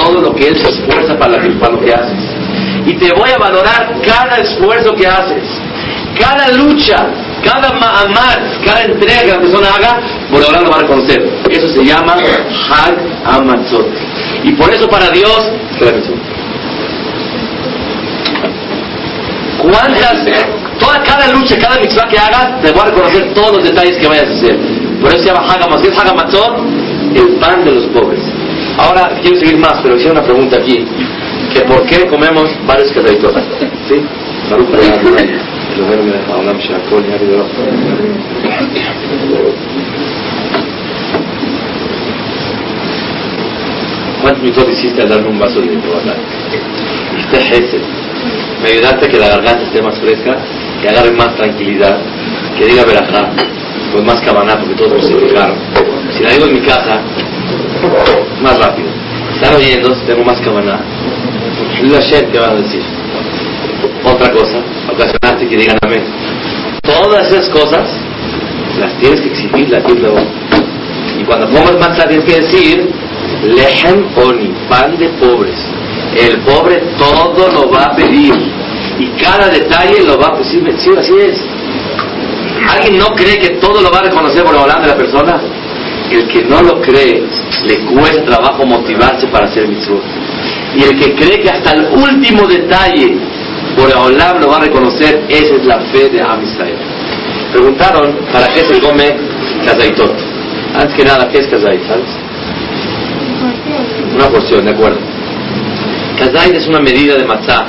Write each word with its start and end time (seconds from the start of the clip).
todo 0.00 0.20
lo 0.20 0.34
que 0.34 0.48
Él 0.48 0.56
se 0.56 0.70
esfuerza 0.70 1.16
para, 1.18 1.40
para 1.58 1.72
lo 1.72 1.80
que 1.80 1.92
haces. 1.92 2.18
Y 2.86 2.94
te 2.94 3.10
voy 3.14 3.30
a 3.30 3.38
valorar 3.38 3.94
cada 4.04 4.36
esfuerzo 4.38 4.94
que 4.94 5.06
haces, 5.06 5.44
cada 6.18 6.48
lucha, 6.52 7.06
cada 7.44 7.68
amar, 7.68 8.42
cada 8.64 8.84
entrega 8.84 9.20
que 9.22 9.28
la 9.28 9.40
persona 9.40 9.68
haga, 9.74 10.00
por 10.30 10.42
ahora 10.42 10.60
lo 10.60 10.70
va 10.70 10.76
a 10.76 10.80
reconocer. 10.80 11.22
Eso 11.50 11.68
se 11.68 11.84
llama 11.84 12.14
Hag 12.14 12.96
Amatzot. 13.24 13.86
Y 14.44 14.52
por 14.52 14.72
eso 14.72 14.88
para 14.88 15.10
Dios, 15.10 15.50
cuántas, 19.58 20.24
toda 20.78 21.02
cada 21.02 21.28
lucha, 21.32 21.58
cada 21.58 21.78
mitzvah 21.80 22.08
que 22.08 22.18
hagas, 22.18 22.62
te 22.62 22.72
voy 22.72 22.80
a 22.80 22.84
reconocer 22.86 23.34
todos 23.34 23.56
los 23.56 23.64
detalles 23.64 23.96
que 23.98 24.08
vayas 24.08 24.24
a 24.24 24.32
hacer. 24.32 24.58
Por 25.00 25.10
eso 25.10 25.18
se 25.20 25.26
llama 25.26 25.46
Hag 25.46 25.62
Amatzot. 25.62 25.98
Hag 25.98 26.08
Amatzot, 26.08 26.58
el 27.14 27.28
pan 27.38 27.64
de 27.64 27.72
los 27.72 27.84
pobres. 27.86 28.39
Ahora 28.78 29.18
quiero 29.20 29.38
seguir 29.38 29.58
más, 29.58 29.80
pero 29.82 29.96
hice 29.96 30.10
una 30.10 30.22
pregunta 30.22 30.56
aquí, 30.56 30.84
que 31.52 31.60
por 31.62 31.84
qué 31.86 32.06
comemos 32.06 32.50
varios 32.66 32.92
casaditos. 32.92 33.32
¿Sí? 33.88 33.96
¿Cuántos 44.20 44.42
minutos 44.42 44.68
hiciste 44.70 45.02
al 45.02 45.08
darme 45.08 45.28
un 45.28 45.38
vaso 45.38 45.60
de 45.60 45.68
Coca-Cola? 45.68 46.14
Este 47.18 47.40
Gesed. 47.40 47.82
Me 48.62 48.70
ayudaste 48.70 49.06
a 49.06 49.08
que 49.08 49.18
la 49.18 49.28
garganta 49.28 49.64
esté 49.64 49.80
más 49.82 49.98
fresca, 49.98 50.36
que 50.82 50.88
agarre 50.88 51.12
más 51.12 51.34
tranquilidad, 51.36 51.98
que 52.58 52.66
diga 52.66 52.84
verajá, 52.84 53.30
con 53.94 54.04
más 54.04 54.20
cabaná, 54.20 54.58
porque 54.58 54.74
todos 54.74 55.04
se 55.06 55.14
llegaron. 55.14 55.56
Si 56.12 56.22
la 56.22 56.32
digo 56.32 56.46
en 56.46 56.54
mi 56.54 56.60
casa, 56.60 57.00
más 58.42 58.58
rápido. 58.58 58.88
Están 59.34 59.54
oyendo, 59.56 59.94
tengo 60.06 60.24
más 60.24 60.40
cabaná. 60.40 60.80
La 61.82 62.00
¿qué 62.00 62.38
van 62.38 62.50
a 62.50 62.54
decir? 62.54 62.82
Otra 64.04 64.30
cosa, 64.32 64.58
ocasionaste 64.92 65.48
que 65.48 65.56
digan 65.56 65.78
amén. 65.82 66.04
Todas 66.82 67.30
esas 67.30 67.48
cosas 67.50 67.88
las 68.78 68.92
tienes 68.98 69.20
que 69.20 69.28
exigir, 69.28 69.70
las 69.70 69.84
tienes 69.84 70.10
Y 71.18 71.24
cuando 71.24 71.46
comes 71.46 71.78
matzah 71.78 72.08
tienes 72.08 72.24
que 72.24 72.40
decir 72.40 72.90
lehem 73.44 74.04
oni, 74.16 74.52
pan 74.68 74.96
de 74.98 75.08
pobres. 75.20 75.58
El 76.16 76.38
pobre 76.40 76.82
todo 76.98 77.48
lo 77.52 77.70
va 77.70 77.84
a 77.84 77.96
pedir 77.96 78.34
y 78.98 79.06
cada 79.22 79.48
detalle 79.48 80.02
lo 80.04 80.18
va 80.18 80.28
a 80.28 80.36
pedir. 80.36 80.74
Sí, 80.78 80.90
así 80.98 81.12
es. 81.18 81.38
¿Alguien 82.68 82.98
no 82.98 83.06
cree 83.14 83.38
que 83.38 83.50
todo 83.60 83.80
lo 83.80 83.90
va 83.90 83.98
a 83.98 84.02
reconocer 84.02 84.44
por 84.44 84.56
hablar 84.56 84.82
de 84.82 84.88
la 84.88 84.96
persona? 84.96 85.40
El 86.10 86.26
que 86.26 86.42
no 86.42 86.60
lo 86.60 86.80
cree, 86.82 87.22
le 87.66 87.78
cuesta 87.86 88.24
trabajo 88.24 88.66
motivarse 88.66 89.28
para 89.28 89.46
hacer 89.46 89.68
mitzvot. 89.68 90.02
Y 90.74 90.82
el 90.82 90.98
que 90.98 91.14
cree 91.14 91.40
que 91.40 91.50
hasta 91.50 91.72
el 91.72 91.86
último 91.86 92.48
detalle 92.48 93.16
por 93.76 93.96
hablar 93.96 94.40
lo 94.40 94.48
va 94.48 94.56
a 94.56 94.60
reconocer, 94.60 95.24
esa 95.28 95.54
es 95.54 95.64
la 95.64 95.78
fe 95.92 96.08
de 96.08 96.20
Am 96.20 96.40
Preguntaron, 97.52 98.16
¿para 98.32 98.46
qué 98.48 98.60
se 98.60 98.80
come 98.80 99.16
kazaitot? 99.64 100.14
Antes 100.74 100.94
que 100.94 101.04
nada, 101.04 101.28
¿qué 101.28 101.38
es 101.38 101.46
kazait? 101.46 101.80
¿Sabes? 101.86 102.10
Una 104.14 104.28
porción, 104.28 104.64
de 104.64 104.70
acuerdo. 104.72 104.98
Kazait 106.18 106.54
es 106.54 106.66
una 106.66 106.80
medida 106.80 107.16
de 107.16 107.24
matzah. 107.24 107.66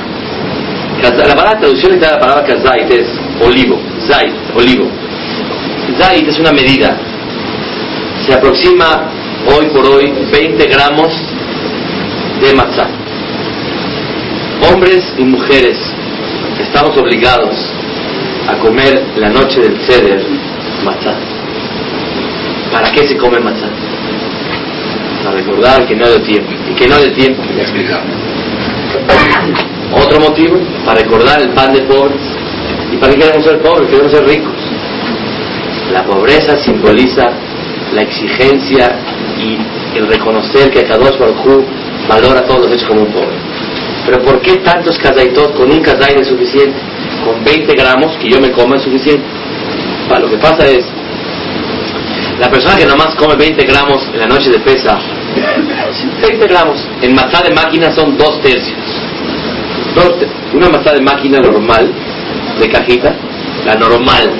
La 1.02 1.34
palabra 1.34 1.58
traducción 1.58 1.98
de 1.98 2.06
la 2.06 2.18
palabra 2.18 2.44
kazait 2.44 2.90
es 2.90 3.06
olivo, 3.44 3.78
zait, 4.06 4.32
olivo. 4.56 4.88
Zait 5.98 6.26
es 6.26 6.38
una 6.38 6.52
medida. 6.52 6.96
Se 8.26 8.32
aproxima 8.32 9.10
hoy 9.52 9.66
por 9.70 9.84
hoy 9.84 10.12
20 10.30 10.66
gramos 10.68 11.12
de 12.40 12.54
matzah. 12.54 12.88
Hombres 14.70 15.12
y 15.18 15.24
mujeres 15.24 15.76
estamos 16.60 16.96
obligados 16.98 17.56
a 18.46 18.58
comer 18.58 19.02
la 19.16 19.28
noche 19.28 19.60
del 19.62 19.76
ceder 19.80 20.24
matzah. 20.84 21.16
¿Para 22.70 22.92
qué 22.92 23.08
se 23.08 23.16
come 23.16 23.40
matzah? 23.40 23.70
Para 25.24 25.36
recordar 25.36 25.84
que 25.88 25.96
no 25.96 26.06
hay 26.06 26.20
tiempo. 26.20 26.52
Y 26.70 26.74
que 26.74 26.86
no 26.86 26.94
hay 26.94 27.10
tiempo. 27.10 27.42
Otro 29.94 30.20
motivo, 30.20 30.60
para 30.86 31.00
recordar 31.00 31.42
el 31.42 31.48
pan 31.50 31.72
de 31.72 31.80
pobres. 31.82 32.22
¿Y 32.92 32.96
para 32.98 33.14
qué 33.14 33.18
queremos 33.18 33.44
ser 33.44 33.58
pobres? 33.58 33.88
Queremos 33.88 34.12
ser 34.12 34.24
ricos. 34.26 34.54
La 35.92 36.04
pobreza 36.04 36.56
simboliza 36.56 37.32
la 37.94 38.02
exigencia 38.02 38.96
y 39.38 39.98
el 39.98 40.06
reconocer 40.06 40.70
que 40.70 40.84
Kadosh 40.84 41.18
Baruj 41.18 41.64
valora 42.08 42.44
todos 42.44 42.66
los 42.66 42.72
hechos 42.72 42.88
como 42.88 43.02
un 43.02 43.12
pobre. 43.12 43.36
Pero 44.06 44.22
¿por 44.22 44.40
qué 44.40 44.56
tantos 44.56 44.98
kazaitot? 44.98 45.54
Con 45.54 45.70
un 45.70 45.80
kazait 45.80 46.18
es 46.18 46.28
suficiente. 46.28 46.78
Con 47.24 47.44
20 47.44 47.74
gramos 47.74 48.16
que 48.16 48.28
yo 48.28 48.40
me 48.40 48.50
como 48.50 48.74
es 48.74 48.82
suficiente. 48.82 49.24
lo 50.20 50.28
que 50.28 50.36
pasa 50.38 50.66
es, 50.66 50.84
la 52.40 52.50
persona 52.50 52.76
que 52.76 52.86
nomás 52.86 53.14
come 53.14 53.36
20 53.36 53.64
gramos 53.64 54.08
en 54.12 54.18
la 54.18 54.26
noche 54.26 54.50
de 54.50 54.58
pesa, 54.58 54.98
20 56.20 56.46
gramos, 56.48 56.84
en 57.00 57.14
matzá 57.14 57.42
de 57.42 57.54
máquina 57.54 57.92
son 57.92 58.16
dos 58.16 58.40
tercios. 58.42 58.78
una 60.52 60.68
matzá 60.68 60.92
de 60.94 61.00
máquina 61.00 61.38
normal, 61.38 61.88
de 62.58 62.68
cajita, 62.68 63.14
la 63.64 63.76
normal, 63.76 64.30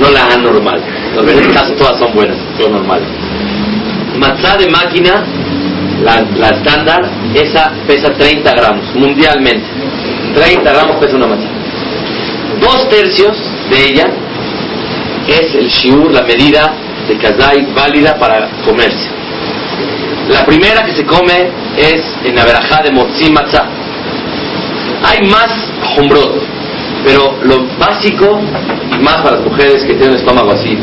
no 0.00 0.10
la 0.10 0.26
anormal. 0.34 0.99
En 1.18 1.28
este 1.28 1.52
caso 1.52 1.72
todas 1.74 1.98
son 1.98 2.12
buenas, 2.14 2.36
todo 2.56 2.70
normal. 2.70 3.02
Matzá 4.18 4.56
de 4.56 4.68
máquina, 4.68 5.24
la, 6.02 6.48
estándar, 6.48 7.10
esa 7.34 7.72
pesa 7.86 8.12
30 8.12 8.52
gramos, 8.52 8.94
mundialmente. 8.94 9.66
30 10.34 10.72
gramos 10.72 10.96
pesa 10.96 11.16
una 11.16 11.26
matzá. 11.26 11.48
Dos 12.60 12.88
tercios 12.88 13.36
de 13.70 13.86
ella 13.88 14.06
es 15.26 15.54
el 15.54 15.68
shiur, 15.68 16.12
la 16.12 16.22
medida 16.22 16.74
de 17.08 17.16
kazai 17.16 17.66
válida 17.74 18.18
para 18.18 18.48
comerse. 18.64 19.10
La 20.28 20.46
primera 20.46 20.84
que 20.84 20.92
se 20.92 21.04
come 21.04 21.50
es 21.76 22.02
en 22.24 22.36
la 22.36 22.44
verajá 22.44 22.82
de 22.82 22.92
motzi 22.92 23.30
matzá. 23.30 23.66
Hay 25.04 25.28
más 25.28 25.50
jumbrot, 25.96 26.40
pero 27.04 27.36
lo 27.42 27.66
básico, 27.78 28.40
y 28.94 29.02
más 29.02 29.16
para 29.16 29.36
las 29.36 29.44
mujeres 29.44 29.82
que 29.82 29.94
tienen 29.94 30.10
el 30.10 30.16
estómago 30.16 30.52
así, 30.52 30.78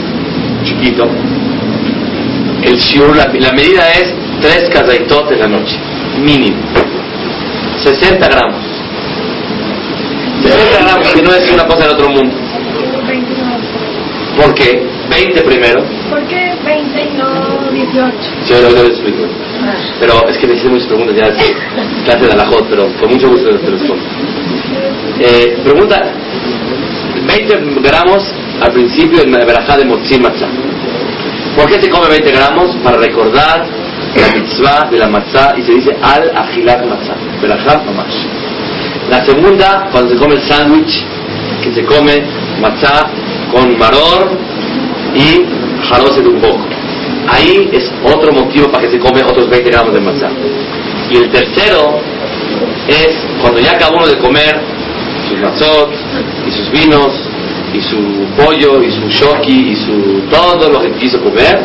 chiquito, 0.68 1.08
el 2.64 2.78
shiur, 2.78 3.16
la, 3.16 3.52
medida 3.54 3.92
es 3.94 4.14
tres 4.42 4.70
kazaitot 4.70 5.32
en 5.32 5.40
la 5.40 5.48
noche, 5.48 5.78
mínimo. 6.20 6.58
60 7.78 8.28
gramos. 8.28 8.62
60 10.44 10.80
gramos, 10.84 11.14
que 11.14 11.22
no 11.22 11.32
es 11.34 11.52
una 11.52 11.66
cosa 11.66 11.84
del 11.84 11.92
otro 11.92 12.10
mundo. 12.10 12.36
¿Por 14.36 14.54
qué? 14.54 14.86
20 15.10 15.42
primero. 15.42 15.84
¿Por 16.10 16.28
qué 16.28 16.54
20 16.64 17.04
y 17.04 17.18
no 17.18 17.72
18? 17.72 18.18
Sí, 18.44 18.54
ahora 18.54 18.70
lo 18.70 18.88
explico. 18.88 19.24
Pero 20.00 20.28
es 20.28 20.38
que 20.38 20.48
me 20.48 20.54
hicieron 20.54 20.74
muchas 20.74 20.88
preguntas 20.88 21.16
ya, 21.16 21.28
es 21.28 21.56
clase 22.04 22.26
de 22.26 22.32
alajot, 22.34 22.68
pero 22.70 22.88
con 23.00 23.10
mucho 23.10 23.30
gusto 23.30 23.50
te 23.58 23.70
respondo. 23.70 24.04
Eh, 25.20 25.58
pregunta, 25.64 26.14
20 27.28 27.82
gramos 27.82 28.24
al 28.62 28.72
principio 28.72 29.22
en 29.22 29.32
la 29.32 29.46
verajá 29.46 29.78
de 29.78 29.86
Motzim 29.86 30.22
Matzah. 30.22 30.50
¿Por 31.56 31.68
qué 31.68 31.82
se 31.82 31.90
come 31.90 32.08
20 32.08 32.32
gramos? 32.32 32.76
Para 32.84 32.98
recordar 32.98 33.66
la 34.16 34.28
mitzvah 34.34 34.90
de 34.90 34.98
la 34.98 35.08
matzah 35.08 35.56
y 35.58 35.64
se 35.64 35.74
dice 35.74 35.96
al 36.02 36.32
agilat 36.36 36.86
matzah, 36.86 37.16
verajá 37.42 37.84
mamash. 37.84 38.26
La 39.10 39.26
segunda, 39.26 39.90
cuando 39.92 40.12
se 40.12 40.18
come 40.18 40.36
el 40.36 40.42
sándwich, 40.42 41.04
que 41.64 41.74
se 41.74 41.84
come 41.84 42.24
matzah 42.62 43.10
con 43.52 43.78
maror 43.78 44.38
y 45.16 45.46
jarose 45.90 46.22
de 46.22 46.30
un 46.30 46.40
poco. 46.40 46.66
Ahí 47.28 47.70
es 47.74 47.92
otro 48.04 48.32
motivo 48.32 48.72
para 48.72 48.86
que 48.86 48.92
se 48.92 49.00
come 49.00 49.24
otros 49.24 49.50
20 49.50 49.70
gramos 49.70 49.94
de 49.94 50.00
matzah. 50.00 50.32
Y 51.10 51.18
el 51.18 51.30
tercero 51.30 52.00
es 52.88 53.10
cuando 53.42 53.60
ya 53.60 53.72
acabó 53.72 53.98
uno 53.98 54.08
de 54.08 54.18
comer 54.18 54.77
sus 55.38 55.42
matzot 55.42 55.90
y 56.48 56.52
sus 56.52 56.72
vinos 56.72 57.14
y 57.74 57.82
su 57.82 57.98
pollo 58.38 58.82
y 58.82 58.92
su 58.92 59.08
shoki 59.08 59.72
y 59.72 59.76
su 59.76 60.22
todo 60.30 60.70
lo 60.70 60.82
que 60.82 60.92
quiso 60.94 61.22
comer 61.22 61.60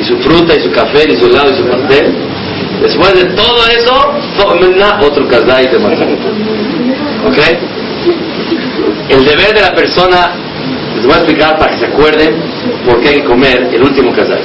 y 0.00 0.04
su 0.04 0.16
fruta 0.18 0.54
y 0.54 0.60
su 0.60 0.70
café 0.72 1.04
y 1.08 1.16
su 1.16 1.26
helado 1.26 1.50
y 1.52 1.56
su 1.56 1.64
pastel 1.64 2.14
Después 2.80 3.14
de 3.14 3.24
todo 3.34 3.66
eso, 3.68 4.12
otro 5.00 5.26
kazay 5.26 5.68
de 5.68 5.78
matzah. 5.78 6.04
¿Ok? 7.26 7.38
El 9.08 9.24
deber 9.24 9.54
de 9.54 9.60
la 9.62 9.74
persona, 9.74 10.32
les 10.94 11.06
voy 11.06 11.14
a 11.14 11.18
explicar 11.18 11.58
para 11.58 11.72
que 11.72 11.78
se 11.78 11.86
acuerden 11.86 12.36
por 12.84 13.00
qué 13.00 13.08
hay 13.08 13.14
que 13.16 13.24
comer 13.24 13.70
el 13.72 13.82
último 13.82 14.12
kazay. 14.12 14.42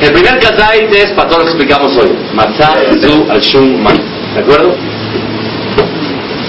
El 0.00 0.12
primer 0.12 0.38
kazay 0.38 0.88
es 0.92 1.10
para 1.12 1.28
todo 1.28 1.40
lo 1.40 1.44
que 1.46 1.50
explicamos 1.50 1.96
hoy. 1.96 2.12
Matzah, 2.34 2.76
zu, 3.00 3.26
al 3.30 3.40
shum, 3.40 3.82
man. 3.82 3.96
¿De 4.34 4.40
acuerdo? 4.40 4.76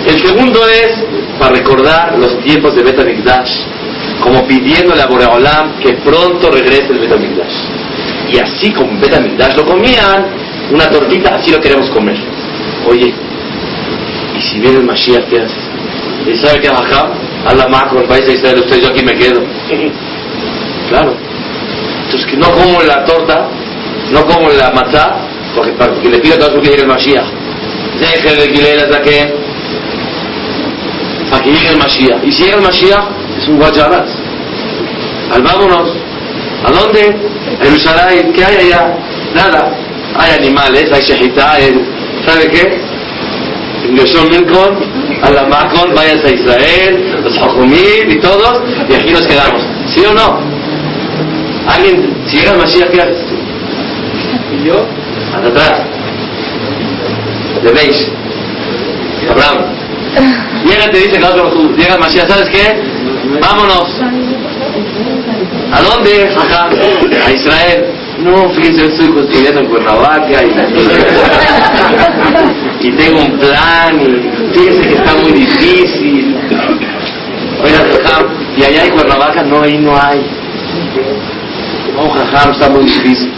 El 0.07 0.19
segundo 0.21 0.67
es 0.67 1.03
para 1.37 1.55
recordar 1.55 2.17
los 2.17 2.39
tiempos 2.41 2.75
de 2.75 2.83
Bet 2.83 2.99
como 4.21 4.45
pidiéndole 4.47 5.01
a 5.01 5.07
Boreolam 5.07 5.79
que 5.79 5.93
pronto 5.93 6.51
regrese 6.51 6.87
el 6.91 6.99
Bet 6.99 7.11
Y 8.31 8.37
así 8.37 8.71
como 8.71 8.99
Bet 8.99 9.55
lo 9.55 9.65
comían, 9.65 10.25
una 10.71 10.89
tortita, 10.89 11.35
así 11.35 11.51
lo 11.51 11.59
queremos 11.59 11.89
comer. 11.89 12.17
Oye, 12.87 13.13
¿y 14.37 14.41
si 14.41 14.59
viene 14.59 14.77
el 14.77 14.85
Mashiach, 14.85 15.25
qué 15.29 15.41
haces? 15.41 15.57
¿Y 16.27 16.35
sabe 16.35 16.59
qué 16.61 16.69
bajaba? 16.69 17.13
A 17.45 17.53
la 17.53 17.67
macro, 17.67 18.01
el 18.01 18.07
país 18.07 18.25
de 18.25 18.33
Israel, 18.33 18.59
usted 18.59 18.81
yo 18.81 18.89
aquí 18.89 19.03
me 19.03 19.15
quedo. 19.15 19.41
Claro. 20.89 21.13
Entonces, 22.05 22.25
que 22.25 22.35
no 22.35 22.49
como 22.49 22.81
la 22.81 23.05
torta, 23.05 23.47
no 24.11 24.25
como 24.25 24.49
la 24.49 24.71
matzá, 24.71 25.17
porque, 25.55 25.71
porque 25.73 26.09
le 26.09 26.17
pido 26.17 26.33
a 26.33 26.39
todos 26.39 26.63
que 26.63 26.69
llegue 26.69 26.81
el 26.81 26.87
Mashiach. 26.87 27.27
Deje 27.99 28.35
de 28.35 28.41
alquiler 28.41 28.79
hasta 28.79 28.99
para 31.29 31.43
que 31.43 31.51
llegue 31.51 31.69
el 31.69 31.77
Mashiach. 31.77 32.23
Y 32.23 32.31
si 32.31 32.43
llega 32.43 32.57
el 32.57 32.63
Mashiach, 32.63 33.05
es 33.37 33.47
un 33.47 33.57
guacharaz. 33.57 34.09
Al 35.33 35.41
vámonos. 35.41 35.89
¿A 36.65 36.71
dónde? 36.71 37.15
A 37.59 37.65
Jerusalén. 37.65 38.33
¿Qué 38.33 38.43
hay 38.43 38.67
allá? 38.67 38.97
Nada. 39.35 39.71
Hay 40.17 40.31
animales, 40.37 40.91
hay 40.91 41.01
shahita, 41.01 41.53
hay... 41.53 41.85
¿sabe 42.25 42.47
qué? 42.49 42.81
Ingresó 43.87 44.23
Milcon, 44.25 44.77
a 45.23 45.29
la 45.29 45.43
Macon, 45.43 45.95
vayas 45.95 46.23
a 46.25 46.29
Israel, 46.29 47.21
los 47.23 47.39
Jajumim 47.39 48.09
y 48.09 48.15
todos, 48.19 48.61
y 48.89 48.93
aquí 48.93 49.11
nos 49.11 49.25
quedamos. 49.25 49.61
¿Sí 49.87 50.03
o 50.05 50.13
no? 50.13 50.39
¿Alguien, 51.67 52.13
si 52.27 52.37
llega 52.37 52.51
el 52.51 52.57
Mashiach, 52.57 52.89
qué 52.91 53.01
haces? 53.01 53.17
¿Y 54.59 54.67
yo? 54.67 54.85
Hasta 55.33 55.47
atrás. 55.47 55.81
¿De 57.63 57.71
veis? 57.71 58.11
Abraham. 59.29 59.78
Llega 60.65 60.91
te 60.91 60.97
dice, 60.97 61.19
llega 61.19 61.95
el 61.95 62.27
¿sabes 62.27 62.49
qué? 62.49 62.81
Vámonos. 63.41 64.01
¿A 65.71 65.81
dónde? 65.81 66.29
Ajá. 66.35 66.69
A 67.25 67.31
Israel. 67.31 67.85
No, 68.19 68.49
fíjense, 68.49 68.85
estoy 68.87 69.07
construyendo 69.09 69.61
en 69.61 69.67
Cuernavaca 69.67 70.43
y, 72.81 72.91
tengo 72.91 73.21
un 73.21 73.39
plan 73.39 74.01
y 74.01 74.29
fíjense 74.53 74.81
que 74.81 74.95
está 74.95 75.15
muy 75.15 75.31
difícil. 75.31 76.35
Oiga, 77.63 77.77
jajam, 77.77 78.27
y 78.57 78.63
allá 78.63 78.85
en 78.85 78.91
Cuernavaca 78.91 79.43
no, 79.43 79.61
ahí 79.61 79.77
no 79.77 79.95
hay. 79.95 80.21
No, 81.95 82.09
jajam, 82.09 82.51
está 82.51 82.69
muy 82.69 82.83
difícil. 82.83 83.31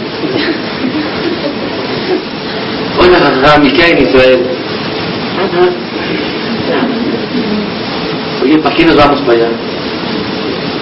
Oiga, 3.00 3.18
jajam, 3.18 3.64
¿y 3.64 3.70
qué 3.70 3.84
hay 3.84 3.92
en 3.92 4.02
Israel? 4.08 4.46
¿Para 8.72 8.76
qué 8.76 8.86
nos 8.86 8.96
vamos 8.96 9.20
para 9.20 9.32
allá? 9.34 9.48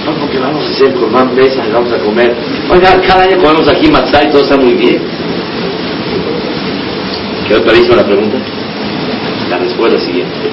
No, 0.06 0.12
porque 0.20 0.38
vamos 0.38 0.64
a 0.64 0.70
hacer 0.70 0.94
Corban 0.94 1.30
Pesa 1.30 1.66
y 1.66 1.72
vamos 1.72 1.92
a 1.92 1.98
comer. 1.98 2.34
Oiga, 2.70 3.00
cada 3.06 3.24
año 3.24 3.38
comemos 3.38 3.68
aquí 3.68 3.90
matzah 3.90 4.24
y 4.24 4.30
todo 4.30 4.42
está 4.42 4.56
muy 4.56 4.74
bien. 4.74 5.00
¿Quedó 7.48 7.62
clarísima 7.62 7.96
la 7.96 8.06
pregunta? 8.06 8.38
La 9.50 9.58
respuesta 9.58 9.96
es 9.96 10.02
la 10.02 10.06
siguiente. 10.06 10.50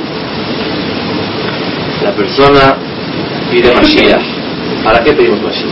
La 2.03 2.11
persona 2.13 2.75
pide 3.51 3.73
Mashiach. 3.73 4.23
¿Para 4.83 5.03
qué 5.03 5.13
pedimos 5.13 5.41
Mashiach? 5.41 5.71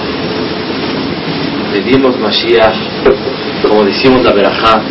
Pedimos 1.74 2.20
Mashiach, 2.20 2.76
como 3.68 3.84
decimos 3.84 4.24
la 4.24 4.32
Berajá, 4.34 4.82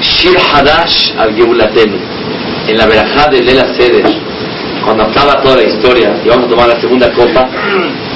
Shir 0.00 0.36
Hadash 0.52 1.14
al 1.18 1.34
Geulatenu. 1.34 2.21
En 2.68 2.76
la 2.78 2.86
verajá 2.86 3.28
de 3.28 3.42
Lela 3.42 3.66
Seder, 3.74 4.04
cuando 4.84 5.04
acaba 5.04 5.40
toda 5.40 5.56
la 5.56 5.64
historia 5.64 6.14
y 6.24 6.28
vamos 6.28 6.46
a 6.46 6.48
tomar 6.48 6.68
la 6.68 6.80
segunda 6.80 7.12
copa, 7.12 7.48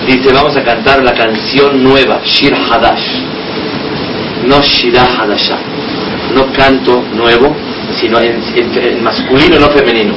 dice: 0.07 0.33
Vamos 0.33 0.57
a 0.57 0.63
cantar 0.63 1.03
la 1.03 1.13
canción 1.13 1.83
nueva, 1.83 2.21
Shir 2.25 2.55
Hadash. 2.55 3.23
No 4.47 4.63
Shirah 4.63 5.23
Hadashah. 5.23 5.59
No 6.35 6.53
canto 6.53 7.03
nuevo, 7.15 7.57
sino 7.99 8.19
en, 8.21 9.03
masculino, 9.03 9.59
no 9.59 9.71
femenino. 9.71 10.15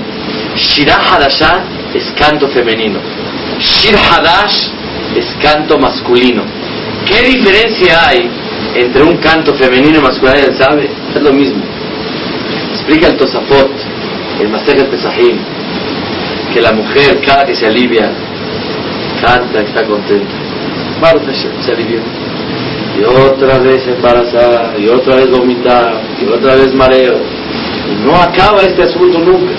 Shirah 0.55 0.99
Hadashah 1.11 1.63
es 1.93 2.03
canto 2.17 2.47
femenino. 2.49 2.99
Shir 3.59 3.95
Hadash 3.95 4.69
es 5.15 5.25
canto 5.41 5.77
masculino. 5.79 6.43
¿Qué 7.05 7.27
diferencia 7.27 8.07
hay 8.07 8.29
entre 8.75 9.03
un 9.03 9.17
canto 9.17 9.55
femenino 9.55 9.97
y 9.97 10.01
masculino, 10.01 10.57
¿sabe? 10.57 10.89
Es 11.15 11.21
lo 11.21 11.33
mismo. 11.33 11.63
Explica 12.73 13.07
el 13.07 13.17
Tosafot, 13.17 13.71
el 14.39 14.50
Masejet 14.50 14.89
Pesahim, 14.89 15.38
que 16.53 16.62
la 16.62 16.71
mujer 16.71 17.21
cada 17.25 17.45
que 17.45 17.56
se 17.56 17.68
alivia, 17.68 18.12
canta, 19.21 19.62
está 19.62 19.86
contenta. 19.86 20.33
se 21.62 21.71
alivió. 21.71 22.00
Y 22.97 23.03
otra 23.03 23.59
vez 23.59 23.88
embarazada, 23.88 24.74
y 24.77 24.88
otra 24.88 25.15
vez 25.15 25.30
vomitar, 25.30 26.01
y 26.21 26.25
otra 26.25 26.56
vez 26.56 26.74
mareo. 26.74 27.18
Y 27.91 28.06
no 28.06 28.15
acaba 28.15 28.62
este 28.62 28.83
asunto 28.83 29.19
nunca. 29.19 29.53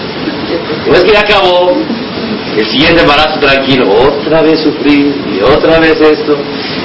No 0.86 0.92
es 0.92 1.04
que 1.04 1.12
ya 1.12 1.20
acabó, 1.20 1.76
el 2.56 2.66
siguiente 2.66 3.02
embarazo 3.02 3.38
tranquilo, 3.38 3.88
otra 3.88 4.42
vez 4.42 4.60
sufrir, 4.60 5.14
y 5.32 5.40
otra 5.42 5.78
vez 5.78 6.00
esto, 6.00 6.36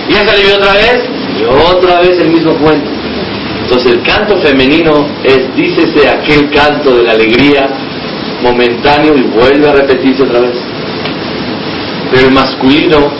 y 0.07 0.13
ya 0.13 0.23
se 0.23 0.31
alivió 0.31 0.55
otra 0.55 0.73
vez, 0.73 1.01
y 1.39 1.43
otra 1.43 1.99
vez 2.01 2.19
el 2.19 2.29
mismo 2.29 2.53
cuento. 2.55 3.04
Entonces 3.65 3.93
el 3.93 4.03
canto 4.03 4.37
femenino 4.41 5.07
es, 5.23 5.55
dícese, 5.55 6.07
aquel 6.07 6.51
canto 6.51 6.97
de 6.97 7.03
la 7.03 7.13
alegría 7.13 7.67
momentáneo 8.43 9.17
y 9.17 9.23
vuelve 9.23 9.67
a 9.67 9.73
repetirse 9.73 10.21
otra 10.21 10.39
vez. 10.41 10.55
Pero 12.11 12.27
el 12.27 12.33
masculino, 12.33 13.11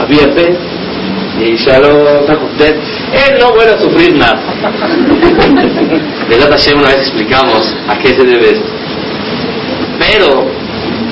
había 0.00 0.32
fe, 0.32 0.56
y 1.42 1.56
ya 1.56 1.78
lo 1.78 2.20
está 2.20 2.36
contento. 2.36 2.80
Él 3.12 3.38
no 3.38 3.52
vuelve 3.52 3.72
a 3.72 3.78
sufrir 3.78 4.16
nada. 4.16 4.40
De 6.30 6.38
Hashem 6.38 6.78
una 6.78 6.88
vez 6.88 7.00
explicamos 7.00 7.76
a 7.86 7.98
qué 7.98 8.08
se 8.08 8.24
debe 8.24 8.46
esto. 8.46 8.66
Pero 9.98 10.46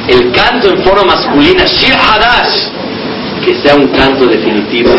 el 0.08 0.32
canto 0.32 0.70
en 0.70 0.82
forma 0.82 1.04
masculina, 1.04 1.64
Shir 1.66 1.94
Hadash, 1.94 2.68
que 3.44 3.60
sea 3.62 3.76
un 3.76 3.88
canto 3.88 4.24
definitivo, 4.24 4.90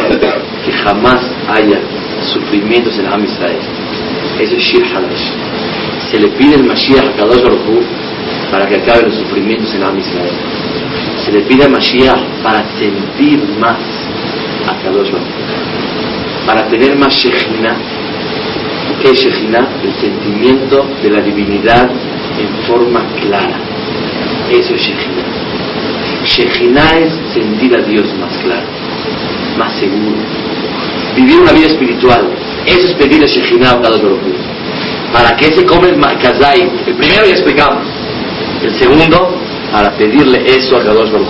que 0.64 0.72
jamás 0.72 1.20
haya 1.50 1.80
sufrimientos 2.26 2.98
en 3.00 3.08
Am 3.08 3.24
Israel. 3.24 3.60
Eso 4.40 4.56
es 4.56 4.64
Shir 4.64 4.84
Hadash. 4.86 5.32
Se 6.12 6.20
le 6.20 6.30
pide 6.30 6.56
el 6.56 6.64
Mashiach 6.64 7.06
a 7.06 7.12
Kadosh 7.18 7.42
Baruch 7.42 7.86
para 8.52 8.68
que 8.68 8.76
acabe 8.76 9.04
los 9.04 9.16
sufrimientos 9.16 9.74
en 9.76 9.84
Am 9.84 9.98
Israel. 9.98 10.36
Se 11.26 11.32
le 11.32 11.42
pide 11.42 11.64
al 11.66 11.72
Mashiach 11.72 12.22
para 12.44 12.66
sentir 12.78 13.40
más 13.60 13.80
a 14.68 14.84
Kadosh 14.84 15.12
Baruch 15.12 15.74
para 16.46 16.68
tener 16.68 16.96
más 16.98 17.14
Shekhinah. 17.14 17.78
¿Qué 19.02 19.12
es 19.12 19.20
Shekhinah? 19.20 19.68
El 19.84 19.94
sentimiento 20.02 20.86
de 21.02 21.10
la 21.10 21.22
divinidad 21.22 21.90
en 21.90 22.68
forma 22.68 23.02
clara. 23.22 23.60
Eso 24.52 24.74
es 24.76 24.82
Shekhinah. 24.82 26.24
Shekhinah 26.26 27.00
es 27.00 27.14
sentir 27.34 27.76
a 27.76 27.82
Dios 27.82 28.14
más 28.20 28.34
claro, 28.44 28.68
más 29.58 29.74
seguro. 29.80 30.43
Vivir 31.16 31.40
una 31.40 31.52
vida 31.52 31.68
espiritual. 31.68 32.30
Eso 32.66 32.88
es 32.88 32.94
pedir 32.94 33.24
a 33.24 33.28
Shekhinah 33.28 33.72
a 33.72 33.82
cada 33.82 33.98
¿Para 35.14 35.36
qué 35.36 35.46
se 35.54 35.66
come 35.66 35.90
el? 35.90 35.96
El 36.88 36.96
primero 36.96 37.26
ya 37.26 37.32
explicamos. 37.32 37.84
El 38.64 38.74
segundo, 38.80 39.38
para 39.72 39.92
pedirle 39.92 40.44
eso 40.46 40.78
a 40.78 40.84
Kadosh 40.84 41.12
Baruj 41.12 41.28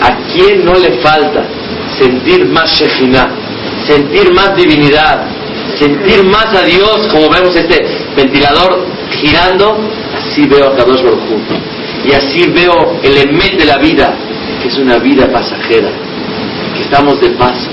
¿A 0.00 0.16
quién 0.32 0.64
no 0.64 0.74
le 0.74 0.92
falta 1.00 1.44
sentir 1.98 2.46
más 2.46 2.70
Shekhinah? 2.78 3.28
Sentir 3.86 4.32
más 4.32 4.56
divinidad, 4.56 5.26
sentir 5.78 6.24
más 6.24 6.46
a 6.54 6.62
Dios, 6.64 7.06
como 7.10 7.28
vemos 7.28 7.54
este 7.54 7.86
ventilador 8.16 8.86
girando, 9.10 9.78
así 10.16 10.46
veo 10.46 10.68
a 10.68 10.76
Kadosh 10.76 11.02
Baruj 11.02 11.20
y 12.04 12.12
así 12.12 12.50
veo 12.50 12.98
el 13.02 13.16
emet 13.16 13.58
de 13.58 13.64
la 13.64 13.78
vida, 13.78 14.14
que 14.60 14.68
es 14.68 14.78
una 14.78 14.98
vida 14.98 15.30
pasajera, 15.30 15.90
que 16.74 16.82
estamos 16.82 17.20
de 17.20 17.30
paso 17.30 17.70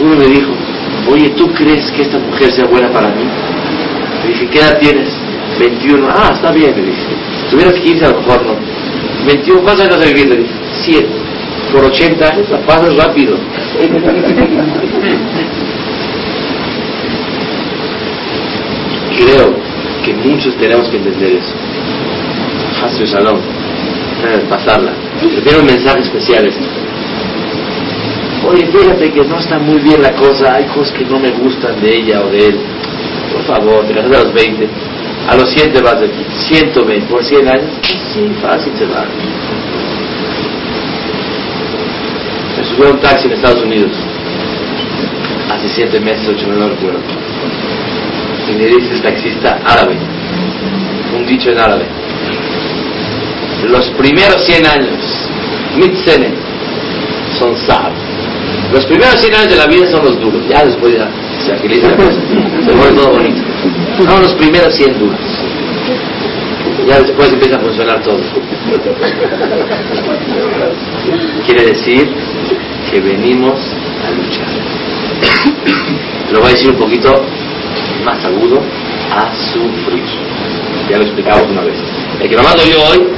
uno 0.00 0.16
me 0.16 0.26
dijo, 0.26 0.50
oye, 1.08 1.30
¿tú 1.30 1.48
crees 1.52 1.90
que 1.92 2.02
esta 2.02 2.18
mujer 2.18 2.52
sea 2.52 2.66
buena 2.66 2.88
para 2.88 3.08
mí? 3.08 3.24
Le 4.22 4.28
dije, 4.28 4.48
¿qué 4.48 4.58
edad 4.60 4.78
tienes? 4.78 5.12
21. 5.58 6.08
Ah, 6.08 6.30
está 6.34 6.52
bien, 6.52 6.74
le 6.76 6.82
dije. 6.82 7.08
Tuvieras 7.50 7.74
15 7.74 8.04
a 8.04 8.10
lo 8.10 8.20
mejor 8.20 8.46
no. 8.46 8.54
21, 9.26 9.62
¿cuántos 9.62 9.86
años 9.86 9.96
vas 9.96 10.06
a 10.06 10.08
vivir? 10.08 10.28
Le 10.28 10.36
dije, 10.38 10.52
100. 10.84 11.06
Por 11.72 11.84
80 11.84 12.28
años 12.28 12.46
¿eh? 12.48 12.52
la 12.52 12.58
pasas 12.60 12.96
rápido. 12.96 13.36
Creo 19.18 19.54
que 20.04 20.14
muchos 20.14 20.56
tenemos 20.56 20.88
que 20.88 20.96
entender 20.96 21.32
eso. 21.36 21.54
Hazme 22.84 23.06
shalom. 23.06 23.38
Pasarla. 24.48 24.92
Prefiero 25.20 25.62
mensajes 25.62 26.04
especiales 26.06 26.54
Oye, 28.50 28.66
fíjate 28.66 29.12
que 29.12 29.24
no 29.24 29.38
está 29.38 29.58
muy 29.58 29.78
bien 29.78 30.02
la 30.02 30.12
cosa, 30.12 30.54
hay 30.54 30.64
cosas 30.64 30.92
que 30.98 31.04
no 31.04 31.20
me 31.20 31.30
gustan 31.30 31.80
de 31.80 31.98
ella 31.98 32.20
o 32.22 32.30
de 32.30 32.38
él. 32.38 32.58
Por 33.32 33.44
favor, 33.44 33.84
te 33.86 33.94
casas 33.94 34.10
a 34.10 34.24
los 34.24 34.32
20, 34.34 34.68
a 35.28 35.36
los 35.36 35.50
100 35.50 35.72
te 35.72 35.80
vas 35.80 36.00
de 36.00 36.06
aquí. 36.06 36.24
120, 36.48 37.06
por 37.06 37.24
100 37.24 37.48
años, 37.48 37.70
sí, 38.12 38.28
fácil 38.42 38.72
se 38.76 38.86
va. 38.86 39.04
Me 42.58 42.64
subió 42.64 42.88
a 42.88 42.90
un 42.90 43.00
taxi 43.00 43.28
en 43.28 43.32
Estados 43.34 43.62
Unidos 43.62 43.92
hace 45.50 45.68
7 45.68 46.00
meses, 46.00 46.28
8 46.28 46.46
no 46.48 46.54
lo 46.54 46.68
recuerdo. 46.70 47.00
Y 48.48 48.52
me 48.52 48.66
dice 48.66 48.94
el 48.94 49.02
taxista 49.02 49.60
árabe, 49.64 49.96
un 51.16 51.26
dicho 51.26 51.50
en 51.50 51.58
árabe. 51.58 51.84
Los 53.68 53.88
primeros 53.90 54.44
100 54.44 54.66
años, 54.66 55.28
mitzene, 55.76 56.30
son 57.38 57.56
sab. 57.56 58.09
Los 58.72 58.86
primeros 58.86 59.20
100 59.20 59.34
años 59.34 59.50
de 59.50 59.56
la 59.56 59.66
vida 59.66 59.90
son 59.90 60.04
los 60.04 60.20
duros, 60.20 60.42
ya 60.48 60.64
después 60.64 60.94
ya 60.94 61.08
se 61.44 61.52
agiliza 61.52 61.88
la 61.88 61.96
cosa, 62.04 62.20
se 62.64 62.72
pone 62.72 62.92
todo 62.92 63.10
bonito. 63.12 63.42
Son 64.04 64.22
los 64.22 64.34
primeros 64.34 64.74
100 64.74 64.98
duros. 64.98 65.18
Ya 66.86 67.00
después 67.00 67.32
empieza 67.32 67.56
a 67.56 67.60
funcionar 67.60 68.02
todo. 68.02 68.18
Quiere 71.46 71.66
decir 71.66 72.08
que 72.90 73.00
venimos 73.00 73.58
a 74.06 74.10
luchar. 74.10 74.48
Lo 76.32 76.40
voy 76.40 76.48
a 76.48 76.52
decir 76.52 76.70
un 76.70 76.76
poquito 76.76 77.24
más 78.04 78.24
agudo, 78.24 78.62
a 79.12 79.34
sufrir. 79.52 80.02
Ya 80.88 80.98
lo 80.98 81.04
explicamos 81.04 81.50
una 81.50 81.62
vez. 81.62 81.76
El 82.20 82.28
que 82.28 82.36
nomás 82.36 82.56
lo 82.56 82.62
oyó 82.62 82.78
hoy, 82.90 83.08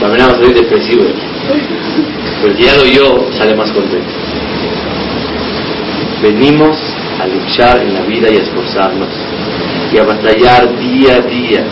también 0.00 0.26
va 0.26 0.32
a 0.32 0.36
salir 0.36 0.54
depresivo. 0.54 1.04
Pero 2.40 2.52
el 2.52 2.56
que 2.56 2.64
ya 2.64 2.76
lo 2.76 2.82
oyó, 2.82 3.32
sale 3.36 3.54
más 3.54 3.70
contento. 3.70 4.08
Venimos 6.22 6.76
a 7.18 7.26
luchar 7.26 7.80
en 7.80 7.94
la 7.94 8.02
vida 8.02 8.28
y 8.30 8.36
a 8.36 8.42
esforzarnos 8.42 9.08
y 9.90 9.96
a 9.96 10.04
batallar 10.04 10.78
día 10.78 11.16
a 11.16 11.20
día 11.22 11.64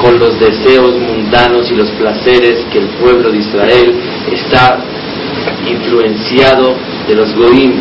con 0.00 0.16
los 0.18 0.38
deseos 0.38 0.96
mundanos 0.96 1.70
y 1.72 1.74
los 1.74 1.90
placeres 1.92 2.64
que 2.70 2.78
el 2.78 2.86
pueblo 3.00 3.32
de 3.32 3.38
Israel 3.38 3.94
está 4.30 4.78
influenciado 5.68 6.76
de 7.08 7.14
los 7.16 7.34
goim. 7.34 7.72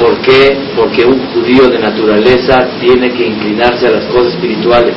¿Por 0.00 0.18
qué? 0.22 0.56
Porque 0.74 1.04
un 1.04 1.20
judío 1.34 1.68
de 1.68 1.78
naturaleza 1.78 2.66
tiene 2.80 3.12
que 3.12 3.26
inclinarse 3.26 3.88
a 3.88 3.90
las 3.90 4.06
cosas 4.06 4.34
espirituales. 4.34 4.94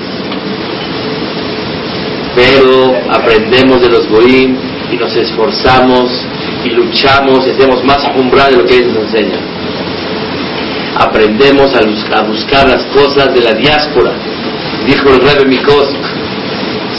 Pero 2.34 2.96
aprendemos 3.10 3.82
de 3.82 3.90
los 3.90 4.08
goim 4.08 4.56
y 4.92 4.96
nos 4.96 5.16
esforzamos 5.16 6.10
y 6.64 6.70
luchamos 6.70 7.48
y 7.48 7.52
hacemos 7.52 7.84
más 7.84 8.00
umbral 8.16 8.52
de 8.52 8.58
lo 8.58 8.66
que 8.66 8.76
ellos 8.76 8.94
nos 8.94 9.04
enseñan. 9.06 9.42
Aprendemos 11.00 11.72
a, 11.76 12.18
a 12.18 12.22
buscar 12.24 12.68
las 12.68 12.84
cosas 12.86 13.34
de 13.34 13.42
la 13.42 13.54
diáspora. 13.54 14.14
Dijo 14.86 15.10
el 15.10 15.20
Rebbe 15.20 15.46
Mikosk, 15.46 15.96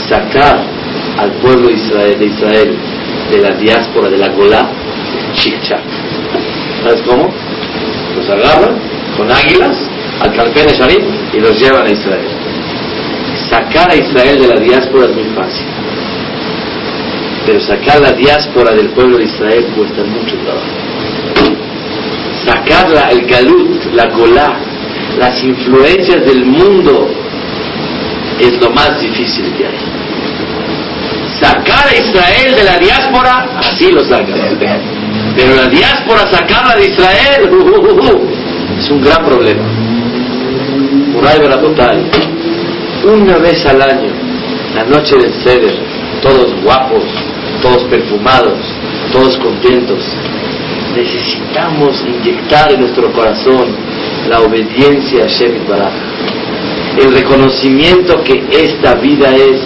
sacar 0.07 0.63
al 1.17 1.31
pueblo 1.33 1.67
de 1.67 1.73
Israel, 1.73 2.19
de 2.19 3.35
de 3.35 3.41
la 3.41 3.55
diáspora 3.57 4.09
de 4.09 4.17
la 4.17 4.29
Golá, 4.29 4.69
chic-chac. 5.35 5.81
¿Sabes 6.83 7.01
cómo? 7.01 7.29
Los 8.15 8.29
agarran 8.29 8.75
con 9.17 9.29
águilas 9.31 9.77
al 10.21 10.33
Calpén 10.33 10.67
Sharim 10.67 11.05
y 11.33 11.39
los 11.39 11.59
llevan 11.59 11.85
a 11.85 11.91
Israel. 11.91 12.27
Sacar 13.49 13.91
a 13.91 13.95
Israel 13.95 14.41
de 14.41 14.47
la 14.47 14.59
diáspora 14.59 15.05
es 15.09 15.15
muy 15.15 15.25
fácil. 15.35 15.65
Pero 17.45 17.59
sacar 17.61 17.99
la 18.01 18.11
diáspora 18.11 18.73
del 18.73 18.89
pueblo 18.89 19.17
de 19.17 19.25
Israel 19.25 19.65
cuesta 19.75 20.03
mucho 20.03 20.35
trabajo. 20.37 20.67
Sacarla, 22.45 23.09
el 23.09 23.25
galut, 23.25 23.83
la 23.93 24.05
golá, 24.09 24.57
las 25.17 25.43
influencias 25.43 26.25
del 26.25 26.45
mundo 26.45 27.09
es 28.39 28.59
lo 28.61 28.69
más 28.71 28.99
difícil 29.01 29.53
que 29.57 29.65
hay. 29.65 29.99
Sacar 31.39 31.87
a 31.87 31.95
Israel 31.95 32.55
de 32.55 32.63
la 32.63 32.77
diáspora, 32.77 33.59
así 33.59 33.91
lo 33.91 34.03
sacan. 34.03 34.35
Pero 35.35 35.55
la 35.55 35.67
diáspora, 35.67 36.21
sacarla 36.31 36.75
de 36.75 36.89
Israel, 36.89 37.49
uh, 37.49 37.55
uh, 37.55 37.79
uh, 37.79 38.15
uh, 38.15 38.29
es 38.77 38.89
un 38.89 39.01
gran 39.01 39.23
problema. 39.25 39.63
Muray 41.13 41.39
total. 41.39 42.03
Una 43.05 43.37
vez 43.37 43.65
al 43.65 43.81
año, 43.81 44.11
la 44.75 44.83
noche 44.83 45.15
del 45.17 45.33
Seder, 45.41 45.73
todos 46.21 46.53
guapos, 46.63 47.03
todos 47.61 47.83
perfumados, 47.85 48.59
todos 49.11 49.37
contentos. 49.37 49.99
Necesitamos 50.95 52.03
inyectar 52.05 52.73
en 52.73 52.81
nuestro 52.81 53.11
corazón 53.13 53.67
la 54.27 54.39
obediencia 54.41 55.25
a 55.25 55.27
Shem 55.27 55.67
Baraj. 55.67 55.93
El 56.99 57.13
reconocimiento 57.13 58.23
que 58.23 58.43
esta 58.51 58.95
vida 58.95 59.35
es 59.35 59.61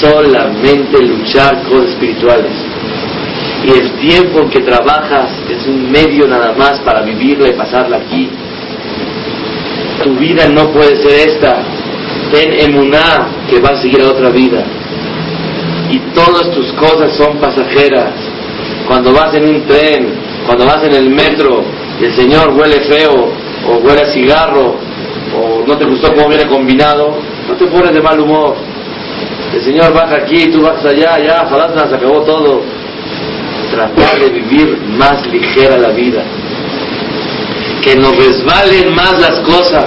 solamente 0.00 1.00
luchar 1.02 1.62
cosas 1.62 1.90
espirituales. 1.90 2.52
Y 3.64 3.70
el 3.70 3.92
tiempo 3.92 4.40
en 4.40 4.50
que 4.50 4.60
trabajas 4.60 5.30
es 5.48 5.66
un 5.66 5.90
medio 5.90 6.26
nada 6.26 6.54
más 6.56 6.80
para 6.80 7.02
vivirla 7.02 7.48
y 7.48 7.52
pasarla 7.52 7.98
aquí. 7.98 8.28
Tu 10.02 10.14
vida 10.16 10.48
no 10.48 10.70
puede 10.70 10.96
ser 10.96 11.28
esta. 11.28 11.62
Ten 12.30 12.52
emuná 12.52 13.28
que 13.48 13.60
va 13.60 13.70
a 13.70 13.80
seguir 13.80 14.02
a 14.02 14.08
otra 14.08 14.30
vida. 14.30 14.64
Y 15.90 15.98
todas 16.14 16.50
tus 16.50 16.72
cosas 16.72 17.16
son 17.16 17.38
pasajeras. 17.38 18.12
Cuando 18.86 19.12
vas 19.12 19.34
en 19.34 19.44
un 19.44 19.66
tren, 19.66 20.14
cuando 20.46 20.66
vas 20.66 20.84
en 20.84 20.94
el 20.94 21.10
metro, 21.10 21.62
y 22.00 22.04
el 22.04 22.14
Señor 22.14 22.50
huele 22.50 22.80
feo, 22.82 23.30
o 23.68 23.76
huele 23.78 24.02
a 24.02 24.12
cigarro, 24.12 24.76
o 25.36 25.64
no 25.66 25.76
te 25.76 25.84
gustó 25.84 26.14
cómo 26.14 26.28
viene 26.28 26.46
combinado, 26.46 27.16
no 27.48 27.54
te 27.54 27.66
pones 27.66 27.92
de 27.92 28.00
mal 28.00 28.18
humor. 28.20 28.56
El 29.54 29.62
Señor 29.62 29.92
baja 29.94 30.16
aquí, 30.16 30.50
tú 30.50 30.62
bajas 30.62 30.84
allá, 30.84 31.18
ya, 31.18 31.46
falatna, 31.46 31.88
se 31.88 31.94
acabó 31.94 32.22
todo. 32.22 32.62
Tratar 33.70 34.18
de 34.18 34.30
vivir 34.30 34.78
más 34.98 35.26
ligera 35.26 35.78
la 35.78 35.90
vida. 35.90 36.22
Que 37.82 37.96
nos 37.96 38.16
resbalen 38.16 38.94
más 38.94 39.20
las 39.20 39.40
cosas. 39.40 39.86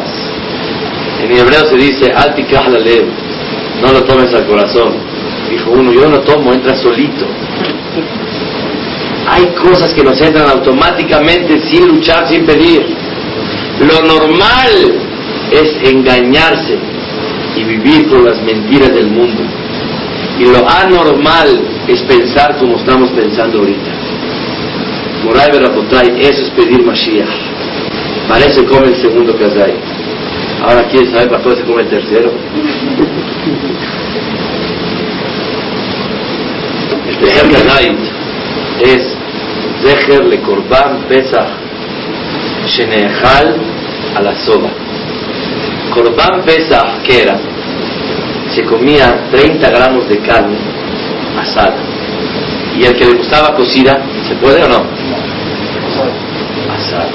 En 1.24 1.32
hebreo 1.32 1.66
se 1.66 1.76
dice, 1.76 2.14
lev, 2.14 3.06
no 3.82 3.92
lo 3.92 4.04
tomes 4.04 4.34
al 4.34 4.46
corazón. 4.46 5.17
Dijo 5.50 5.72
uno, 5.72 5.92
yo 5.92 6.10
no 6.10 6.20
tomo, 6.22 6.54
entra 6.54 6.76
solito. 6.76 7.26
Hay 9.30 9.46
cosas 9.56 9.94
que 9.94 10.04
nos 10.04 10.20
entran 10.22 10.50
automáticamente 10.50 11.60
sin 11.68 11.88
luchar, 11.88 12.28
sin 12.28 12.46
pedir. 12.46 12.86
Lo 13.80 14.08
normal 14.08 14.72
es 15.52 15.90
engañarse 15.90 16.78
y 17.56 17.64
vivir 17.64 18.08
con 18.10 18.24
las 18.24 18.42
mentiras 18.42 18.94
del 18.94 19.08
mundo. 19.08 19.44
Y 20.40 20.46
lo 20.46 20.70
anormal 20.70 21.62
es 21.88 22.02
pensar 22.04 22.58
como 22.58 22.78
estamos 22.78 23.10
pensando 23.12 23.60
ahorita. 23.60 23.92
Moray 25.24 25.52
Berapotay, 25.52 26.22
eso 26.22 26.44
es 26.44 26.50
pedir 26.52 26.84
Mashiach. 26.84 27.28
Para 28.28 28.46
eso 28.46 28.66
come 28.66 28.88
el 28.88 28.96
segundo 28.96 29.36
Kazay. 29.38 29.74
Ahora 30.62 30.88
quieren 30.88 31.12
saber 31.12 31.30
para 31.30 31.44
qué 31.44 31.56
se 31.56 31.64
come 31.64 31.82
el 31.82 31.88
tercero. 31.88 32.32
Tercer 37.28 37.52
Kazay 37.52 37.96
es 38.80 39.04
Zecher 39.84 40.26
le 40.26 40.40
Korban 40.42 41.04
Pesach 41.10 41.48
Shenehal 42.68 43.56
a 44.16 44.22
la 44.22 44.34
soba. 44.46 44.70
Korban 45.94 46.44
Pesach, 46.46 47.02
¿qué 47.04 47.24
era? 47.24 47.38
Se 48.56 48.64
comía 48.64 49.28
30 49.30 49.70
gramos 49.70 50.08
de 50.08 50.20
carne 50.20 50.56
asada. 51.38 51.76
Y 52.80 52.86
el 52.86 52.96
que 52.96 53.06
le 53.06 53.18
gustaba 53.18 53.54
cocida, 53.56 54.02
¿se 54.28 54.36
puede 54.36 54.64
o 54.64 54.70
no? 54.70 54.86
Asada. 56.74 57.10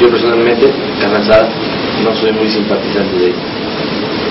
Yo 0.00 0.08
personalmente, 0.08 0.72
carne 0.98 1.18
asada, 1.18 1.48
no 2.04 2.14
soy 2.16 2.32
muy 2.32 2.48
simpatizante 2.48 3.18
de 3.18 3.26
ella. 3.26 3.36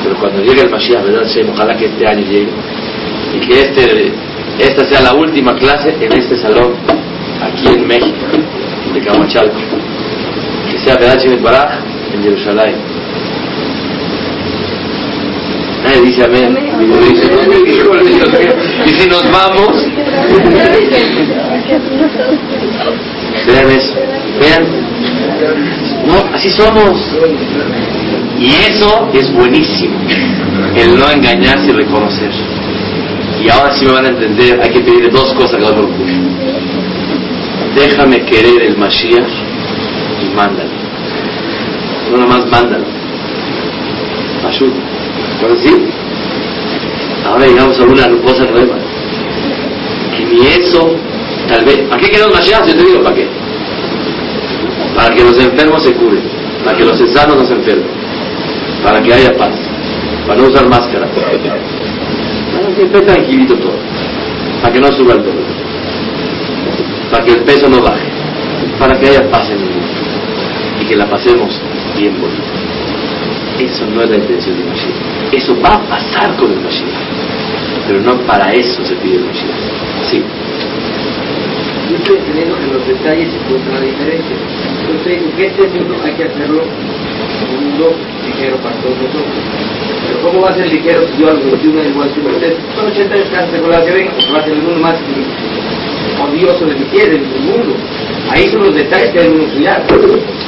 Pero 0.03 0.15
cuando 0.15 0.41
llegue 0.41 0.61
el 0.61 0.69
Mashiach, 0.71 1.03
¿verdad? 1.03 1.27
Ojalá 1.53 1.77
que 1.77 1.85
este 1.85 2.07
año 2.07 2.25
llegue. 2.25 2.49
Y 3.33 3.39
que 3.39 3.61
este, 3.61 4.11
esta 4.61 4.85
sea 4.85 5.01
la 5.01 5.13
última 5.13 5.55
clase 5.55 5.95
en 5.99 6.13
este 6.13 6.37
salón, 6.37 6.73
aquí 7.41 7.67
en 7.67 7.87
México, 7.87 8.25
de 8.93 9.01
Camachalco. 9.01 9.57
Que 10.71 10.77
sea. 10.77 10.95
Shem 11.17 11.41
Baraj 11.41 11.79
en 12.13 12.23
Jerusalén. 12.23 12.75
Nadie 15.83 16.01
dice 16.01 16.23
amén. 16.25 16.57
Y 18.85 18.89
si 18.91 19.09
nos 19.09 19.31
vamos, 19.31 19.87
vean 23.47 23.71
eso. 23.71 23.95
Vean. 24.39 24.63
No, 26.07 26.35
así 26.35 26.49
somos. 26.51 26.99
Y 28.39 28.49
eso 28.69 29.09
es 29.13 29.33
buenísimo, 29.33 29.95
el 30.75 30.99
no 30.99 31.09
engañarse 31.11 31.69
y 31.69 31.73
reconocer. 31.73 32.31
Y 33.43 33.49
ahora 33.49 33.73
sí 33.73 33.85
me 33.85 33.93
van 33.93 34.05
a 34.05 34.09
entender, 34.09 34.61
hay 34.61 34.69
que 34.69 34.81
pedir 34.81 35.11
dos 35.11 35.33
cosas 35.33 35.63
a 35.63 35.71
uno. 35.71 35.89
Déjame 37.75 38.23
querer 38.25 38.61
el 38.61 38.77
Mashiach 38.77 39.31
y 40.21 40.35
mándalo. 40.35 40.69
No 42.11 42.17
nomás 42.17 42.45
mándalo. 42.51 42.85
Ayuda. 44.47 44.75
¿Puedo 45.39 45.55
decir? 45.55 45.89
Ahora 47.25 47.47
llegamos 47.47 47.79
a 47.79 47.83
una 47.83 48.09
cosa 48.21 48.43
nueva. 48.45 48.75
Que 50.15 50.25
ni 50.25 50.41
eso, 50.47 50.95
tal 51.47 51.65
vez. 51.65 51.79
¿Para 51.89 52.01
qué 52.01 52.11
queremos 52.11 52.33
Mashiach? 52.35 52.67
Yo 52.67 52.75
te 52.75 52.83
digo, 52.83 53.03
¿para 53.03 53.15
qué? 53.15 53.27
Para 54.95 55.15
que 55.15 55.23
los 55.23 55.39
enfermos 55.39 55.83
se 55.83 55.93
curen. 55.93 56.21
Para 56.63 56.77
que 56.77 56.85
los 56.85 56.97
sanos 57.11 57.37
no 57.37 57.45
se 57.45 57.53
enfermen. 57.53 57.87
Para 58.83 59.01
que 59.01 59.13
haya 59.13 59.35
paz. 59.35 59.55
Para 60.27 60.41
no 60.41 60.47
usar 60.47 60.67
máscara. 60.67 61.07
Esté 62.77 63.01
tranquilito 63.01 63.55
todo. 63.55 63.75
Para 64.61 64.73
que 64.73 64.79
no 64.79 64.91
suba 64.91 65.13
el 65.13 65.19
dolor. 65.19 65.43
Para 67.11 67.25
que 67.25 67.31
el 67.31 67.41
peso 67.41 67.67
no 67.69 67.81
baje. 67.81 68.07
Para 68.79 68.99
que 68.99 69.07
haya 69.07 69.29
paz 69.29 69.49
en 69.49 69.57
el 69.57 69.59
mundo. 69.59 69.87
Y 70.81 70.85
que 70.85 70.95
la 70.95 71.05
pasemos 71.09 71.59
bien 71.97 72.19
bonito. 72.19 72.41
Eso 73.59 73.85
no 73.93 74.01
es 74.01 74.09
la 74.09 74.17
intención 74.17 74.57
de 74.57 74.63
Mashiach. 74.63 75.33
Eso 75.33 75.55
va 75.61 75.75
a 75.75 75.81
pasar 75.81 76.35
con 76.37 76.51
el 76.51 76.59
Mashiach. 76.59 76.89
Pero 77.87 78.01
no 78.01 78.15
para 78.21 78.53
eso 78.53 78.83
se 78.85 78.95
pide 78.95 79.15
el 79.15 79.25
Mashiach. 79.25 80.09
Sí. 80.09 80.23
Estoy 81.93 82.17
entendiendo 82.17 82.55
que 82.57 82.67
los 82.67 82.87
detalles 82.87 83.29
se 83.29 83.37
encuentran 83.37 83.75
la 83.75 83.81
diferencia. 83.81 84.35
Entonces 84.81 85.21
que 85.35 85.45
este 85.47 85.61
hay 86.05 86.13
que 86.13 86.23
hacerlo 86.23 86.63
mundo 87.81 87.95
ligero 88.25 88.57
para 88.57 88.75
todos 88.77 88.95
nosotros. 88.97 89.23
Pero 90.07 90.21
¿cómo 90.21 90.41
va 90.41 90.49
a 90.49 90.55
ser 90.55 90.67
ligero 90.67 91.07
si 91.07 91.21
yo 91.21 91.29
a 91.29 91.33
los 91.33 91.43
21 91.45 91.83
igual 91.83 92.13
que 92.13 92.19
usted? 92.19 92.57
Son 92.75 92.85
80 92.87 93.15
años 93.15 93.29
con 93.61 93.71
la 93.71 93.85
que 93.85 93.91
porque 93.91 94.31
va 94.31 94.39
a 94.39 94.43
ser 94.43 94.53
el 94.53 94.61
mundo 94.61 94.79
más 94.81 94.95
odioso 96.21 96.65
de 96.65 96.75
mi 96.75 96.85
tierra, 96.85 97.13
en 97.13 97.23
el 97.23 97.41
mundo. 97.41 97.75
Ahí 98.29 98.47
son 98.51 98.63
los 98.63 98.75
detalles 98.75 99.11
que 99.11 99.19
deben 99.19 99.41
estudiar. 99.41 99.83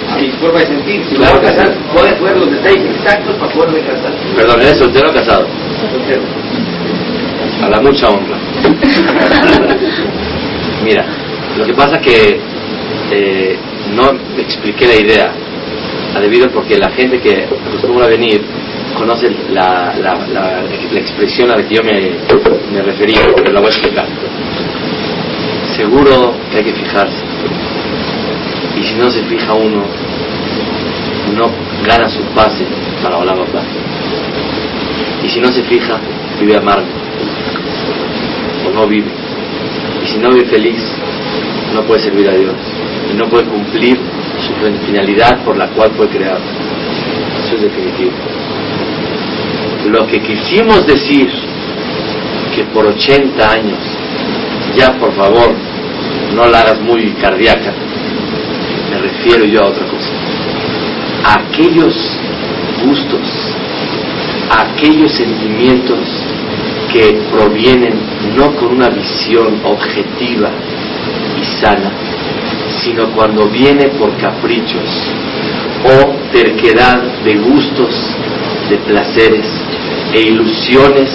A 0.10 0.18
mi 0.18 0.30
forma 0.32 0.60
de 0.60 0.68
sentir. 0.68 1.04
Si 1.10 1.18
me 1.18 1.26
voy 1.26 1.38
a 1.38 1.42
casar, 1.42 1.74
voy 1.94 2.08
a 2.08 2.18
poner 2.20 2.38
los 2.38 2.52
detalles 2.52 2.84
exactos 2.96 3.36
para 3.36 3.54
poderme 3.54 3.80
casar. 3.82 4.14
Perdón, 4.36 4.62
¿eres 4.62 4.78
soltero 4.78 5.10
o 5.10 5.14
casado? 5.14 5.48
Soltero. 5.92 6.22
A 7.64 7.70
la 7.70 7.82
mucha 7.82 8.10
honra. 8.10 8.38
Mira, 10.84 11.06
lo 11.58 11.66
que 11.66 11.74
pasa 11.74 12.00
que 12.00 12.40
eh, 13.12 13.58
no 13.96 14.12
expliqué 14.38 14.88
la 14.88 14.96
idea, 14.96 15.34
a 16.16 16.20
debido 16.20 16.50
porque 16.52 16.78
la 16.78 16.90
gente 16.92 17.20
que 17.20 17.46
acostumbra 17.46 18.08
venir 18.08 18.42
conoce 18.98 19.32
la, 19.52 19.96
la, 20.00 20.28
la, 20.28 21.00
expresión 21.00 21.50
a 21.50 21.58
la 21.58 21.68
que 21.68 21.76
yo 21.76 21.84
me, 21.84 22.12
me 22.72 22.82
refería, 22.84 23.22
pero 23.36 23.52
la 23.52 23.60
voy 23.60 23.68
a 23.68 23.72
explicar. 23.72 24.08
Seguro 25.76 26.36
que 26.52 26.58
hay 26.58 26.64
que 26.64 26.74
fijarse. 26.74 27.24
Y 28.80 28.84
si 28.84 28.94
no 28.96 29.10
se 29.10 29.24
fija 29.24 29.54
uno, 29.54 29.84
no 31.36 31.50
gana 31.86 32.08
su 32.10 32.22
pase 32.36 32.66
para 33.02 33.18
volar 33.18 33.38
papá. 33.38 33.64
Y 35.24 35.30
si 35.30 35.40
no 35.40 35.48
se 35.48 35.64
fija, 35.64 36.00
vive 36.40 36.58
amargo. 36.58 36.86
O 38.68 38.74
no 38.74 38.88
vive. 38.88 39.10
Y 40.04 40.08
si 40.08 40.18
no 40.18 40.30
vive 40.30 40.46
feliz, 40.46 40.82
no 41.74 41.82
puede 41.84 42.02
servir 42.02 42.30
a 42.30 42.34
Dios. 42.34 42.56
Y 43.12 43.18
no 43.18 43.28
puede 43.30 43.46
cumplir 43.46 43.98
su 44.46 44.54
finalidad 44.86 45.44
por 45.44 45.58
la 45.58 45.68
cual 45.70 45.92
fue 45.96 46.08
creado. 46.08 46.42
Eso 47.46 47.56
es 47.56 47.62
definitivo. 47.62 48.12
Lo 49.90 50.08
que 50.08 50.22
quisimos 50.22 50.86
decir, 50.86 51.30
que 52.56 52.64
por 52.66 52.86
80 52.86 53.52
años, 53.52 53.80
ya 54.76 54.98
por 55.00 55.14
favor, 55.14 55.54
no 56.36 56.48
la 56.48 56.62
hagas 56.62 56.80
muy 56.82 57.12
cardíaca, 57.22 57.74
me 58.92 58.98
refiero 59.00 59.46
yo 59.46 59.62
a 59.62 59.68
otra 59.68 59.86
cosa. 59.88 60.10
Aquellos 61.40 61.96
gustos, 62.84 63.56
aquellos 64.50 65.12
sentimientos 65.14 66.00
que 66.92 67.20
provienen 67.32 67.94
no 68.38 68.56
con 68.56 68.76
una 68.76 68.90
visión 68.90 69.62
objetiva 69.64 70.50
y 71.42 71.46
sana, 71.62 71.92
sino 72.84 73.10
cuando 73.12 73.48
viene 73.48 73.90
por 74.00 74.16
caprichos 74.18 74.90
o 75.86 76.16
terquedad 76.32 77.02
de 77.24 77.36
gustos, 77.36 77.94
de 78.70 78.78
placeres 78.78 79.46
e 80.14 80.22
ilusiones 80.22 81.10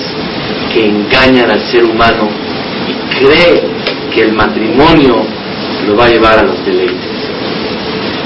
que 0.73 0.87
engañan 0.87 1.51
al 1.51 1.61
ser 1.61 1.85
humano 1.85 2.29
y 2.87 3.19
cree 3.19 3.63
que 4.15 4.23
el 4.23 4.33
matrimonio 4.33 5.25
lo 5.87 5.97
va 5.97 6.07
a 6.07 6.09
llevar 6.09 6.39
a 6.39 6.43
los 6.43 6.65
deleites. 6.65 7.19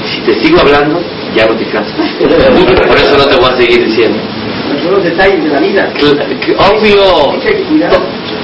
Si 0.05 0.21
te 0.21 0.43
sigo 0.43 0.59
hablando, 0.59 1.01
ya 1.35 1.47
no 1.47 1.55
te 1.55 1.65
casas. 1.65 1.93
Por 2.19 2.97
eso 2.97 3.17
no 3.17 3.25
te 3.25 3.35
voy 3.37 3.49
a 3.49 3.57
seguir 3.57 3.85
diciendo. 3.85 4.19
Son 4.83 4.93
los 4.93 5.03
detalles 5.03 5.43
de 5.43 5.49
la 5.49 5.59
vida. 5.59 5.93
Obvio, 6.71 7.39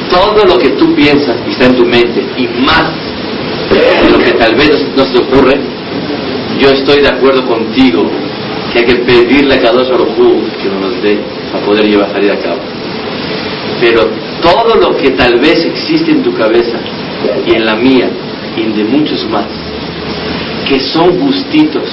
todo 0.09 0.45
lo 0.45 0.57
que 0.57 0.69
tú 0.69 0.93
piensas 0.95 1.37
y 1.47 1.51
está 1.51 1.65
en 1.65 1.75
tu 1.75 1.85
mente, 1.85 2.23
y 2.37 2.47
más 2.65 2.91
lo 4.11 4.17
que 4.19 4.31
tal 4.31 4.55
vez 4.55 4.85
no 4.95 5.03
se 5.05 5.19
ocurre, 5.19 5.59
yo 6.59 6.69
estoy 6.69 7.01
de 7.01 7.09
acuerdo 7.09 7.45
contigo 7.45 8.09
que 8.71 8.79
hay 8.79 8.85
que 8.85 8.95
pedirle 8.95 9.55
a 9.55 9.61
Kadosh 9.61 9.89
Baruj 9.89 10.19
Hu 10.19 10.43
que 10.61 10.69
nos 10.69 11.01
dé 11.01 11.19
para 11.51 11.65
poder 11.65 11.85
llevar 11.85 12.11
salir 12.11 12.31
a 12.31 12.39
cabo. 12.39 12.59
Pero 13.79 14.09
todo 14.41 14.75
lo 14.75 14.97
que 14.97 15.11
tal 15.11 15.39
vez 15.39 15.65
existe 15.65 16.11
en 16.11 16.23
tu 16.23 16.33
cabeza 16.33 16.77
y 17.45 17.55
en 17.55 17.65
la 17.65 17.75
mía 17.75 18.09
y 18.57 18.61
en 18.61 18.75
de 18.75 18.83
muchos 18.83 19.27
más, 19.29 19.47
que 20.67 20.79
son 20.79 21.17
gustitos, 21.19 21.89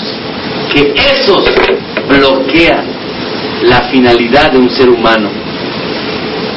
que 0.72 0.94
esos 0.96 1.44
bloquean 2.08 2.84
la 3.64 3.82
finalidad 3.90 4.52
de 4.52 4.58
un 4.58 4.70
ser 4.70 4.88
humano. 4.88 5.28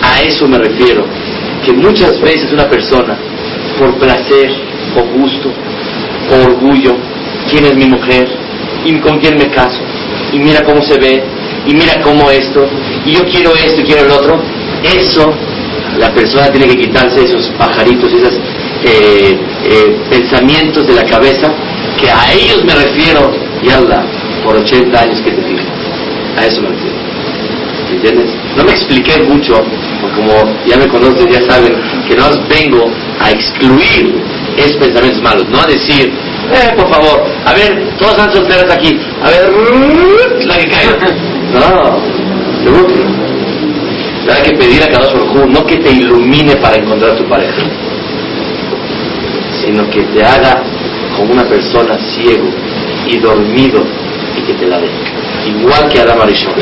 A 0.01 0.21
eso 0.21 0.47
me 0.47 0.58
refiero, 0.58 1.05
que 1.65 1.73
muchas 1.73 2.19
veces 2.21 2.51
una 2.51 2.69
persona, 2.69 3.17
por 3.77 3.95
placer 3.95 4.68
o 4.95 5.19
gusto 5.19 5.49
o 6.32 6.45
orgullo, 6.45 6.95
quién 7.49 7.65
es 7.65 7.75
mi 7.75 7.86
mujer 7.86 8.28
y 8.86 8.93
con 8.99 9.19
quién 9.19 9.38
me 9.38 9.49
caso, 9.49 9.82
y 10.32 10.39
mira 10.39 10.63
cómo 10.63 10.82
se 10.82 10.97
ve, 10.99 11.23
y 11.65 11.73
mira 11.73 12.02
cómo 12.02 12.30
esto, 12.30 12.65
y 13.06 13.12
yo 13.13 13.25
quiero 13.25 13.54
esto 13.54 13.82
y 13.82 13.84
quiero 13.84 14.06
el 14.06 14.12
otro, 14.12 14.41
eso 14.84 15.34
la 15.97 16.13
persona 16.13 16.49
tiene 16.52 16.67
que 16.67 16.78
quitarse 16.78 17.25
esos 17.25 17.49
pajaritos, 17.58 18.12
esos 18.13 18.34
eh, 18.86 19.38
eh, 19.65 19.97
pensamientos 20.10 20.88
de 20.88 20.93
la 20.93 21.04
cabeza, 21.04 21.52
que 21.99 22.10
a 22.10 22.32
ellos 22.34 22.63
me 22.63 22.73
refiero, 22.73 23.32
y 23.62 23.69
Allah, 23.69 24.06
por 24.43 24.56
80 24.56 25.02
años 25.02 25.21
que 25.21 25.32
te 25.32 25.41
fijas. 25.41 25.67
A 26.38 26.45
eso 26.45 26.62
me 26.62 26.69
refiero. 26.69 26.95
¿Me 27.89 27.95
entiendes? 27.95 28.32
No 28.56 28.63
me 28.63 28.71
expliqué 28.71 29.21
mucho, 29.23 29.62
como 30.15 30.34
ya 30.65 30.78
me 30.78 30.88
conocen, 30.88 31.30
ya 31.30 31.41
saben 31.49 31.73
que 32.08 32.15
no 32.15 32.25
vengo 32.47 32.89
a 33.19 33.32
excluir 33.32 34.13
esos 34.60 34.78
pensamientos 34.78 35.22
malos, 35.22 35.50
no 35.50 35.60
a 35.62 35.65
decir, 35.65 36.12
eh, 36.54 36.74
por 36.76 36.89
favor, 36.89 37.26
a 37.45 37.54
ver, 37.54 37.89
todos 37.98 38.12
están 38.12 38.32
solteros 38.32 38.72
aquí, 38.72 39.00
a 39.22 39.30
ver, 39.30 39.50
la 40.45 40.58
que 40.58 40.69
caiga. 40.69 40.98
No, 41.54 42.00
no. 42.65 43.10
Hay 44.32 44.43
que 44.43 44.58
pedir 44.58 44.84
a 44.84 44.88
cada 44.89 45.12
uno, 45.13 45.45
no 45.48 45.65
que 45.65 45.78
te 45.78 45.91
ilumine 45.91 46.56
para 46.58 46.76
encontrar 46.76 47.15
tu 47.15 47.24
pareja, 47.28 47.63
sino 49.60 49.89
que 49.89 50.04
te 50.04 50.24
haga 50.24 50.63
como 51.17 51.34
una 51.34 51.45
persona 51.45 51.98
ciego 51.98 52.48
y 53.08 53.17
dormido 53.17 53.84
y 54.38 54.41
que 54.41 54.54
te 54.54 54.67
la 54.67 54.80
dé. 54.80 54.89
Igual 55.48 55.89
que 55.89 56.00
Adam 56.00 56.22
Arishon. 56.22 56.54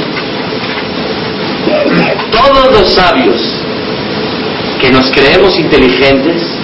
Todos 2.31 2.71
los 2.71 2.93
sabios 2.93 3.41
que 4.79 4.91
nos 4.91 5.11
creemos 5.11 5.59
inteligentes, 5.59 6.56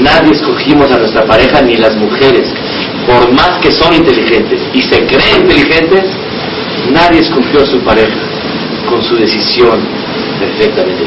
nadie 0.00 0.32
escogimos 0.32 0.90
a 0.92 0.98
nuestra 0.98 1.24
pareja 1.24 1.60
ni 1.62 1.76
las 1.76 1.94
mujeres, 1.96 2.48
por 3.06 3.32
más 3.32 3.58
que 3.60 3.70
son 3.72 3.94
inteligentes 3.94 4.60
y 4.72 4.82
se 4.82 5.06
creen 5.06 5.42
inteligentes, 5.42 6.04
nadie 6.92 7.20
escogió 7.20 7.62
a 7.62 7.66
su 7.66 7.80
pareja 7.80 8.16
con 8.88 9.02
su 9.02 9.16
decisión 9.16 9.80
perfectamente. 10.38 11.04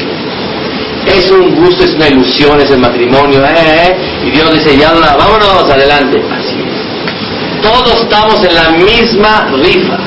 Es 1.06 1.30
un 1.30 1.54
gusto, 1.56 1.84
es 1.84 1.94
una 1.94 2.08
ilusión, 2.08 2.60
es 2.60 2.70
el 2.70 2.78
matrimonio, 2.78 3.42
eh, 3.44 3.54
eh, 3.56 3.96
y 4.26 4.30
Dios 4.30 4.52
dice, 4.52 4.76
ya 4.76 4.92
no, 4.92 5.00
vámonos, 5.00 5.70
adelante. 5.70 6.22
Así 6.30 6.56
es. 6.60 7.62
Todos 7.62 8.02
estamos 8.02 8.44
en 8.44 8.54
la 8.54 8.70
misma 8.70 9.50
rifa 9.62 9.98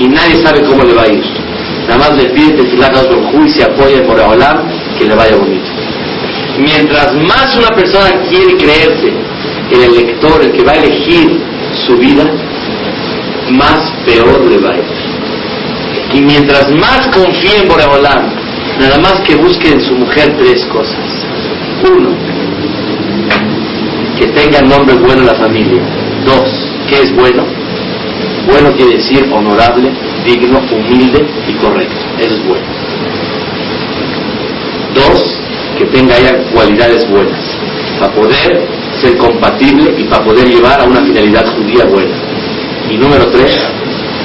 y 0.00 0.08
nadie 0.08 0.36
sabe 0.42 0.62
cómo 0.62 0.82
le 0.82 0.94
va 0.94 1.02
a 1.02 1.08
ir. 1.08 1.24
Nada 1.88 1.98
más 1.98 2.16
le 2.16 2.30
pide 2.30 2.52
tefilá 2.52 2.86
a 2.86 3.44
y 3.44 3.50
se 3.50 3.62
apoya 3.62 4.02
por 4.06 4.18
hablar 4.18 4.64
que 4.98 5.04
le 5.04 5.14
vaya 5.14 5.36
bonito. 5.36 5.73
Mientras 6.58 7.14
más 7.14 7.56
una 7.56 7.68
persona 7.74 8.10
quiere 8.28 8.56
creerse 8.56 9.12
el 9.72 9.82
elector, 9.82 10.42
el 10.42 10.52
que 10.52 10.62
va 10.62 10.72
a 10.72 10.76
elegir 10.76 11.40
su 11.86 11.96
vida, 11.96 12.24
más 13.50 13.92
peor 14.06 14.46
le 14.48 14.58
va 14.58 14.70
a 14.70 14.76
ir. 14.76 14.84
Y 16.14 16.20
mientras 16.20 16.70
más 16.70 17.08
confíe 17.08 17.56
en 17.62 17.68
Boreolam, 17.68 18.30
nada 18.78 18.98
más 18.98 19.20
que 19.22 19.34
busque 19.34 19.72
en 19.72 19.80
su 19.80 19.94
mujer 19.94 20.36
tres 20.38 20.64
cosas. 20.66 20.96
Uno, 21.90 22.10
que 24.18 24.26
tenga 24.28 24.60
nombre 24.62 24.94
bueno 24.94 25.22
en 25.22 25.26
la 25.26 25.34
familia. 25.34 25.82
Dos, 26.24 26.48
que 26.88 27.02
es 27.02 27.14
bueno. 27.14 27.44
Bueno 28.46 28.72
quiere 28.76 28.96
decir 28.96 29.28
honorable, 29.32 29.90
digno, 30.24 30.60
humilde 30.70 31.26
y 31.48 31.52
correcto. 31.54 31.96
Eso 32.18 32.34
es 32.34 32.46
bueno. 32.46 32.66
Dos, 34.94 35.43
que 35.78 35.86
tenga 35.86 36.18
ya 36.18 36.36
cualidades 36.52 37.08
buenas 37.08 37.40
para 37.98 38.12
poder 38.12 38.34
ser 39.00 39.16
compatible 39.16 39.94
y 39.98 40.04
para 40.04 40.24
poder 40.24 40.48
llevar 40.48 40.80
a 40.80 40.84
una 40.84 41.00
finalidad 41.02 41.46
judía 41.54 41.84
buena. 41.84 42.14
Y 42.90 42.96
número 42.96 43.26
tres, 43.30 43.56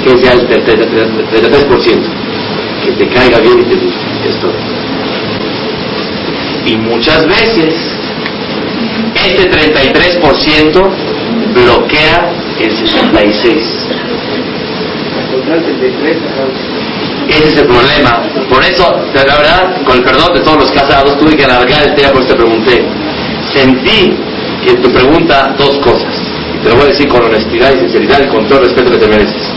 que 0.04 0.18
sea 0.18 0.32
el 0.34 0.48
33%, 0.48 2.02
que 2.84 2.92
te 2.92 3.08
caiga 3.08 3.38
bien 3.40 3.60
y 3.60 3.64
te 3.64 3.74
guste. 3.74 4.00
Es 4.28 4.36
todo. 4.40 4.52
Y 6.66 6.76
muchas 6.76 7.26
veces 7.26 7.74
ese 9.14 9.50
33% 9.50 10.90
bloquea 11.54 12.32
el 12.60 12.70
66%. 12.70 14.00
Ese 17.30 17.48
es 17.48 17.56
el 17.58 17.66
problema. 17.66 18.22
Por 18.50 18.64
eso, 18.64 18.92
la 19.14 19.24
verdad, 19.24 19.82
con 19.84 19.98
el 19.98 20.02
perdón 20.02 20.34
de 20.34 20.40
todos 20.40 20.58
los 20.58 20.72
casados, 20.72 21.16
tuve 21.18 21.36
que 21.36 21.44
alargar 21.44 21.86
el 21.86 21.94
tema, 21.94 22.10
por 22.12 22.24
te 22.24 22.34
pregunté. 22.34 22.84
Sentí 23.54 24.16
que 24.64 24.74
tu 24.74 24.90
pregunta 24.90 25.54
dos 25.56 25.78
cosas. 25.78 26.12
Y 26.54 26.64
te 26.64 26.70
lo 26.70 26.76
voy 26.76 26.84
a 26.86 26.88
decir 26.88 27.08
con 27.08 27.24
honestidad 27.24 27.72
y 27.74 27.78
sinceridad 27.78 28.20
y 28.24 28.28
con 28.28 28.46
todo 28.48 28.58
el 28.58 28.64
respeto 28.66 28.90
que 28.90 28.98
te 28.98 29.06
mereces. 29.06 29.48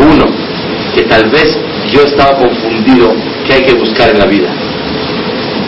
Uno, 0.00 0.26
que 0.94 1.02
tal 1.02 1.30
vez 1.30 1.56
yo 1.92 2.02
estaba 2.02 2.36
confundido 2.36 3.14
qué 3.46 3.54
hay 3.54 3.62
que 3.62 3.74
buscar 3.74 4.10
en 4.10 4.18
la 4.18 4.26
vida. 4.26 4.50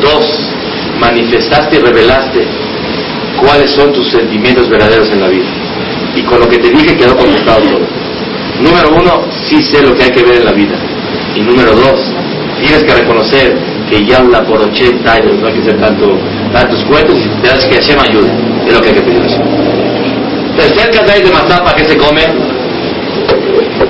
Dos, 0.01 0.51
manifestaste 0.99 1.77
y 1.77 1.79
revelaste 1.79 2.47
cuáles 3.41 3.71
son 3.71 3.93
tus 3.93 4.11
sentimientos 4.11 4.69
verdaderos 4.69 5.11
en 5.13 5.21
la 5.21 5.29
vida. 5.29 5.49
Y 6.17 6.23
con 6.23 6.41
lo 6.41 6.49
que 6.49 6.59
te 6.59 6.71
dije 6.71 6.97
quedó 6.97 7.17
contestado 7.17 7.61
todo. 7.61 7.87
Número 8.61 8.95
uno, 8.95 9.25
sí 9.49 9.63
sé 9.63 9.83
lo 9.83 9.95
que 9.95 10.05
hay 10.05 10.11
que 10.11 10.23
ver 10.23 10.37
en 10.39 10.45
la 10.45 10.53
vida. 10.53 10.92
Y 11.35 11.41
número 11.41 11.75
dos, 11.75 12.01
tienes 12.61 12.83
que 12.85 12.95
reconocer 12.95 13.57
que 13.89 14.05
ya 14.05 14.19
habla 14.19 14.45
por 14.45 14.61
80 14.61 15.13
años, 15.13 15.39
no 15.41 15.47
hay 15.47 15.55
que 15.55 15.61
hacer 15.61 15.81
tanto, 15.81 16.19
tantos 16.53 16.85
cuentos, 16.85 17.17
y 17.19 17.29
te 17.43 17.49
das 17.49 17.65
que 17.67 17.75
Hashem 17.77 18.01
ayude. 18.01 18.31
Es 18.67 18.75
lo 18.75 18.81
que 18.81 18.89
hay 18.89 18.95
que 18.95 19.01
pedir. 19.03 19.23
Tercer 20.57 20.91
kazay 20.91 21.23
de 21.23 21.31
Matzah, 21.31 21.65
¿para 21.65 21.77
qué 21.77 21.85
se 21.85 21.97
come? 21.97 22.23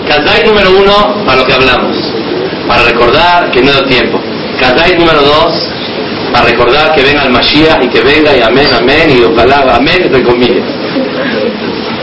Kazay 0.09 0.47
número 0.47 0.71
uno, 0.79 1.25
para 1.25 1.39
lo 1.39 1.47
que 1.47 1.53
hablamos. 1.53 1.97
Para 2.67 2.83
recordar 2.85 3.51
que 3.51 3.63
no 3.63 3.73
da 3.73 3.85
tiempo. 3.85 4.21
Kazay 4.59 4.97
número 4.99 5.23
dos, 5.23 5.69
para 6.33 6.47
recordar 6.47 6.95
que 6.95 7.03
venga 7.03 7.25
el 7.25 7.31
Mashiach 7.31 7.85
y 7.85 7.89
que 7.89 8.01
venga 8.01 8.37
y 8.37 8.41
amén, 8.41 8.69
amén, 8.79 9.11
y 9.11 9.23
ojalá, 9.23 9.75
amén, 9.75 10.03
entre 10.05 10.23
comillas. 10.23 10.65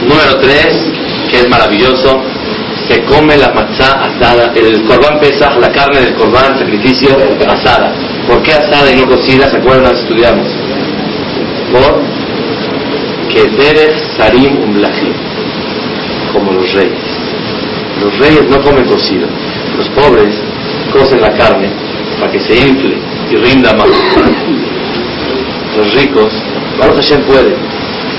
Número 0.02 0.38
tres, 0.40 0.68
que 1.30 1.40
es 1.40 1.48
maravilloso, 1.48 2.22
se 2.90 3.04
come 3.04 3.36
la 3.36 3.52
matzá 3.52 4.02
asada, 4.02 4.52
el 4.56 4.82
corbán 4.82 5.20
pesa, 5.20 5.56
la 5.60 5.70
carne 5.70 6.00
del 6.00 6.14
corbán, 6.14 6.58
sacrificio 6.58 7.16
asada. 7.48 7.94
¿Por 8.26 8.42
qué 8.42 8.50
asada 8.50 8.90
y 8.92 8.96
no 8.96 9.06
cocida? 9.06 9.48
¿Se 9.48 9.58
acuerdan? 9.58 9.94
Estudiamos. 9.94 10.48
Por 11.72 12.02
que 13.32 13.42
debe 13.44 13.94
sarim 14.16 14.60
umlahim, 14.60 15.12
como 16.32 16.52
los 16.52 16.72
reyes. 16.72 16.98
Los 18.02 18.18
reyes 18.18 18.48
no 18.50 18.60
comen 18.60 18.84
cocido. 18.86 19.28
Los 19.76 19.88
pobres 19.90 20.34
cocen 20.92 21.20
la 21.20 21.32
carne 21.36 21.70
para 22.18 22.32
que 22.32 22.40
se 22.40 22.54
infle 22.56 22.96
y 23.30 23.36
rinda 23.36 23.72
más. 23.74 23.88
Los 25.76 25.94
ricos, 25.94 26.32
Baruch 26.76 26.96
Hashem 26.96 27.22
puede. 27.22 27.54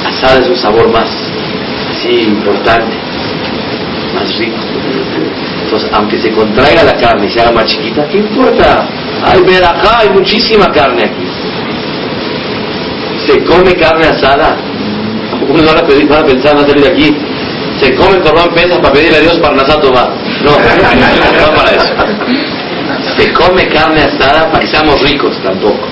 Asada 0.05 0.39
es 0.39 0.47
un 0.47 0.57
sabor 0.57 0.87
más 0.87 1.09
así 1.91 2.21
importante 2.21 3.10
más 4.21 4.37
rico. 4.37 4.57
Entonces, 5.63 5.89
aunque 5.93 6.17
se 6.19 6.31
contraiga 6.31 6.83
la 6.83 6.97
carne 6.97 7.27
y 7.27 7.29
se 7.29 7.41
haga 7.41 7.51
más 7.51 7.65
chiquita, 7.65 8.07
¿qué 8.07 8.17
importa? 8.17 8.87
Hay 9.23 9.41
verajá, 9.41 9.99
hay 9.99 10.09
muchísima 10.09 10.71
carne 10.71 11.05
aquí. 11.05 11.27
Se 13.25 13.43
come 13.45 13.73
carne 13.75 14.07
asada. 14.07 14.57
Uno 15.47 15.63
va 15.65 15.79
a, 15.79 15.87
pedir, 15.87 16.11
va 16.11 16.19
a 16.19 16.25
pensar, 16.25 16.55
a 16.55 16.61
salir 16.61 16.83
de 16.83 16.89
aquí. 16.89 17.17
Se 17.79 17.95
come 17.95 18.19
corbán 18.19 18.49
pesas 18.53 18.79
para 18.79 18.93
pedirle 18.93 19.17
a 19.17 19.21
Dios 19.21 19.37
para 19.39 19.55
Nasato 19.55 19.91
va. 19.93 20.13
No, 20.43 20.51
no 20.51 21.55
para 21.55 21.71
eso. 21.71 21.93
Se 23.17 23.33
come 23.33 23.67
carne 23.67 24.01
asada 24.01 24.51
para 24.51 24.59
que 24.59 24.67
seamos 24.67 25.01
ricos 25.01 25.37
tampoco. 25.41 25.87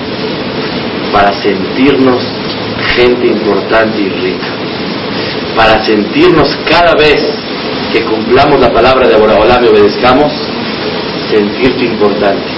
Para 1.12 1.32
sentirnos 1.42 2.22
gente 2.96 3.26
importante 3.26 4.00
y 4.00 4.08
rica. 4.08 4.48
Para 5.56 5.84
sentirnos 5.84 6.56
cada 6.68 6.94
vez 6.94 7.20
que 7.92 8.04
cumplamos 8.04 8.60
la 8.60 8.72
palabra 8.72 9.08
de 9.08 9.16
Boraholam 9.16 9.64
y 9.64 9.68
obedezcamos, 9.68 10.32
sentirte 11.30 11.84
importante. 11.84 12.48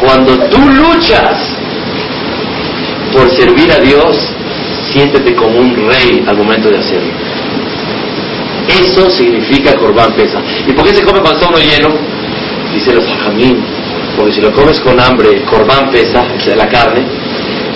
Cuando 0.00 0.36
tú 0.48 0.58
luchas 0.58 1.56
por 3.12 3.30
servir 3.30 3.70
a 3.72 3.78
Dios, 3.78 4.34
siéntete 4.92 5.34
como 5.34 5.58
un 5.58 5.74
rey 5.88 6.24
al 6.26 6.36
momento 6.36 6.68
de 6.70 6.78
hacerlo. 6.78 7.12
Eso 8.68 9.10
significa 9.10 9.76
Corbán 9.76 10.12
Pesa. 10.14 10.40
¿Y 10.66 10.72
por 10.72 10.86
qué 10.86 10.94
se 10.94 11.02
come 11.02 11.20
cuando 11.20 11.40
está 11.40 11.58
lleno? 11.58 11.94
Dice 12.72 12.94
los 12.94 13.06
hajamim, 13.06 13.56
porque 14.16 14.32
si 14.32 14.40
lo 14.40 14.52
comes 14.52 14.80
con 14.80 14.98
hambre, 14.98 15.42
Corbán 15.42 15.90
Pesa, 15.90 16.24
sea, 16.38 16.56
la 16.56 16.68
carne, 16.68 17.02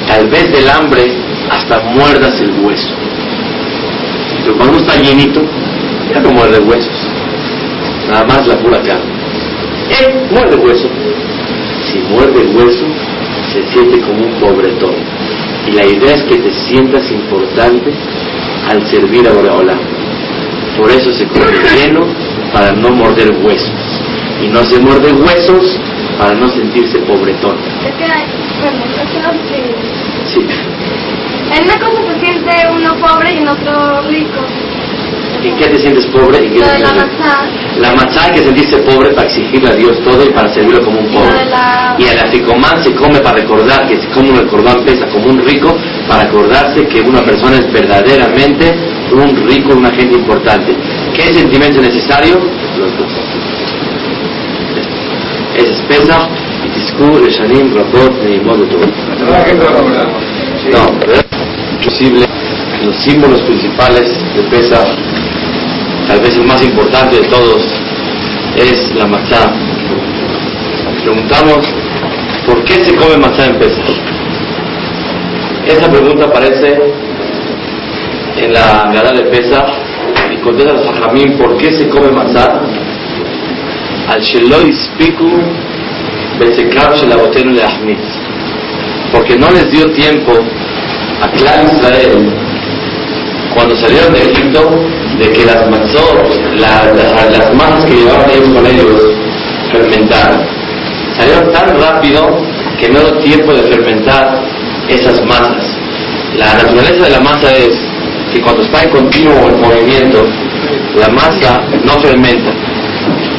tal 0.08 0.28
vez 0.28 0.50
del 0.52 0.68
hambre 0.70 1.12
hasta 1.50 1.80
muerdas 1.80 2.40
el 2.40 2.52
hueso. 2.62 2.88
Pero 4.42 4.56
cuando 4.56 4.78
está 4.78 4.96
llenito, 4.96 5.42
ya 6.12 6.20
no 6.20 6.30
muerde 6.30 6.58
huesos, 6.60 6.96
nada 8.08 8.24
más 8.24 8.46
la 8.46 8.56
pura 8.56 8.80
carne. 8.82 9.16
Él 10.00 10.14
muerde 10.30 10.56
hueso. 10.56 10.88
Si 11.90 11.98
muerde 12.10 12.46
hueso, 12.46 12.86
se 13.52 13.62
siente 13.72 14.00
como 14.00 14.26
un 14.26 14.34
pobretón. 14.40 14.94
Y 15.66 15.72
la 15.72 15.86
idea 15.86 16.14
es 16.14 16.22
que 16.24 16.36
te 16.36 16.52
sientas 16.52 17.10
importante 17.10 17.92
al 18.68 18.86
servir 18.86 19.28
a 19.28 19.32
Boreolam. 19.32 19.78
Por 20.76 20.90
eso 20.90 21.12
se 21.12 21.26
come 21.26 21.46
lleno 21.76 22.06
para 22.52 22.72
no 22.72 22.90
morder 22.90 23.30
huesos. 23.42 23.70
Y 24.42 24.48
no 24.48 24.62
se 24.64 24.78
muerde 24.80 25.12
huesos 25.12 25.78
para 26.18 26.34
no 26.34 26.48
sentirse 26.50 26.98
pobretón. 26.98 27.56
Es 27.84 27.94
que, 27.94 28.06
bueno, 28.60 28.84
eso 28.84 29.30
que... 29.48 29.74
Sí. 30.32 30.46
En 31.56 31.64
una 31.64 31.78
cosa 31.78 32.02
se 32.12 32.26
siente 32.26 32.50
uno 32.72 32.94
pobre 32.96 33.34
y 33.34 33.38
en 33.38 33.48
otro 33.48 34.02
rico. 34.08 34.40
¿En 35.42 35.56
qué 35.56 35.68
te 35.68 35.78
sientes 35.78 36.06
pobre? 36.06 36.38
¿En 36.38 36.52
qué 36.52 36.58
Lo 36.60 36.66
te 36.66 36.72
de 36.72 36.78
la 36.80 36.88
sientes-. 36.88 37.80
La 37.80 37.92
matzá 37.94 38.24
hay 38.24 38.32
que 38.32 38.42
sentirse 38.42 38.78
pobre 38.78 39.10
para 39.10 39.26
exigirle 39.26 39.70
a 39.70 39.74
Dios 39.74 39.98
todo 40.02 40.24
y 40.24 40.30
para 40.30 40.52
servirlo 40.52 40.82
como 40.84 41.00
un 41.00 41.08
pobre. 41.08 41.34
Y 41.98 42.04
el 42.04 42.18
aficomán 42.18 42.82
se 42.82 42.94
come 42.94 43.20
para 43.20 43.38
recordar 43.38 43.86
que 43.88 44.00
se 44.00 44.08
come 44.08 44.30
un 44.30 44.48
corbán 44.48 44.84
pesa 44.84 45.06
como 45.08 45.26
un 45.26 45.44
rico, 45.44 45.76
para 46.08 46.22
acordarse 46.22 46.86
que 46.86 47.00
una 47.00 47.22
persona 47.22 47.56
es 47.56 47.72
verdaderamente 47.72 48.74
un 49.12 49.48
rico, 49.48 49.74
una 49.74 49.90
gente 49.90 50.16
importante. 50.16 50.74
¿Qué 51.14 51.34
sentimiento 51.34 51.80
es 51.80 51.94
necesario? 51.94 52.36
Los 52.78 52.96
dos. 52.98 53.12
Es 55.56 55.70
espesa 55.70 56.28
y 56.64 56.68
tisku, 56.68 57.18
reshanim, 57.18 57.74
rabot, 57.74 58.22
neimot, 58.22 58.58
de 58.58 58.66
todo. 58.66 58.86
No, 60.72 60.98
¿verdad? 60.98 61.26
posible 61.86 62.26
los 62.84 62.96
símbolos 62.96 63.40
principales 63.42 64.08
de 64.34 64.42
Pesach, 64.50 64.88
tal 66.06 66.20
vez 66.20 66.36
el 66.36 66.44
más 66.44 66.62
importante 66.62 67.16
de 67.16 67.28
todos, 67.28 67.62
es 68.56 68.94
la 68.94 69.06
matzá. 69.06 69.52
Preguntamos, 71.02 71.66
¿por 72.46 72.64
qué 72.64 72.74
se 72.84 72.94
come 72.96 73.16
matzá 73.16 73.46
en 73.46 73.58
Pesach? 73.58 73.96
Esa 75.66 75.90
pregunta 75.90 76.26
aparece 76.26 76.78
en 78.36 78.52
la 78.52 78.90
Gadá 78.92 79.12
de 79.12 79.24
Pesach 79.24 79.68
y 80.32 80.36
contesta 80.38 80.74
a 80.74 80.84
Sajamín, 80.84 81.36
¿por 81.38 81.56
qué 81.56 81.72
se 81.72 81.88
come 81.88 82.10
matzá? 82.10 82.60
Al 84.08 84.20
Shelo 84.20 84.62
Ispiku 84.66 85.28
Besekar 86.38 86.94
Shelabotenu. 86.94 87.56
Porque 89.12 89.36
no 89.36 89.50
les 89.50 89.70
dio 89.70 89.90
tiempo 89.92 90.32
a 91.22 91.28
Clan 91.30 91.66
Israel 91.72 92.30
cuando 93.54 93.74
salieron 93.76 94.12
de 94.12 94.22
Egipto 94.22 94.68
de 95.18 95.32
que 95.32 95.44
las 95.46 95.68
matzot, 95.70 96.34
la- 96.58 96.92
la- 96.92 97.30
las 97.38 97.54
masas 97.54 97.84
que 97.86 97.94
llevaban 97.94 98.30
ellos 98.30 98.48
con 98.54 98.66
ellos 98.66 99.02
fermentaran. 99.72 100.46
Salieron 101.16 101.52
tan 101.52 101.80
rápido 101.80 102.38
que 102.78 102.88
no 102.90 103.00
dio 103.00 103.12
tiempo 103.18 103.52
de 103.54 103.62
fermentar 103.62 104.42
esas 104.88 105.24
masas. 105.24 105.64
La 106.36 106.52
naturaleza 106.54 107.04
de 107.04 107.10
la 107.10 107.20
masa 107.20 107.56
es 107.56 107.70
que 108.32 108.40
cuando 108.42 108.62
está 108.62 108.82
en 108.82 108.90
continuo 108.90 109.34
movimiento, 109.58 110.26
la 111.00 111.08
masa 111.08 111.62
no 111.84 111.98
fermenta. 112.00 112.50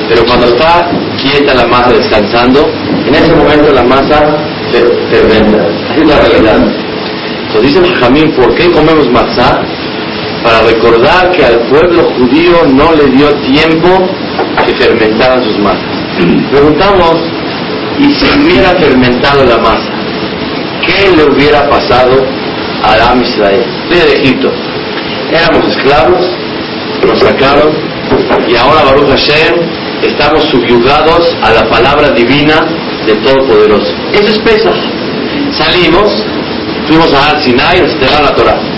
Pero 0.09 0.25
cuando 0.25 0.47
está 0.47 0.89
quieta 1.21 1.53
la 1.53 1.67
masa 1.67 1.91
descansando, 1.91 2.67
en 3.05 3.13
ese 3.13 3.33
momento 3.35 3.71
la 3.73 3.83
masa 3.83 4.37
fermenta. 5.11 5.63
Así 5.91 6.01
es 6.01 6.07
la 6.07 6.19
realidad. 6.19 6.57
Entonces 7.47 7.73
dicen 7.73 7.93
Jamín, 7.99 8.31
¿por 8.35 8.55
qué 8.55 8.69
comemos 8.71 9.07
matzá? 9.11 9.61
Para 10.47 10.61
recordar 10.61 11.29
que 11.33 11.43
al 11.43 11.59
pueblo 11.67 12.03
judío 12.15 12.55
no 12.73 12.93
le 12.93 13.07
dio 13.07 13.27
tiempo 13.51 13.89
que 14.65 14.73
fermentaran 14.75 15.43
sus 15.43 15.59
masas. 15.59 15.83
Preguntamos, 16.51 17.17
¿y 17.99 18.13
si 18.13 18.39
hubiera 18.39 18.69
fermentado 18.75 19.43
la 19.43 19.57
masa? 19.57 19.91
¿Qué 20.85 21.17
le 21.17 21.25
hubiera 21.25 21.69
pasado 21.69 22.23
a 22.81 22.93
Adam 22.93 23.21
Israel? 23.23 23.65
De 23.89 24.13
Egipto. 24.21 24.49
Éramos 25.33 25.67
esclavos, 25.67 26.25
nos 27.05 27.19
sacaron 27.19 27.73
y 28.47 28.55
ahora 28.55 28.83
Baruch 28.85 29.09
Hashem 29.09 29.53
estamos 30.01 30.45
subyugados 30.45 31.29
a 31.43 31.51
la 31.51 31.69
palabra 31.69 32.11
divina 32.11 32.65
del 33.05 33.21
Todopoderoso. 33.21 33.91
Eso 34.13 34.29
es 34.29 34.39
pesa. 34.39 34.71
Salimos, 35.51 36.09
fuimos 36.87 37.13
a 37.13 37.31
Al 37.31 37.43
Sinai, 37.43 37.81
nos 37.81 38.21
la 38.21 38.33
Torah. 38.33 38.76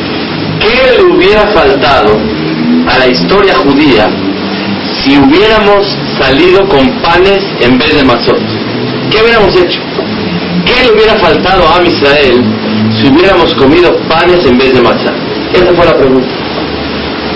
¿Qué 0.69 0.97
le 0.97 1.03
hubiera 1.03 1.47
faltado 1.47 2.15
a 2.87 2.99
la 2.99 3.07
historia 3.07 3.55
judía 3.55 4.07
si 5.01 5.17
hubiéramos 5.17 5.97
salido 6.19 6.67
con 6.69 6.87
panes 7.01 7.43
en 7.59 7.79
vez 7.79 7.95
de 7.95 8.03
mazot? 8.03 8.37
¿Qué 9.09 9.17
hubiéramos 9.19 9.55
hecho? 9.55 9.79
¿Qué 10.65 10.85
le 10.85 10.91
hubiera 10.93 11.15
faltado 11.15 11.63
a 11.73 11.81
Israel 11.83 12.43
si 12.95 13.07
hubiéramos 13.07 13.51
comido 13.55 13.97
panes 14.07 14.45
en 14.45 14.59
vez 14.59 14.75
de 14.75 14.81
matzah? 14.81 15.15
Esa 15.53 15.73
fue 15.73 15.85
la 15.85 15.97
pregunta. 15.97 16.29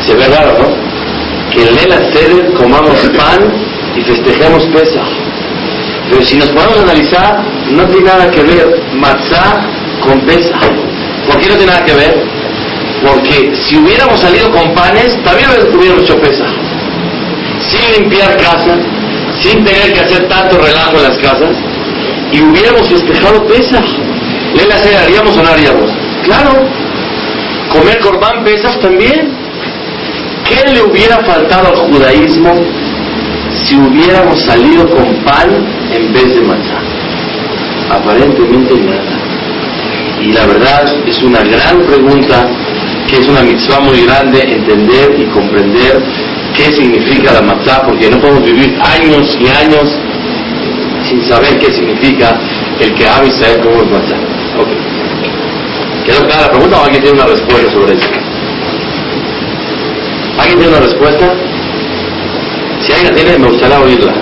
Se 0.06 0.14
ve 0.14 0.26
raro, 0.26 0.54
¿no? 0.60 1.50
Que 1.50 1.68
en 1.68 1.90
la 1.90 1.98
sede 2.14 2.54
comamos 2.54 3.00
pan 3.18 3.52
y 3.98 4.02
festejemos 4.02 4.64
Pesach. 4.66 5.10
Pero 6.10 6.22
si 6.24 6.38
nos 6.38 6.50
podemos 6.50 6.78
analizar, 6.78 7.44
no 7.72 7.84
tiene 7.86 8.06
nada 8.06 8.30
que 8.30 8.44
ver 8.44 8.80
matzah 8.94 9.66
con 10.02 10.22
Pesach. 10.22 10.62
¿Por 11.26 11.40
qué 11.40 11.50
no 11.50 11.56
tiene 11.56 11.72
nada 11.72 11.86
que 11.86 11.94
ver? 11.94 12.43
Porque 13.02 13.54
si 13.56 13.78
hubiéramos 13.78 14.20
salido 14.20 14.52
con 14.52 14.74
panes, 14.74 15.22
también 15.24 15.50
hubiéramos 15.74 16.04
hecho 16.04 16.18
Pesach. 16.20 16.54
Sin 17.70 18.04
limpiar 18.04 18.38
casa, 18.38 18.78
sin 19.42 19.64
tener 19.64 19.94
que 19.94 20.00
hacer 20.02 20.28
tanto 20.28 20.58
relajo 20.58 20.98
en 20.98 21.04
las 21.04 21.18
casas, 21.18 21.56
y 22.32 22.42
hubiéramos 22.42 22.88
festejado 22.88 23.46
Pesach. 23.48 23.86
¿Le 24.56 24.96
haríamos 24.98 25.38
o 25.38 25.44
no 25.44 25.50
haríamos? 25.50 25.90
Claro. 26.24 26.68
Comer 27.72 28.00
corbán 28.00 28.44
Pesach 28.44 28.80
también. 28.80 29.32
¿Qué 30.46 30.72
le 30.72 30.84
hubiera 30.84 31.18
faltado 31.24 31.70
al 31.70 31.76
judaísmo 31.76 32.54
si 33.64 33.76
hubiéramos 33.76 34.42
salido 34.42 34.88
con 34.90 35.06
pan 35.24 35.50
en 35.92 36.14
vez 36.14 36.36
de 36.36 36.42
matzah? 36.42 36.82
Aparentemente 37.90 38.76
nada. 38.76 39.24
Y 40.22 40.32
la 40.32 40.46
verdad 40.46 40.86
es 41.08 41.22
una 41.24 41.40
gran 41.40 41.82
pregunta, 41.86 42.48
que 43.08 43.18
es 43.18 43.28
una 43.28 43.42
mitzvah 43.42 43.80
muy 43.80 44.02
grande 44.06 44.42
entender 44.42 45.16
y 45.20 45.26
comprender 45.26 46.02
qué 46.56 46.66
significa 46.74 47.34
la 47.34 47.42
matzah, 47.42 47.84
porque 47.84 48.10
no 48.10 48.20
podemos 48.20 48.44
vivir 48.46 48.78
años 48.82 49.38
y 49.40 49.48
años 49.48 49.90
sin 51.10 51.24
saber 51.26 51.58
qué 51.60 51.72
significa 51.72 52.40
el 52.80 52.94
que 52.94 53.08
Am 53.08 53.26
Israel 53.28 53.60
como 53.62 53.82
es 53.82 53.90
matzah. 53.90 54.18
Ok. 54.60 54.94
¿Quedó 56.06 56.28
clara 56.28 56.42
la 56.44 56.52
pregunta 56.52 56.78
o 56.80 56.84
alguien 56.84 57.02
tiene 57.02 57.20
una 57.20 57.28
respuesta 57.28 57.72
sobre 57.72 57.94
eso? 57.94 58.10
¿Alguien 60.38 60.60
tiene 60.60 60.74
una 60.76 60.86
respuesta? 60.86 61.34
Si 62.82 62.92
alguien 62.92 63.10
la 63.10 63.22
tiene, 63.22 63.38
me 63.38 63.48
gustaría 63.48 63.80
oírla. 63.80 64.14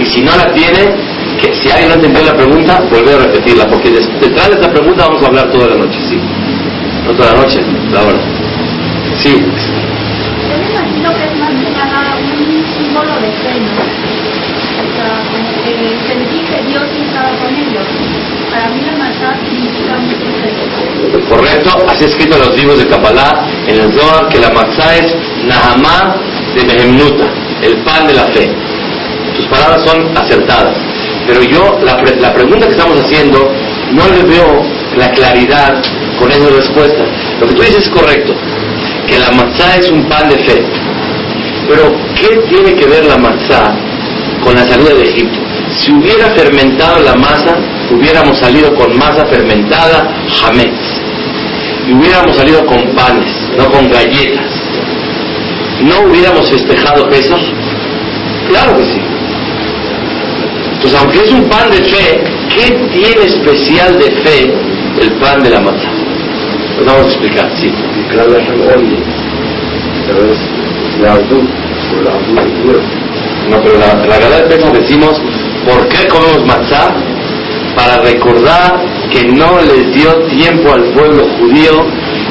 Y 0.00 0.06
si 0.06 0.22
no 0.22 0.32
la 0.36 0.52
tiene, 0.52 0.96
que 1.40 1.54
si 1.54 1.70
alguien 1.70 1.90
no 1.90 1.94
entendió 1.94 2.24
la 2.24 2.36
pregunta, 2.36 2.82
volver 2.90 3.14
a 3.14 3.18
repetirla, 3.24 3.68
porque 3.68 3.90
detrás 3.90 4.48
de 4.48 4.54
esta 4.54 4.70
pregunta 4.72 5.06
vamos 5.06 5.22
a 5.22 5.26
hablar 5.26 5.52
toda 5.52 5.68
la 5.68 5.76
noche, 5.76 5.98
¿sí? 6.08 6.18
No 7.06 7.12
toda 7.12 7.32
la 7.32 7.38
noche, 7.40 7.60
la 7.92 8.00
hora. 8.02 8.18
Sí. 9.18 9.34
Yo 9.34 10.58
me 10.58 10.70
imagino 10.70 11.10
que 11.16 11.24
es 11.24 11.36
más 11.38 11.50
que 11.50 11.70
nada 11.70 12.16
un 12.16 12.64
símbolo 12.76 13.12
de 13.20 13.30
fe, 13.42 13.54
¿no? 13.60 13.82
O 13.82 14.84
sea, 14.96 15.22
como 15.30 15.50
que 15.64 15.72
sentí 16.06 16.38
que 16.46 16.62
Dios 16.68 16.84
estaba 17.06 17.30
con 17.38 17.54
ellos. 17.54 17.86
Para 18.50 18.68
mí 18.70 18.80
la 18.84 18.92
matzah 18.98 19.36
significa 19.48 19.96
mucho 19.98 20.28
fe. 20.40 21.28
Correcto, 21.28 21.70
así 21.88 22.04
escrito 22.04 22.36
en 22.36 22.42
los 22.42 22.56
libros 22.56 22.78
de 22.78 22.86
Kabbalah, 22.86 23.46
en 23.66 23.80
el 23.80 23.92
Zohar, 23.92 24.28
que 24.28 24.38
la 24.38 24.50
matzah 24.50 24.96
es 24.96 25.14
Nahamá 25.46 26.16
de 26.54 26.62
Behemnuta, 26.64 27.24
el 27.62 27.76
pan 27.78 28.06
de 28.06 28.14
la 28.14 28.24
fe. 28.28 28.50
Tus 29.36 29.46
palabras 29.46 29.82
son 29.84 30.16
acertadas. 30.16 30.76
Pero 31.26 31.42
yo, 31.42 31.78
la, 31.84 31.96
pre- 32.02 32.20
la 32.20 32.32
pregunta 32.34 32.66
que 32.66 32.72
estamos 32.72 32.98
haciendo, 33.00 33.50
no 33.92 34.08
le 34.08 34.22
veo 34.24 34.62
la 34.98 35.10
claridad 35.12 35.80
con 36.18 36.30
esa 36.30 36.48
respuesta. 36.48 37.04
Lo 37.40 37.48
que 37.48 37.54
tú 37.54 37.62
dices 37.62 37.86
es 37.86 37.88
correcto, 37.88 38.34
que 39.06 39.18
la 39.18 39.30
matzá 39.32 39.76
es 39.76 39.90
un 39.90 40.08
pan 40.08 40.28
de 40.28 40.36
fe. 40.38 40.64
Pero, 41.68 41.94
¿qué 42.14 42.28
tiene 42.48 42.74
que 42.74 42.86
ver 42.86 43.04
la 43.06 43.18
matzá 43.18 43.74
con 44.44 44.54
la 44.54 44.66
salida 44.66 44.94
de 44.94 45.02
Egipto? 45.02 45.38
Si 45.70 45.92
hubiera 45.92 46.30
fermentado 46.30 47.02
la 47.02 47.14
masa, 47.14 47.56
hubiéramos 47.90 48.38
salido 48.38 48.74
con 48.74 48.96
masa 48.98 49.24
fermentada, 49.26 50.14
hametz. 50.44 51.00
Y 51.88 51.92
hubiéramos 51.92 52.36
salido 52.36 52.64
con 52.66 52.80
panes, 52.94 53.32
no 53.56 53.70
con 53.70 53.90
galletas. 53.90 54.50
¿No 55.82 56.02
hubiéramos 56.08 56.48
festejado 56.48 57.08
Pesach? 57.08 57.40
Claro 58.48 58.76
que 58.76 58.84
sí. 58.84 59.00
Entonces, 60.74 61.00
aunque 61.00 61.18
es 61.20 61.32
un 61.32 61.44
pan 61.48 61.70
de 61.70 61.82
fe, 61.82 62.24
¿qué 62.54 62.70
tiene 62.92 63.24
especial 63.24 63.98
de 63.98 64.10
fe 64.22 64.54
el 65.00 65.12
pan 65.20 65.42
de 65.42 65.50
la 65.50 65.60
matzá? 65.60 65.91
Pues 66.76 66.86
vamos 66.86 67.04
a 67.04 67.08
explicar, 67.08 67.50
sí. 67.60 67.72
No, 73.50 73.60
pero 73.62 73.78
la, 73.78 74.06
la 74.06 74.18
Gala 74.18 74.36
de 74.40 74.46
Pesach 74.48 74.72
decimos, 74.72 75.20
¿por 75.66 75.88
qué 75.88 76.06
comemos 76.08 76.46
matzá? 76.46 76.94
Para 77.76 77.98
recordar 78.00 78.80
que 79.10 79.24
no 79.24 79.60
les 79.60 79.92
dio 79.94 80.12
tiempo 80.28 80.72
al 80.72 80.84
pueblo 80.92 81.24
judío 81.38 81.84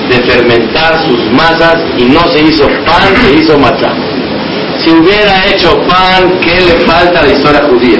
de 0.09 0.17
fermentar 0.23 0.99
sus 1.05 1.31
masas 1.31 1.77
y 1.97 2.05
no 2.05 2.21
se 2.29 2.43
hizo 2.43 2.67
pan, 2.85 3.15
se 3.23 3.33
hizo 3.39 3.57
matzá. 3.57 3.91
Si 4.77 4.89
hubiera 4.89 5.45
hecho 5.47 5.77
pan, 5.87 6.39
¿qué 6.41 6.61
le 6.65 6.85
falta 6.85 7.19
a 7.19 7.23
la 7.23 7.31
historia 7.31 7.61
judía? 7.69 7.99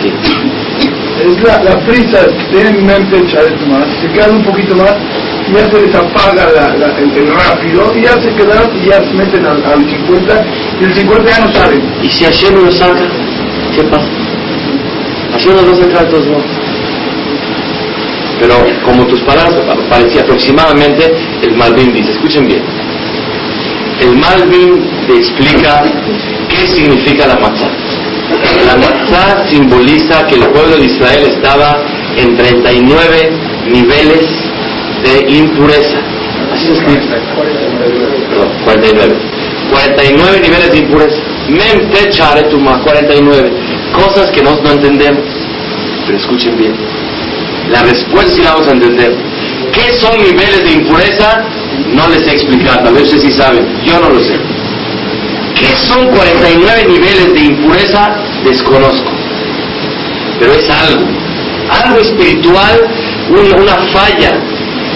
Sí. 0.00 0.12
Es 1.24 1.42
la, 1.42 1.62
la 1.62 1.78
prisa, 1.80 2.18
tienen 2.50 2.76
en 2.76 2.86
mente 2.86 3.16
echar 3.18 3.44
esto 3.44 3.66
más, 3.66 3.86
se 4.00 4.08
quedan 4.12 4.36
un 4.36 4.44
poquito 4.44 4.74
más, 4.74 4.94
ya 5.52 5.70
se 5.70 5.80
les 5.80 5.94
apaga 5.94 6.50
la, 6.52 6.98
el, 6.98 7.10
el 7.16 7.34
rápido, 7.34 7.92
y 7.96 8.02
ya 8.02 8.12
se 8.20 8.34
quedaron 8.34 8.70
y 8.76 8.86
ya 8.86 9.00
se 9.00 9.12
meten 9.12 9.44
al, 9.46 9.64
al 9.64 9.88
50, 9.88 10.46
y 10.80 10.84
el 10.84 10.94
50 10.94 11.30
ya 11.30 11.44
no 11.44 11.52
salen. 11.52 11.82
¿Y 12.02 12.08
si 12.08 12.24
Hashem 12.24 12.54
lo 12.54 12.72
saca? 12.72 13.04
¿Qué 13.74 13.82
pasa? 13.84 14.08
Hashem 15.32 15.56
nos 15.56 15.68
va 15.68 15.72
a 15.72 15.76
sacar 15.76 16.04
de 16.04 16.10
todos 16.10 16.26
modos. 16.26 16.44
Pero 18.40 18.54
como 18.84 19.06
tus 19.06 19.20
palabras 19.22 19.54
parecía 19.88 20.22
aproximadamente, 20.22 21.12
el 21.42 21.54
Malvin 21.56 21.92
dice, 21.92 22.12
escuchen 22.12 22.46
bien, 22.46 22.62
el 24.00 24.16
Malvin 24.16 24.82
te 25.06 25.16
explica 25.16 25.84
qué 26.48 26.66
significa 26.66 27.26
la 27.26 27.36
matzá. 27.36 27.68
La 28.66 28.76
matzá 28.76 29.46
simboliza 29.48 30.26
que 30.26 30.36
el 30.36 30.46
pueblo 30.46 30.76
de 30.76 30.86
Israel 30.86 31.22
estaba 31.24 31.78
en 32.16 32.36
39 32.36 33.30
niveles 33.70 34.26
de 35.02 35.30
impureza. 35.30 35.98
Así 36.54 36.66
se 36.66 36.72
escribe. 36.74 37.00
Perdón, 38.28 38.48
49. 38.64 39.14
49 39.70 40.40
niveles 40.40 40.70
de 40.72 40.78
impureza. 40.78 41.16
Mem 41.48 41.90
te 41.90 42.10
charetuma, 42.10 42.80
49. 42.82 43.50
Cosas 43.92 44.30
que 44.30 44.42
no, 44.42 44.54
no 44.62 44.70
entendemos. 44.72 45.22
Pero 46.06 46.18
escuchen 46.18 46.56
bien. 46.58 46.74
La 47.70 47.82
respuesta 47.82 48.30
sí 48.34 48.42
la 48.42 48.52
vamos 48.52 48.68
a 48.68 48.72
entender. 48.72 49.14
¿Qué 49.72 49.92
son 49.94 50.16
niveles 50.18 50.64
de 50.64 50.72
impureza? 50.72 51.44
No 51.94 52.06
les 52.08 52.26
he 52.26 52.32
explicado. 52.32 52.92
Vez 52.92 53.04
ustedes 53.04 53.22
sí 53.22 53.32
saben. 53.32 53.66
Yo 53.84 53.98
no 54.00 54.10
lo 54.10 54.20
sé. 54.20 54.34
¿Qué 55.58 55.68
son 55.76 56.06
49 56.08 56.84
niveles 56.88 57.32
de 57.34 57.40
impureza? 57.40 58.14
Desconozco. 58.44 59.10
Pero 60.40 60.52
es 60.54 60.68
algo. 60.70 61.06
Algo 61.70 61.98
espiritual, 62.00 62.80
un- 63.30 63.60
una 63.62 63.76
falla 63.94 64.32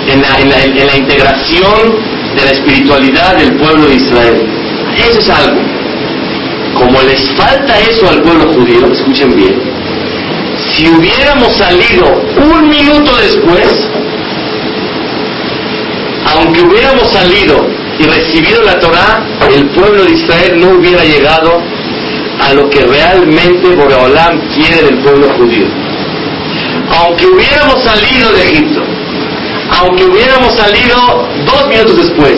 en 0.09 0.23
la, 0.23 0.39
en 0.41 0.87
la- 0.87 0.97
integración 0.97 1.97
de 2.37 2.45
la 2.45 2.51
espiritualidad 2.51 3.37
del 3.37 3.57
pueblo 3.57 3.87
de 3.89 3.95
Israel. 3.95 4.47
Eso 5.09 5.19
es 5.19 5.31
algo. 5.31 5.61
Como 6.75 7.01
les 7.03 7.31
falta 7.31 7.79
eso 7.81 8.09
al 8.09 8.23
pueblo 8.23 8.53
judío, 8.53 8.87
escuchen 8.93 9.35
bien, 9.37 9.55
si 10.73 10.89
hubiéramos 10.89 11.57
salido 11.57 12.05
un 12.53 12.69
minuto 12.69 13.13
después, 13.17 13.89
aunque 16.35 16.61
hubiéramos 16.63 17.11
salido 17.11 17.67
y 17.99 18.03
recibido 18.05 18.63
la 18.63 18.79
Torá, 18.79 19.25
el 19.55 19.67
pueblo 19.71 20.05
de 20.05 20.13
Israel 20.13 20.61
no 20.61 20.71
hubiera 20.79 21.03
llegado 21.05 21.63
a 22.47 22.53
lo 22.53 22.69
que 22.69 22.81
realmente 22.81 23.69
Boreolam 23.75 24.39
quiere 24.55 24.83
del 24.83 24.99
pueblo 24.99 25.29
judío. 25.39 25.67
Aunque 26.99 27.27
hubiéramos 27.27 27.83
salido 27.83 28.31
de 28.33 28.43
Egipto, 28.45 28.83
aunque 29.71 30.05
hubiéramos 30.05 30.55
salido 30.55 31.29
dos 31.45 31.69
minutos 31.69 31.97
después, 31.97 32.37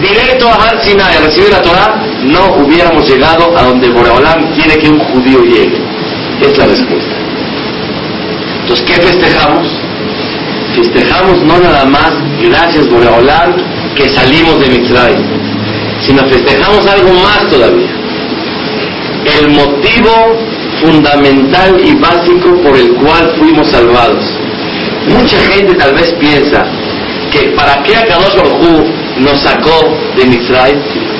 directo 0.00 0.48
a 0.48 0.54
Har 0.54 0.84
Sinai 0.84 1.16
a 1.16 1.20
recibir 1.20 1.50
la 1.50 1.62
Torah, 1.62 2.02
no 2.22 2.56
hubiéramos 2.56 3.08
llegado 3.08 3.56
a 3.56 3.62
donde 3.64 3.88
Boreolam 3.90 4.54
quiere 4.54 4.78
que 4.78 4.88
un 4.88 4.98
judío 4.98 5.42
llegue. 5.42 5.78
Es 6.40 6.56
la 6.58 6.66
respuesta. 6.66 7.14
Entonces, 8.62 8.84
¿qué 8.86 8.94
festejamos? 8.94 9.66
Festejamos 10.74 11.42
no 11.42 11.58
nada 11.58 11.84
más, 11.84 12.12
gracias 12.40 12.88
Boreolam, 12.88 13.54
que 13.94 14.08
salimos 14.08 14.58
de 14.60 14.68
Mitzray, 14.68 15.14
sino 16.00 16.24
festejamos 16.28 16.86
algo 16.86 17.12
más 17.12 17.48
todavía. 17.50 17.90
El 19.38 19.50
motivo 19.50 20.10
fundamental 20.82 21.80
y 21.82 21.94
básico 21.94 22.56
por 22.62 22.76
el 22.76 22.94
cual 22.94 23.34
fuimos 23.38 23.70
salvados. 23.70 24.24
Mucha 25.08 25.38
gente 25.38 25.74
tal 25.74 25.94
vez 25.94 26.12
piensa 26.14 26.64
que 27.30 27.50
para 27.50 27.82
qué 27.82 27.96
Akadosh 27.96 28.36
Baruj 28.36 28.84
nos 29.18 29.40
sacó 29.40 29.96
de 30.16 30.26
Mitzray, 30.26 30.72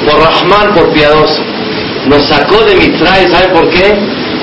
por 0.04 0.20
Rahman, 0.20 0.74
por 0.74 0.92
piadoso. 0.92 1.42
Nos 2.06 2.24
sacó 2.26 2.64
de 2.64 2.76
Mitzray, 2.76 3.28
¿sabe 3.30 3.48
por 3.48 3.68
qué? 3.70 3.94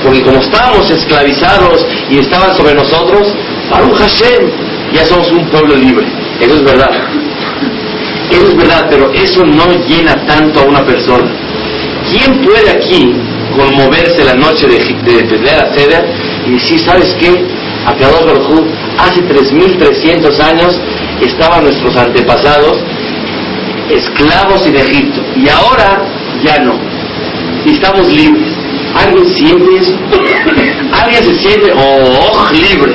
Porque 0.04 0.22
como 0.22 0.40
estábamos 0.40 0.90
esclavizados 0.90 1.86
y 2.10 2.20
estaban 2.20 2.56
sobre 2.56 2.74
nosotros, 2.74 3.34
Baruch 3.70 3.98
Hashem, 3.98 4.50
ya 4.94 5.06
somos 5.06 5.32
un 5.32 5.46
pueblo 5.50 5.76
libre. 5.76 6.06
Eso 6.40 6.56
es 6.56 6.64
verdad. 6.64 6.92
Eso 8.32 8.48
es 8.48 8.58
verdad, 8.58 8.88
pero 8.90 9.12
eso 9.14 9.44
no 9.46 9.66
llena 9.88 10.16
tanto 10.26 10.62
a 10.62 10.64
una 10.64 10.86
persona. 10.86 11.30
¿Quién 12.10 12.42
puede 12.42 12.70
aquí 12.72 13.14
conmoverse 13.56 14.24
la 14.24 14.36
noche 14.36 14.68
de, 14.68 14.78
de, 14.78 15.24
de 15.24 15.40
la 15.40 15.70
y 16.48 16.52
decir, 16.52 16.80
¿sabes 16.80 17.16
qué? 17.20 17.46
A 17.86 17.94
Baruj 17.94 18.64
hace 19.00 19.22
3.300 19.22 20.40
años 20.40 20.80
estaban 21.22 21.64
nuestros 21.64 21.96
antepasados 21.96 22.84
esclavos 23.90 24.66
en 24.66 24.76
Egipto 24.76 25.22
y 25.36 25.50
ahora 25.50 26.04
ya 26.44 26.60
no. 26.60 26.76
Y 27.66 27.72
estamos 27.72 28.08
libres. 28.08 28.48
¿Alguien 28.96 29.26
siente 29.36 29.78
eso? 29.78 29.94
¿Alguien 31.04 31.24
se 31.24 31.36
siente, 31.40 31.72
oh, 31.76 32.48
libre? 32.52 32.94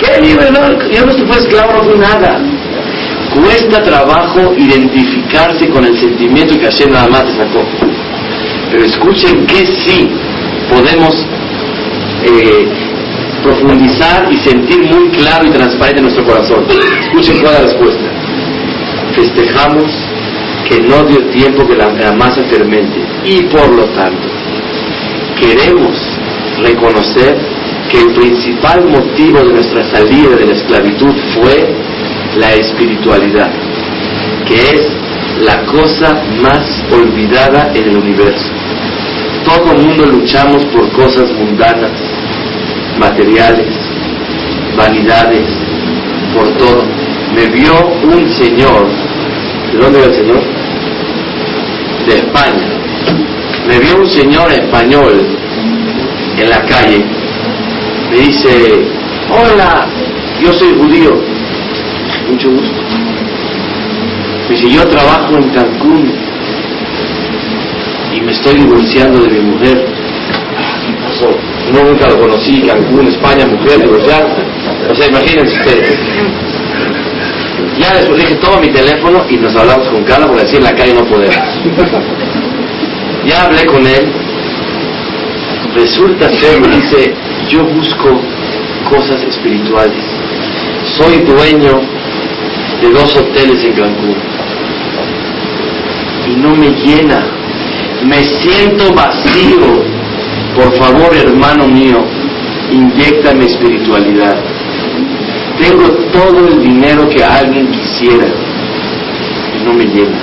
¿Qué 0.00 0.20
libre? 0.20 0.50
No, 0.50 0.90
yo 0.90 1.06
no 1.06 1.12
fue 1.26 1.38
esclavo, 1.38 1.72
no 1.72 1.84
fue 1.84 1.98
nada. 1.98 2.40
Cuesta 3.34 3.82
trabajo 3.82 4.54
identificarse 4.56 5.68
con 5.68 5.84
el 5.84 5.98
sentimiento 5.98 6.58
que 6.58 6.66
Hashem 6.66 6.92
nada 6.92 7.08
más 7.08 7.24
te 7.24 7.36
sacó. 7.36 7.64
Pero 8.70 8.84
escuchen 8.84 9.46
que 9.46 9.66
sí 9.66 10.08
podemos 10.70 11.14
eh, 12.24 12.87
profundizar 13.42 14.30
y 14.32 14.36
sentir 14.38 14.82
muy 14.84 15.08
claro 15.10 15.46
y 15.46 15.50
transparente 15.50 15.98
en 15.98 16.04
nuestro 16.04 16.24
corazón. 16.24 16.64
Escuchen 17.02 17.36
es 17.36 17.42
la 17.42 17.60
respuesta. 17.60 18.10
Festejamos 19.14 19.86
que 20.68 20.80
no 20.82 21.02
dio 21.04 21.24
tiempo 21.30 21.66
que 21.66 21.74
la 21.76 22.12
masa 22.12 22.42
fermente 22.44 23.00
y 23.24 23.42
por 23.44 23.74
lo 23.74 23.84
tanto 23.86 24.28
queremos 25.40 25.96
reconocer 26.62 27.38
que 27.88 28.00
el 28.00 28.12
principal 28.12 28.84
motivo 28.84 29.38
de 29.40 29.52
nuestra 29.54 29.84
salida 29.90 30.36
de 30.36 30.46
la 30.46 30.52
esclavitud 30.52 31.14
fue 31.34 31.74
la 32.36 32.52
espiritualidad, 32.54 33.50
que 34.46 34.54
es 34.54 34.88
la 35.40 35.64
cosa 35.64 36.22
más 36.42 36.84
olvidada 36.92 37.72
en 37.74 37.84
el 37.84 37.96
universo. 37.96 38.50
Todo 39.44 39.72
el 39.72 39.86
mundo 39.86 40.06
luchamos 40.06 40.64
por 40.66 40.90
cosas 40.92 41.32
mundanas, 41.32 41.92
materiales, 42.98 43.74
vanidades, 44.76 45.46
por 46.34 46.48
todo. 46.56 46.84
Me 47.34 47.46
vio 47.46 47.72
un 48.02 48.28
señor, 48.30 48.86
¿de 49.72 49.78
dónde 49.78 49.98
era 49.98 50.08
el 50.08 50.14
señor? 50.14 50.42
De 52.06 52.16
España. 52.16 52.68
Me 53.66 53.78
vio 53.78 53.98
un 53.98 54.08
señor 54.08 54.50
español 54.52 55.26
en 56.38 56.50
la 56.50 56.62
calle. 56.62 57.04
Me 58.10 58.16
dice, 58.20 58.88
hola, 59.30 59.86
yo 60.42 60.52
soy 60.52 60.74
judío. 60.78 61.20
Mucho 62.30 62.50
gusto. 62.50 62.80
Me 64.48 64.54
dice, 64.54 64.70
yo 64.70 64.84
trabajo 64.86 65.36
en 65.36 65.50
Cancún 65.50 66.10
y 68.14 68.20
me 68.22 68.32
estoy 68.32 68.54
divorciando 68.54 69.20
de 69.20 69.28
mi 69.28 69.40
mujer. 69.40 69.86
¿Qué 70.86 70.92
pasó? 71.04 71.57
No, 71.72 71.82
nunca 71.82 72.08
lo 72.08 72.18
conocí, 72.20 72.62
Cancún, 72.62 73.08
España, 73.08 73.46
mujer, 73.46 73.80
divorciada. 73.82 74.36
O 74.90 74.94
sea, 74.94 75.06
imagínense 75.06 75.54
ustedes. 75.54 75.98
Ya 77.78 77.94
después 77.94 78.18
dije, 78.18 78.34
toma 78.36 78.60
mi 78.60 78.70
teléfono 78.70 79.24
y 79.28 79.36
nos 79.36 79.54
hablamos 79.54 79.88
con 79.88 80.02
Carla 80.04 80.26
porque 80.26 80.42
así 80.42 80.56
en 80.56 80.64
la 80.64 80.74
calle 80.74 80.94
no 80.94 81.04
podemos. 81.04 81.36
Ya 83.26 83.44
hablé 83.44 83.66
con 83.66 83.86
él. 83.86 84.12
Resulta 85.74 86.30
ser, 86.30 86.60
me 86.60 86.68
dice, 86.68 87.14
yo 87.48 87.64
busco 87.64 88.20
cosas 88.90 89.22
espirituales. 89.22 90.02
Soy 90.96 91.18
dueño 91.18 91.80
de 92.80 92.90
dos 92.90 93.14
hoteles 93.16 93.62
en 93.64 93.72
Cancún. 93.72 94.16
Y 96.26 96.36
no 96.36 96.54
me 96.54 96.70
llena. 96.70 97.26
Me 98.04 98.24
siento 98.24 98.92
vacío. 98.94 99.97
Por 100.58 100.76
favor, 100.76 101.14
hermano 101.14 101.68
mío, 101.68 102.04
inyectame 102.72 103.44
espiritualidad. 103.44 104.34
Tengo 105.56 105.84
todo 106.12 106.48
el 106.48 106.60
dinero 106.60 107.08
que 107.08 107.22
alguien 107.22 107.70
quisiera 107.70 108.26
y 109.54 109.64
no 109.64 109.72
me 109.72 109.84
llena. 109.84 110.18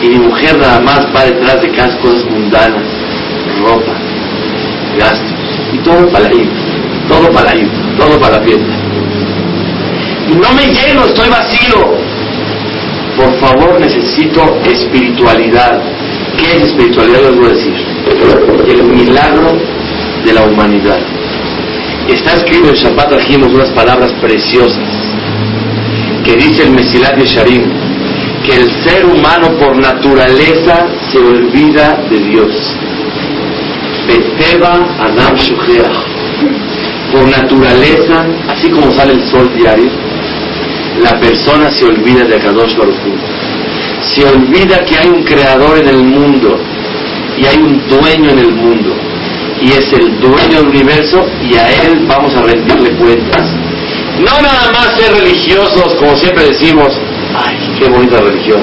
Y 0.00 0.10
mi 0.10 0.18
mujer 0.18 0.58
nada 0.58 0.80
más 0.80 1.08
va 1.14 1.24
detrás 1.24 1.60
de 1.60 1.72
cada 1.72 1.98
cosas 1.98 2.24
mundanas, 2.26 2.84
ropa, 3.60 3.94
gastos, 4.96 5.34
y 5.72 5.78
todo 5.78 6.08
para 6.08 6.32
ir, 6.32 6.48
todo 7.08 7.32
para 7.32 7.56
ir, 7.56 7.68
todo 7.98 8.20
para 8.20 8.38
la 8.38 8.44
fiesta. 8.44 8.74
Y 10.30 10.34
no 10.36 10.52
me 10.52 10.66
lleno, 10.68 11.04
estoy 11.04 11.28
vacío. 11.28 11.74
Por 13.16 13.40
favor, 13.40 13.80
necesito 13.80 14.40
espiritualidad. 14.64 15.93
¿Qué 16.36 16.56
es 16.56 16.62
espiritualidad? 16.64 17.22
Les 17.22 17.36
voy 17.36 17.46
a 17.46 17.48
decir. 17.48 17.74
El 18.68 18.84
milagro 18.84 19.52
de 20.24 20.32
la 20.32 20.42
humanidad. 20.42 20.98
Está 22.08 22.34
escrito 22.34 22.68
en 22.68 22.74
Shabbat 22.74 23.08
trajimos 23.08 23.52
unas 23.52 23.70
palabras 23.70 24.12
preciosas 24.20 24.84
que 26.24 26.34
dice 26.36 26.64
el 26.64 26.72
Mesilat 26.72 27.18
Yesharim 27.18 27.64
que 28.44 28.56
el 28.56 28.70
ser 28.82 29.06
humano 29.06 29.56
por 29.58 29.76
naturaleza 29.76 30.86
se 31.10 31.18
olvida 31.18 31.98
de 32.10 32.18
Dios. 32.18 32.76
Beteba 34.06 34.86
Shucheach. 35.36 35.92
Por 37.10 37.28
naturaleza, 37.28 38.26
así 38.48 38.68
como 38.70 38.90
sale 38.90 39.14
el 39.14 39.22
sol 39.30 39.50
diario, 39.54 39.90
la 41.02 41.18
persona 41.20 41.70
se 41.70 41.84
olvida 41.86 42.24
de 42.24 42.36
Akadosh 42.36 42.76
Baruch. 42.76 42.96
Se 44.12 44.24
olvida 44.26 44.84
que 44.84 44.96
hay 44.96 45.08
un 45.08 45.22
creador 45.24 45.78
en 45.78 45.88
el 45.88 46.02
mundo 46.04 46.58
y 47.38 47.46
hay 47.46 47.56
un 47.56 47.88
dueño 47.88 48.30
en 48.30 48.38
el 48.38 48.52
mundo 48.52 48.94
y 49.60 49.68
es 49.72 49.92
el 49.92 50.20
dueño 50.20 50.58
del 50.58 50.68
universo 50.68 51.24
y 51.42 51.54
a 51.54 51.68
él 51.68 52.04
vamos 52.06 52.34
a 52.34 52.42
rendirle 52.42 52.90
cuentas. 52.96 53.48
No 54.18 54.40
nada 54.42 54.70
más 54.72 54.96
ser 54.96 55.12
religiosos, 55.12 55.94
como 55.96 56.16
siempre 56.16 56.48
decimos, 56.48 56.88
ay, 57.34 57.56
qué 57.78 57.88
bonita 57.88 58.18
religión. 58.18 58.62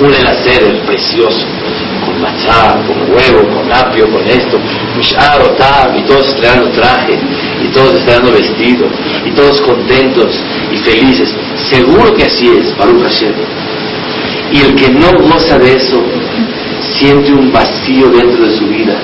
Un 0.00 0.12
el 0.12 0.78
precioso, 0.80 1.46
con 2.04 2.20
machá, 2.20 2.76
con 2.86 3.14
huevo, 3.14 3.48
con 3.48 3.72
apio, 3.72 4.10
con 4.10 4.26
esto, 4.28 4.58
y 5.96 6.02
todos 6.02 6.28
estrenando 6.28 6.68
traje, 6.70 7.18
y 7.64 7.68
todos 7.68 7.94
estrenando 7.94 8.32
vestido, 8.32 8.86
y 9.24 9.30
todos 9.30 9.60
contentos 9.62 10.38
y 10.70 10.76
felices. 10.78 11.34
Seguro 11.70 12.14
que 12.14 12.24
así 12.24 12.48
es, 12.48 12.76
Baruch 12.76 13.02
Hashem. 13.02 13.55
Y 14.52 14.60
el 14.60 14.74
que 14.74 14.88
no 14.90 15.12
goza 15.12 15.58
de 15.58 15.74
eso, 15.74 16.02
siente 16.98 17.32
un 17.32 17.52
vacío 17.52 18.08
dentro 18.10 18.46
de 18.46 18.56
su 18.56 18.66
vida. 18.66 18.96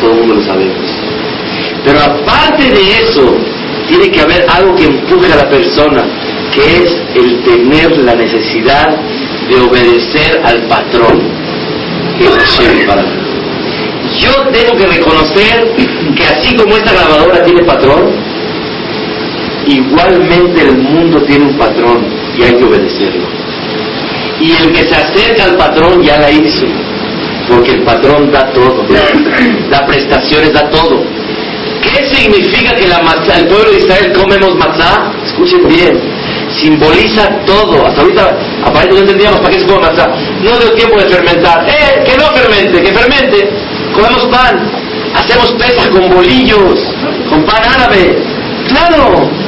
Todo 0.00 0.12
el 0.12 0.18
mundo 0.18 0.34
lo 0.34 0.42
sabemos. 0.42 0.86
Pero 1.84 2.00
aparte 2.00 2.70
de 2.70 2.82
eso, 3.02 3.36
tiene 3.88 4.10
que 4.10 4.20
haber 4.20 4.46
algo 4.48 4.74
que 4.74 4.84
empuje 4.84 5.32
a 5.32 5.36
la 5.36 5.48
persona, 5.48 6.04
que 6.52 6.60
es 6.60 6.96
el 7.14 7.42
tener 7.44 7.98
la 7.98 8.14
necesidad 8.14 8.96
de 9.48 9.60
obedecer 9.60 10.42
al 10.44 10.62
patrón. 10.62 11.22
Yo 14.18 14.32
tengo 14.50 14.76
que 14.78 14.86
reconocer 14.86 15.72
que 16.16 16.24
así 16.24 16.56
como 16.56 16.76
esta 16.76 16.92
grabadora 16.92 17.42
tiene 17.44 17.62
patrón, 17.64 18.10
igualmente 19.66 20.62
el 20.62 20.78
mundo 20.78 21.22
tiene 21.22 21.46
un 21.46 21.58
patrón 21.58 22.04
y 22.38 22.42
hay 22.42 22.54
que 22.54 22.64
obedecerlo. 22.64 23.26
Y 24.40 24.52
el 24.52 24.72
que 24.72 24.86
se 24.86 24.94
acerca 24.94 25.44
al 25.44 25.56
patrón 25.56 26.02
ya 26.02 26.18
la 26.18 26.30
hizo. 26.30 26.66
Porque 27.48 27.72
el 27.72 27.82
patrón 27.82 28.30
da 28.32 28.52
todo, 28.52 28.84
da 29.70 29.86
prestaciones, 29.86 30.52
da 30.52 30.68
todo. 30.70 31.04
¿Qué 31.82 32.04
significa 32.04 32.74
que 32.74 32.88
la 32.88 33.00
matzá, 33.02 33.38
el 33.38 33.46
pueblo 33.46 33.70
de 33.70 33.78
Israel 33.78 34.12
comemos 34.12 34.54
matzá? 34.56 35.12
Escuchen 35.24 35.68
bien, 35.68 36.00
simboliza 36.50 37.28
todo. 37.46 37.86
Hasta 37.86 38.02
ahorita, 38.02 38.38
aparentemente 38.64 38.94
no 38.94 39.00
entendíamos 39.00 39.40
para 39.40 39.54
qué 39.54 39.60
se 39.60 39.66
come 39.66 39.80
matzá. 39.80 40.08
No 40.42 40.58
dio 40.58 40.72
tiempo 40.72 40.98
de 40.98 41.06
fermentar. 41.06 41.66
¡Eh! 41.68 42.02
Que 42.04 42.16
no 42.16 42.24
fermente, 42.26 42.82
que 42.82 42.92
fermente. 42.92 43.50
Comemos 43.94 44.26
pan. 44.26 44.70
Hacemos 45.14 45.52
pesas 45.52 45.88
con 45.88 46.10
bolillos, 46.10 46.74
con 47.30 47.44
pan 47.44 47.62
árabe. 47.74 48.18
¡Claro! 48.68 49.45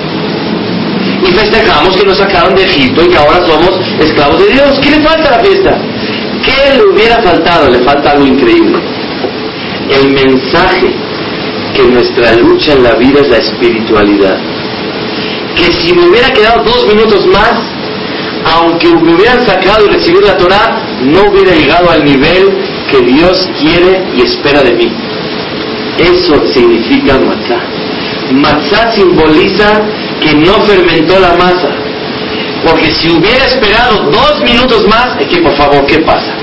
Y 1.22 1.32
festejamos 1.32 1.96
que 1.96 2.06
nos 2.06 2.18
sacaron 2.18 2.54
de 2.54 2.64
Egipto 2.64 3.02
y 3.04 3.08
que 3.08 3.16
ahora 3.16 3.44
somos 3.46 3.80
esclavos 4.00 4.38
de 4.38 4.52
Dios. 4.52 4.78
¿Qué 4.80 4.90
le 4.90 5.02
falta 5.02 5.28
a 5.28 5.38
la 5.38 5.44
fiesta? 5.44 5.78
¿Qué 6.44 6.76
le 6.76 6.84
hubiera 6.84 7.22
faltado? 7.22 7.70
Le 7.70 7.80
falta 7.80 8.12
algo 8.12 8.26
increíble. 8.26 8.78
El 9.90 10.12
mensaje 10.12 10.94
que 11.74 11.82
nuestra 11.84 12.34
lucha 12.36 12.72
en 12.72 12.82
la 12.82 12.94
vida 12.94 13.20
es 13.20 13.28
la 13.28 13.38
espiritualidad. 13.38 14.38
Que 15.56 15.72
si 15.72 15.92
me 15.92 16.08
hubiera 16.08 16.32
quedado 16.32 16.62
dos 16.62 16.86
minutos 16.86 17.26
más, 17.26 17.54
aunque 18.54 18.88
me 18.88 19.14
hubieran 19.14 19.44
sacado 19.44 19.86
y 19.86 19.88
recibido 19.88 20.22
la 20.22 20.36
Torah, 20.36 20.82
no 21.02 21.30
hubiera 21.30 21.54
llegado 21.54 21.90
al 21.90 22.04
nivel 22.04 22.48
que 22.90 23.00
Dios 23.02 23.48
quiere 23.60 24.04
y 24.16 24.22
espera 24.22 24.62
de 24.62 24.72
mí. 24.72 24.92
Eso 25.98 26.46
significa 26.46 27.18
matzah. 27.18 27.62
Matzah 28.32 28.92
simboliza 28.92 29.82
que 30.20 30.34
no 30.34 30.54
fermentó 30.64 31.18
la 31.18 31.34
masa. 31.34 31.68
Porque 32.66 32.90
si 32.90 33.10
hubiera 33.10 33.44
esperado 33.46 34.10
dos 34.10 34.40
minutos 34.42 34.86
más, 34.88 35.20
es 35.20 35.28
que 35.28 35.40
por 35.40 35.54
favor, 35.56 35.86
¿qué 35.86 35.98
pasa? 36.00 36.34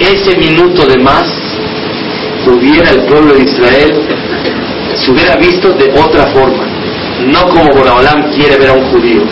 Ese 0.00 0.36
minuto 0.36 0.86
de 0.86 0.98
más 0.98 1.24
hubiera 2.46 2.90
el 2.90 3.02
pueblo 3.02 3.34
de 3.34 3.44
Israel 3.44 3.92
se 4.94 5.10
hubiera 5.10 5.36
visto 5.36 5.70
de 5.72 5.90
otra 6.00 6.26
forma, 6.28 6.64
no 7.26 7.48
como 7.48 7.70
Boraholam 7.74 8.32
quiere 8.32 8.56
ver 8.56 8.70
a 8.70 8.72
un 8.74 8.90
judío. 8.90 9.22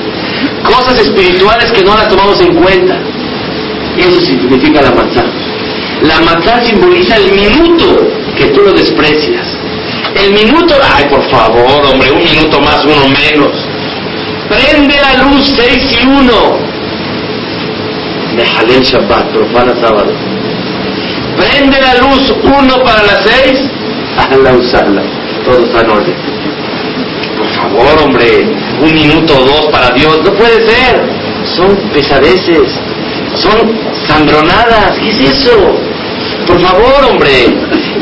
Cosas 0.62 1.00
espirituales 1.00 1.70
que 1.72 1.82
no 1.82 1.94
las 1.96 2.08
tomamos 2.08 2.40
en 2.40 2.54
cuenta. 2.54 2.98
Eso 3.96 4.20
significa 4.20 4.82
la 4.82 4.90
matzá. 4.90 5.24
La 6.02 6.20
matzá 6.20 6.62
simboliza 6.64 7.16
el 7.16 7.32
minuto 7.32 8.06
que 8.36 8.46
tú 8.48 8.60
lo 8.62 8.72
desprecias. 8.72 9.55
El 10.22 10.32
minuto, 10.32 10.74
ay 10.96 11.04
por 11.10 11.22
favor, 11.30 11.86
hombre, 11.92 12.10
un 12.10 12.24
minuto 12.24 12.60
más, 12.60 12.84
uno 12.84 13.08
menos. 13.08 13.52
Prende 14.48 14.94
la 15.00 15.22
luz 15.24 15.52
seis 15.56 15.98
y 16.00 16.06
uno. 16.06 16.58
Mejalel 18.34 18.82
Shabbat, 18.82 19.26
profana 19.32 19.74
sábado. 19.80 20.12
Prende 21.36 21.80
la 21.80 21.94
luz 21.96 22.32
uno 22.42 22.82
para 22.82 23.02
las 23.02 23.20
seis, 23.24 23.58
la 24.42 24.52
usarla. 24.52 25.02
Todo 25.44 25.64
está 25.64 25.80
en 25.82 25.90
orden. 25.90 26.14
Por 27.36 27.48
favor, 27.48 28.02
hombre, 28.04 28.48
un 28.80 28.94
minuto 28.94 29.36
o 29.36 29.44
dos 29.44 29.66
para 29.66 29.90
Dios. 29.90 30.18
No 30.24 30.32
puede 30.32 30.66
ser. 30.68 31.02
Son 31.54 31.76
pesadeces. 31.92 32.68
Son 33.34 33.78
sandronadas. 34.06 34.98
¿Qué 34.98 35.10
es 35.10 35.20
eso? 35.20 35.52
Por 36.46 36.60
favor, 36.60 37.10
hombre. 37.10 37.54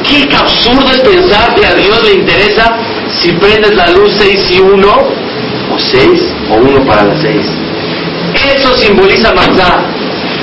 Qué 0.07 0.29
absurdo 0.37 0.91
es 0.93 1.01
pensar 1.01 1.55
que 1.55 1.67
a 1.67 1.75
Dios 1.75 2.03
le 2.05 2.15
interesa 2.15 2.77
si 3.21 3.33
prendes 3.33 3.75
la 3.75 3.89
luz 3.91 4.15
seis 4.19 4.45
y 4.51 4.61
uno, 4.61 4.93
o 5.73 5.79
seis, 5.79 6.21
o 6.51 6.55
uno 6.57 6.85
para 6.85 7.05
las 7.05 7.23
seis. 7.23 7.47
Eso 8.55 8.77
simboliza 8.77 9.33
matzá. 9.35 9.83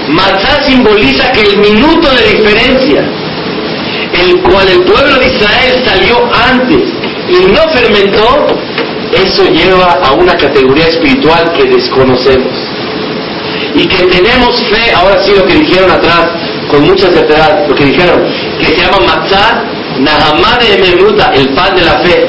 Matzá 0.09 0.63
simboliza 0.63 1.31
que 1.31 1.41
el 1.41 1.57
minuto 1.57 2.09
de 2.09 2.37
diferencia, 2.37 3.03
el 4.13 4.41
cual 4.41 4.67
el 4.67 4.83
pueblo 4.83 5.19
de 5.19 5.27
Israel 5.27 5.83
salió 5.85 6.29
antes 6.33 6.83
y 7.29 7.45
no 7.51 7.61
fermentó, 7.69 8.47
eso 9.13 9.43
lleva 9.45 9.99
a 10.03 10.13
una 10.13 10.35
categoría 10.35 10.87
espiritual 10.87 11.51
que 11.53 11.65
desconocemos. 11.65 12.53
Y 13.75 13.85
que 13.85 14.03
tenemos 14.05 14.61
fe, 14.63 14.91
ahora 14.93 15.21
sí 15.23 15.31
lo 15.35 15.45
que 15.45 15.55
dijeron 15.55 15.91
atrás, 15.91 16.29
con 16.69 16.85
mucha 16.85 17.11
certeza, 17.11 17.65
lo 17.67 17.75
que 17.75 17.85
dijeron, 17.85 18.25
que 18.61 18.73
se 18.73 18.81
llama 18.81 18.99
matzah, 19.05 19.63
nahamá 19.99 20.57
de 20.59 20.77
menuta, 20.77 21.31
el 21.33 21.49
pan 21.49 21.75
de 21.75 21.81
la 21.81 21.99
fe. 21.99 22.27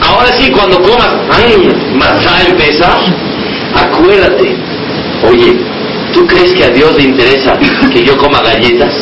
Ahora 0.00 0.32
sí, 0.32 0.50
cuando 0.50 0.82
comas, 0.82 1.14
ay, 1.30 1.72
matzah 1.94 2.48
empieza, 2.48 2.88
acuérdate, 3.74 4.56
oye, 5.28 5.56
¿tú 6.12 6.26
crees 6.26 6.52
que 6.52 6.64
a 6.64 6.70
Dios 6.70 6.94
le 6.96 7.04
interesa 7.04 7.58
que 7.92 8.04
yo 8.04 8.16
coma 8.16 8.40
galletas? 8.42 8.94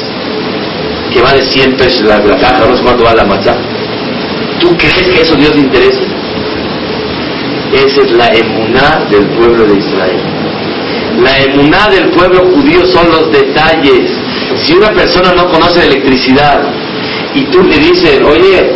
Que 1.12 1.22
vale 1.22 1.42
100 1.42 1.76
pesos 1.76 2.02
la, 2.04 2.18
la 2.18 2.36
caja, 2.36 2.66
no 2.68 2.76
sé 2.76 2.82
cuánto 2.82 3.04
vale 3.04 3.18
la 3.18 3.24
matzah. 3.24 3.56
¿Tú 4.60 4.76
crees 4.76 5.08
que 5.08 5.22
eso 5.22 5.34
a 5.34 5.38
Dios 5.38 5.54
le 5.54 5.60
interesa? 5.62 6.02
Esa 7.72 8.02
es 8.02 8.10
la 8.12 8.28
emuná 8.28 9.04
del 9.10 9.26
pueblo 9.30 9.66
de 9.66 9.78
Israel. 9.78 10.20
La 11.22 11.38
emuná 11.38 11.88
del 11.88 12.08
pueblo 12.10 12.44
judío 12.54 12.84
son 12.86 13.10
los 13.10 13.32
detalles. 13.32 14.10
Si 14.64 14.72
una 14.72 14.88
persona 14.94 15.32
no 15.34 15.46
conoce 15.50 15.84
electricidad 15.84 16.62
y 17.34 17.42
tú 17.44 17.62
le 17.62 17.78
dices, 17.78 18.20
oye, 18.22 18.72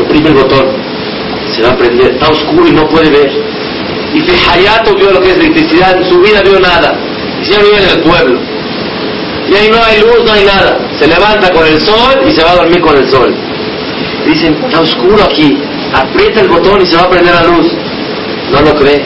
oprime 0.00 0.30
el 0.30 0.34
botón, 0.34 0.66
se 1.54 1.62
va 1.62 1.70
a 1.72 1.76
prender, 1.76 2.12
está 2.12 2.30
oscuro 2.30 2.66
y 2.66 2.72
no 2.72 2.88
puede 2.88 3.10
ver. 3.10 3.30
Y 4.14 4.20
Hayato 4.50 4.94
vio 4.94 5.10
lo 5.10 5.20
que 5.20 5.32
es 5.32 5.36
electricidad, 5.36 5.96
en 5.98 6.08
su 6.08 6.18
vida 6.20 6.40
vio 6.42 6.58
nada. 6.58 6.98
Y 7.42 7.44
se 7.44 7.58
vive 7.58 7.76
en 7.76 7.90
el 7.90 8.02
pueblo. 8.02 8.40
Y 9.50 9.54
ahí 9.54 9.70
no 9.70 9.76
hay 9.84 10.00
luz, 10.00 10.24
no 10.24 10.32
hay 10.32 10.44
nada. 10.44 10.78
Se 10.98 11.06
levanta 11.06 11.52
con 11.52 11.66
el 11.66 11.78
sol 11.80 12.22
y 12.26 12.30
se 12.30 12.42
va 12.42 12.52
a 12.52 12.56
dormir 12.56 12.80
con 12.80 12.96
el 12.96 13.10
sol. 13.10 13.34
Dicen, 14.26 14.56
está 14.64 14.80
oscuro 14.80 15.22
aquí, 15.24 15.58
aprieta 15.92 16.40
el 16.40 16.48
botón 16.48 16.80
y 16.80 16.86
se 16.86 16.96
va 16.96 17.02
a 17.02 17.10
prender 17.10 17.34
la 17.34 17.44
luz. 17.44 17.66
No 18.50 18.62
lo 18.62 18.74
cree. 18.74 19.04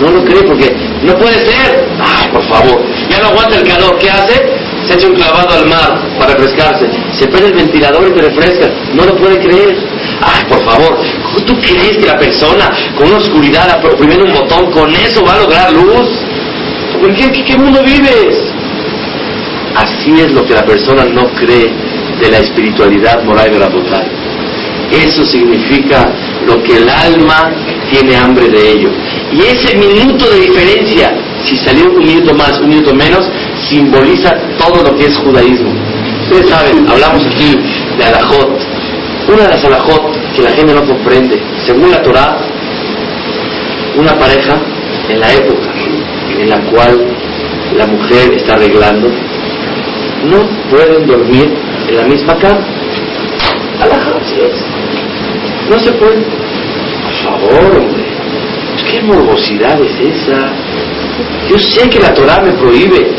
No 0.00 0.10
lo 0.10 0.24
cree 0.24 0.42
porque 0.42 0.74
no 1.04 1.14
puede 1.14 1.38
ser. 1.38 1.88
Ay, 2.00 2.28
por 2.32 2.42
favor. 2.48 2.82
Ya 3.08 3.20
no 3.20 3.28
aguanta 3.28 3.56
el 3.56 3.68
calor. 3.68 3.96
¿Qué 3.98 4.10
hace? 4.10 4.55
Se 4.86 4.94
echa 4.94 5.08
un 5.08 5.14
clavado 5.14 5.48
al 5.50 5.68
mar 5.68 6.00
para 6.18 6.34
refrescarse. 6.34 6.88
Se 7.12 7.26
prende 7.26 7.48
el 7.48 7.54
ventilador 7.54 8.08
y 8.08 8.12
te 8.12 8.22
refresca. 8.22 8.70
No 8.94 9.04
lo 9.04 9.16
puede 9.16 9.38
creer. 9.38 9.76
Ay, 10.22 10.44
por 10.48 10.64
favor. 10.64 10.98
¿Tú 11.44 11.60
crees 11.60 11.98
que 11.98 12.06
la 12.06 12.18
persona 12.18 12.70
con 12.96 13.08
una 13.08 13.18
oscuridad 13.18 13.84
oprimiendo 13.84 14.24
un 14.24 14.32
botón, 14.32 14.70
con 14.70 14.94
eso 14.94 15.24
va 15.24 15.34
a 15.34 15.38
lograr 15.40 15.72
luz? 15.72 16.08
¿En 17.02 17.14
qué, 17.14 17.44
qué 17.44 17.56
mundo 17.56 17.82
vives? 17.82 18.36
Así 19.74 20.12
es 20.20 20.32
lo 20.32 20.44
que 20.46 20.54
la 20.54 20.64
persona 20.64 21.04
no 21.04 21.28
cree 21.34 21.70
de 22.20 22.30
la 22.30 22.38
espiritualidad 22.38 23.22
moral 23.24 23.58
la 23.58 23.68
botán. 23.68 24.04
Eso 24.90 25.24
significa 25.24 26.12
lo 26.46 26.62
que 26.62 26.78
el 26.78 26.88
alma 26.88 27.52
tiene 27.90 28.16
hambre 28.16 28.48
de 28.48 28.70
ello. 28.70 28.90
Y 29.32 29.40
ese 29.40 29.76
minuto 29.76 30.30
de 30.30 30.40
diferencia, 30.40 31.12
si 31.44 31.56
salió 31.56 31.90
un 31.90 32.04
minuto 32.04 32.34
más, 32.34 32.58
un 32.60 32.68
minuto 32.68 32.94
menos, 32.94 33.28
simboliza 33.68 34.34
todo 34.58 34.82
lo 34.82 34.96
que 34.96 35.06
es 35.06 35.16
judaísmo. 35.16 35.70
Ustedes 36.22 36.48
saben, 36.48 36.88
hablamos 36.88 37.24
aquí 37.26 37.56
de 37.98 38.04
alajot. 38.04 38.60
Una 39.28 39.42
de 39.42 39.48
las 39.48 39.64
alajot 39.64 40.12
que 40.34 40.42
la 40.42 40.50
gente 40.50 40.74
no 40.74 40.84
comprende, 40.84 41.40
según 41.64 41.90
la 41.90 42.02
Torah, 42.02 42.38
una 43.96 44.14
pareja 44.14 44.56
en 45.08 45.20
la 45.20 45.32
época 45.32 45.66
en 46.38 46.50
la 46.50 46.60
cual 46.70 47.06
la 47.76 47.86
mujer 47.86 48.32
está 48.34 48.54
arreglando, 48.54 49.08
no 50.24 50.38
pueden 50.70 51.06
dormir 51.06 51.52
en 51.88 51.96
la 51.96 52.02
misma 52.04 52.36
cama. 52.38 52.64
Alajot, 53.80 54.22
así 54.22 54.40
es. 54.40 54.64
No 55.70 55.78
se 55.78 55.92
puede. 55.92 56.22
Por 56.22 57.14
favor, 57.24 57.80
hombre. 57.80 58.04
¿Qué 58.90 59.02
morbosidad 59.02 59.80
es 59.80 60.00
esa? 60.00 60.52
Yo 61.48 61.58
sé 61.58 61.88
que 61.88 61.98
la 61.98 62.14
Torah 62.14 62.40
me 62.42 62.52
prohíbe 62.52 63.10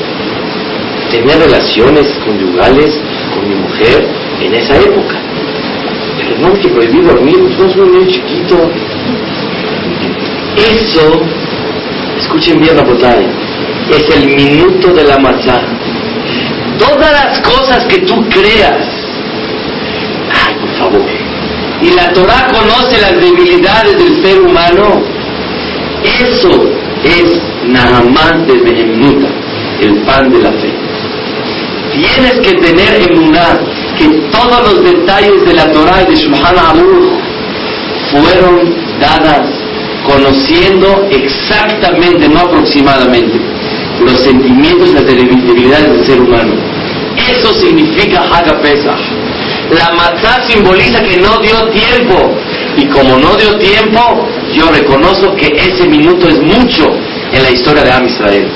tener 1.28 1.44
relaciones 1.44 2.08
conyugales 2.26 2.94
con 3.34 3.50
mi 3.50 3.56
mujer 3.56 4.08
en 4.42 4.54
esa 4.54 4.78
época. 4.78 5.16
Pero 6.18 6.40
no 6.40 6.48
hay 6.48 6.62
que 6.62 6.70
prohibir 6.70 7.06
dormir, 7.06 7.36
somos 7.58 7.76
un 7.76 7.92
niño 7.92 8.08
chiquito. 8.08 8.72
Eso, 10.56 11.22
escuchen 12.20 12.60
bien 12.60 12.78
botella, 12.78 13.30
es 13.92 14.10
el 14.16 14.36
minuto 14.36 14.94
de 14.94 15.04
la 15.04 15.18
matzá. 15.20 15.62
Todas 16.80 17.12
las 17.12 17.40
cosas 17.42 17.86
que 17.86 18.00
tú 18.00 18.28
creas, 18.30 18.88
ay, 20.32 20.56
por 20.62 20.70
favor, 20.78 21.10
y 21.82 21.90
la 21.92 22.12
Torah 22.14 22.48
conoce 22.48 23.02
las 23.02 23.20
debilidades 23.20 23.98
del 23.98 24.24
ser 24.24 24.42
humano, 24.42 25.04
eso 26.04 26.70
es 27.04 27.40
Nahamán 27.66 28.48
de 28.48 28.54
Behemuta, 28.62 29.28
el 29.82 29.98
pan 30.04 30.32
de 30.32 30.40
la 30.40 30.52
fe. 30.52 30.87
Tienes 31.98 32.40
que 32.42 32.54
tener 32.62 33.10
emuná 33.10 33.58
que 33.98 34.06
todos 34.32 34.72
los 34.72 34.84
detalles 34.84 35.44
de 35.46 35.54
la 35.56 35.72
Torah 35.72 36.04
y 36.04 36.12
de 36.12 36.16
Shulchan 36.16 36.58
Aruch 36.58 37.10
fueron 38.12 38.76
dadas 39.00 39.50
conociendo 40.06 41.08
exactamente, 41.10 42.30
no 42.30 42.42
aproximadamente, 42.42 43.40
los 44.06 44.20
sentimientos 44.22 44.90
y 44.90 44.94
las 44.94 45.06
debilidades 45.08 45.90
del 45.90 46.06
ser 46.06 46.22
humano. 46.22 46.54
Eso 47.32 47.52
significa 47.56 48.22
Haga 48.22 48.62
Pesach. 48.62 49.00
La 49.72 49.92
matzah 49.94 50.48
simboliza 50.48 51.02
que 51.04 51.18
no 51.18 51.40
dio 51.40 51.68
tiempo. 51.70 52.38
Y 52.78 52.86
como 52.86 53.18
no 53.18 53.36
dio 53.36 53.58
tiempo, 53.58 54.28
yo 54.54 54.70
reconozco 54.70 55.36
que 55.36 55.48
ese 55.48 55.88
minuto 55.88 56.30
es 56.30 56.40
mucho 56.42 56.96
en 57.34 57.44
la 57.44 57.50
historia 57.50 57.84
de 57.84 57.92
Am 57.92 58.06
Israel. 58.06 58.48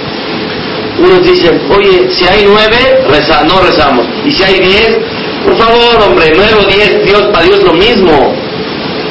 Unos 1.03 1.23
dicen, 1.23 1.59
oye, 1.75 2.09
si 2.11 2.25
hay 2.27 2.45
nueve, 2.47 3.03
reza, 3.09 3.43
no 3.43 3.59
rezamos. 3.61 4.05
Y 4.25 4.31
si 4.31 4.43
hay 4.43 4.59
diez, 4.59 4.97
por 5.43 5.57
favor, 5.57 6.03
hombre, 6.07 6.31
nueve 6.35 6.53
o 6.59 6.65
diez, 6.67 7.03
Dios, 7.03 7.23
para 7.33 7.45
Dios 7.45 7.63
lo 7.63 7.73
mismo. 7.73 8.35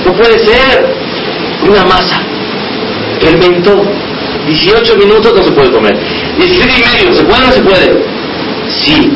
No 0.04 0.12
puede 0.14 0.38
ser. 0.38 0.94
Una 1.68 1.84
masa. 1.84 2.22
Fermentó. 3.20 3.82
18 4.46 4.96
minutos 4.96 5.34
no 5.34 5.42
se 5.42 5.52
puede 5.52 5.70
comer. 5.70 5.96
17 6.38 6.72
y 6.78 7.04
medio, 7.04 7.14
¿se 7.14 7.24
puede 7.24 7.42
o 7.42 7.46
no 7.46 7.52
se 7.52 7.60
puede? 7.60 8.04
Sí. 8.68 9.10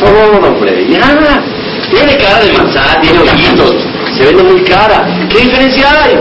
Por 0.00 0.08
favor, 0.16 0.44
hombre, 0.48 0.86
ya. 0.88 1.42
Tiene 1.90 2.16
cara 2.18 2.44
de 2.44 2.52
manzana, 2.52 3.00
tiene 3.00 3.18
ojitos, 3.20 3.74
se 4.16 4.24
vende 4.26 4.42
muy 4.42 4.62
cara. 4.62 5.26
¿Qué 5.30 5.40
diferencia 5.40 5.88
hay? 6.04 6.18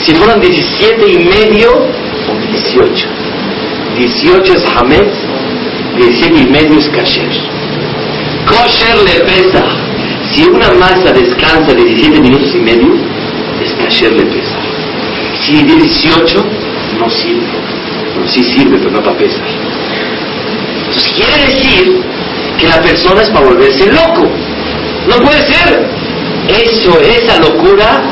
Si 0.00 0.14
fueran 0.14 0.40
17 0.40 1.08
y 1.08 1.18
medio 1.24 1.72
o 1.72 2.50
18. 2.50 3.23
18 3.96 4.52
es 4.52 4.64
Hametz, 4.76 5.14
17 5.96 6.40
y 6.40 6.46
medio 6.46 6.78
es 6.78 6.88
Kasher. 6.88 7.30
Kosher 8.46 8.96
le 9.04 9.20
pesa. 9.24 9.64
Si 10.32 10.44
una 10.44 10.70
masa 10.72 11.12
descansa 11.12 11.74
17 11.74 12.20
minutos 12.20 12.54
y 12.54 12.58
medio, 12.58 12.94
es 13.62 13.72
Kasher 13.74 14.12
le 14.12 14.24
pesa. 14.24 14.58
Si 15.42 15.62
18, 15.62 16.44
no 16.98 17.10
sirve. 17.10 17.46
No, 18.18 18.28
sí 18.28 18.44
sirve, 18.44 18.78
pero 18.78 18.90
no 18.90 19.02
para 19.02 19.16
pesar. 19.16 19.46
Entonces 20.78 21.12
quiere 21.14 21.46
decir 21.46 22.02
que 22.58 22.68
la 22.68 22.80
persona 22.80 23.22
es 23.22 23.30
para 23.30 23.46
volverse 23.46 23.86
loco. 23.92 24.28
No 25.08 25.16
puede 25.24 25.40
ser. 25.42 25.88
Eso, 26.48 27.00
esa 27.00 27.40
locura 27.40 28.02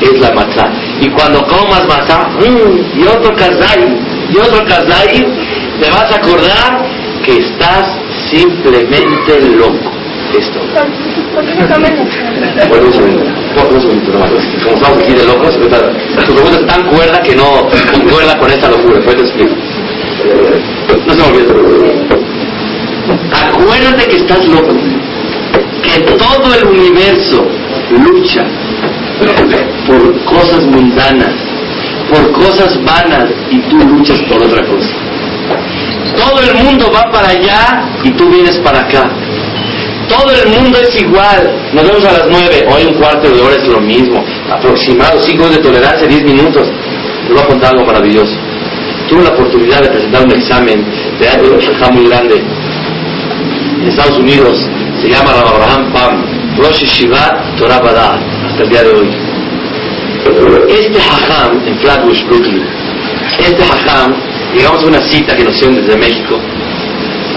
es 0.00 0.18
la 0.20 0.32
matzah. 0.32 0.70
Y 1.00 1.08
cuando 1.08 1.42
comas 1.46 1.86
matzah, 1.88 2.28
mm, 2.38 3.00
y 3.00 3.06
otro 3.06 3.34
kazai, 3.34 4.07
y 4.28 4.38
otro 4.38 4.64
kazai, 4.64 5.26
te 5.80 5.90
vas 5.90 6.12
a 6.12 6.16
acordar 6.16 6.86
que 7.24 7.38
estás 7.38 7.98
simplemente 8.30 9.40
loco. 9.56 9.92
Esto. 10.38 10.60
Bueno, 12.68 12.86
un 12.86 12.92
segundo. 12.92 13.22
Un 13.70 13.80
segundo 13.80 14.12
nomás. 14.12 14.30
Como 14.62 14.74
estamos 14.74 14.98
aquí 14.98 15.12
de 15.14 15.24
locos, 15.24 15.54
tu 15.54 16.34
pregunta 16.34 16.58
es 16.60 16.66
tan 16.66 16.82
cuerda 16.84 17.22
que 17.22 17.34
no 17.34 17.68
concuerda 17.92 18.38
con 18.38 18.50
esta 18.50 18.68
locura. 18.68 18.96
Después 18.96 19.16
te 19.16 19.22
explico. 19.22 19.54
No 21.06 21.14
se 21.14 21.22
me 21.22 21.28
olvide. 21.28 21.48
Acuérdate 23.32 24.06
que 24.06 24.16
estás 24.16 24.46
loco 24.46 24.74
que 25.82 26.00
todo 26.12 26.54
el 26.54 26.64
universo 26.66 27.46
lucha 27.90 28.44
por 29.86 30.24
cosas 30.24 30.64
mundanas, 30.66 31.34
por 32.08 32.32
cosas 32.32 32.78
vanas 32.84 33.30
y 33.50 33.58
tú 33.68 33.76
luchas 33.78 34.18
por 34.28 34.42
otra 34.42 34.62
cosa. 34.66 34.88
Todo 36.16 36.40
el 36.40 36.64
mundo 36.64 36.90
va 36.92 37.10
para 37.10 37.28
allá 37.28 37.84
y 38.02 38.10
tú 38.10 38.28
vienes 38.30 38.56
para 38.58 38.80
acá. 38.80 39.10
Todo 40.08 40.30
el 40.30 40.48
mundo 40.48 40.78
es 40.78 41.00
igual. 41.00 41.70
Nos 41.72 41.84
vemos 41.84 42.04
a 42.04 42.12
las 42.12 42.26
nueve, 42.30 42.66
hoy 42.70 42.86
un 42.86 42.94
cuarto 42.94 43.30
de 43.30 43.40
hora 43.40 43.54
es 43.54 43.66
lo 43.66 43.80
mismo. 43.80 44.24
Aproximado, 44.50 45.20
cinco 45.22 45.48
de 45.48 45.58
tolerancia, 45.58 46.06
diez 46.06 46.24
minutos. 46.24 46.66
Te 47.26 47.32
voy 47.32 47.42
a 47.42 47.46
contar 47.46 47.72
algo 47.72 47.84
maravilloso. 47.84 48.34
Tuve 49.08 49.22
la 49.22 49.30
oportunidad 49.30 49.82
de 49.82 49.88
presentar 49.88 50.24
un 50.24 50.32
examen 50.32 50.84
de 51.18 51.28
algo 51.28 51.58
muy 51.92 52.08
grande 52.08 52.42
en 53.80 53.88
Estados 53.88 54.18
Unidos 54.18 54.58
se 55.00 55.08
llama 55.08 55.30
Abraham 55.30 55.92
Pam, 55.92 56.56
Rosh 56.56 56.84
Shiva 56.84 57.54
Torah 57.56 57.78
Bada, 57.78 58.18
hasta 58.46 58.62
el 58.64 58.68
día 58.68 58.82
de 58.82 58.90
hoy. 58.90 59.27
Este 60.68 60.98
hajam 61.00 61.60
en 61.66 61.78
Flatbush, 61.78 62.24
Brooklyn, 62.26 62.62
este 63.38 63.62
hajam, 63.62 64.14
llegamos 64.54 64.82
a 64.82 64.86
una 64.86 65.00
cita 65.00 65.36
que 65.36 65.44
nos 65.44 65.54
hicieron 65.54 65.76
desde 65.76 65.96
México, 65.96 66.38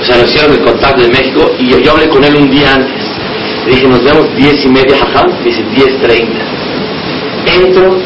o 0.01 0.05
sea, 0.05 0.17
nos 0.17 0.29
hicieron 0.29 0.53
el 0.53 0.61
contacto 0.61 1.01
de 1.01 1.09
México 1.09 1.51
y 1.59 1.69
yo, 1.69 1.91
hablé 1.91 2.09
con 2.09 2.23
él 2.23 2.35
un 2.35 2.49
día 2.49 2.73
antes. 2.73 3.03
Le 3.65 3.75
dije, 3.75 3.87
nos 3.87 4.03
vemos 4.03 4.25
10 4.35 4.65
y 4.65 4.69
media, 4.69 4.95
hajam, 4.95 5.43
dice 5.43 5.63
10.30. 5.63 6.27
Entro 7.45 7.97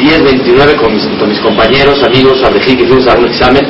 10.29 0.00 0.76
con 0.76 0.94
mis, 0.94 1.04
con 1.18 1.28
mis 1.28 1.40
compañeros, 1.40 2.02
amigos, 2.04 2.42
a 2.44 2.50
que 2.50 2.60
fuimos 2.60 3.06
a 3.08 3.14
un 3.16 3.26
examen. 3.26 3.66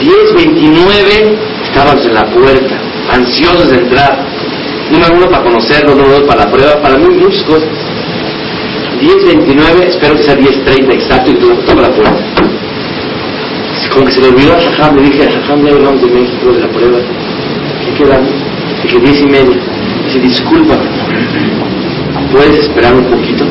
10.29 0.00 1.36
estábamos 1.64 2.06
en 2.06 2.14
la 2.14 2.24
puerta, 2.26 2.80
ansiosos 3.12 3.68
de 3.70 3.76
entrar 3.76 4.26
número 4.90 5.14
uno 5.14 5.30
para 5.30 5.42
conocerlo, 5.42 5.94
número 5.94 6.20
dos 6.20 6.22
para 6.22 6.44
la 6.44 6.50
prueba, 6.50 6.80
para 6.80 6.96
mí 6.96 7.08
muchas 7.16 7.42
cosas. 7.44 7.68
10.29, 9.00 9.82
espero 9.88 10.16
que 10.16 10.22
sea 10.22 10.36
10.30 10.36 10.92
exacto 10.92 11.30
y 11.30 11.34
tomo 11.34 11.80
la 11.80 11.90
puerta. 11.90 12.24
Como 13.92 14.06
que 14.06 14.12
se 14.12 14.20
le 14.20 14.28
olvidó 14.28 14.52
a 14.52 14.60
Jajam, 14.60 14.96
le 14.96 15.02
dije, 15.02 15.30
Jajam, 15.30 15.64
ya 15.64 15.72
llegamos 15.72 16.02
de 16.02 16.08
México 16.08 16.52
de 16.52 16.60
la 16.60 16.68
prueba. 16.68 16.98
¿Qué 17.84 17.94
quedamos? 17.94 18.30
Dije, 18.82 18.98
10 18.98 19.20
y 19.22 19.26
media. 19.26 19.56
Dice, 20.04 20.18
disculpa, 20.20 20.76
¿puedes 22.32 22.58
esperar 22.58 22.94
un 22.94 23.04
poquito? 23.04 23.44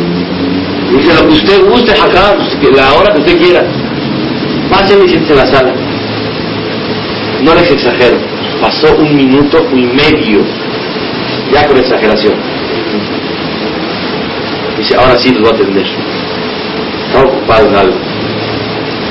Dice, 0.92 1.14
lo 1.16 1.28
que 1.28 1.34
usted 1.34 1.66
guste, 1.66 1.96
Jajam, 1.96 2.38
la 2.76 2.94
hora 2.94 3.14
que 3.14 3.20
usted 3.22 3.38
quiera. 3.40 3.64
Pásenme 4.70 5.06
y 5.06 5.10
siéntese 5.10 5.34
en 5.34 5.40
la 5.40 5.48
sala. 5.48 5.74
No 7.44 7.56
les 7.56 7.72
exagero, 7.72 8.18
pasó 8.62 8.96
un 8.98 9.16
minuto 9.16 9.66
y 9.74 9.82
medio 9.82 10.44
ya 11.52 11.68
con 11.68 11.78
exageración. 11.78 12.34
Dice, 14.78 14.96
ahora 14.96 15.18
sí 15.18 15.32
los 15.32 15.42
voy 15.42 15.52
a 15.52 15.56
atender. 15.56 15.86
Estaba 17.08 17.26
ocupado 17.26 17.68
en 17.68 17.76
algo. 17.76 17.96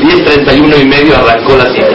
10.31 0.03 0.83
y 0.83 0.87
medio 0.87 1.17
arrancó 1.17 1.57
la 1.57 1.67
cita. 1.67 1.87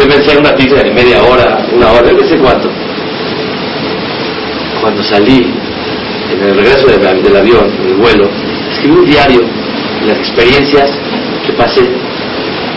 Yo 0.00 0.08
pensé 0.08 0.36
una 0.36 0.54
pizza 0.56 0.82
de 0.82 0.90
media 0.90 1.22
hora, 1.22 1.64
una 1.72 1.92
hora, 1.92 2.12
no 2.12 2.26
sé 2.26 2.36
cuánto. 2.38 2.68
Cuando 4.80 5.02
salí, 5.04 5.54
en 6.32 6.42
el 6.42 6.56
regreso 6.56 6.88
del, 6.88 7.36
avión, 7.36 7.72
en 7.80 7.88
el 7.90 7.94
vuelo, 7.94 8.28
escribí 8.72 8.96
un 8.96 9.06
diario 9.06 9.40
de 10.00 10.06
las 10.08 10.18
experiencias 10.18 10.90
que 11.46 11.52
pasé. 11.52 11.82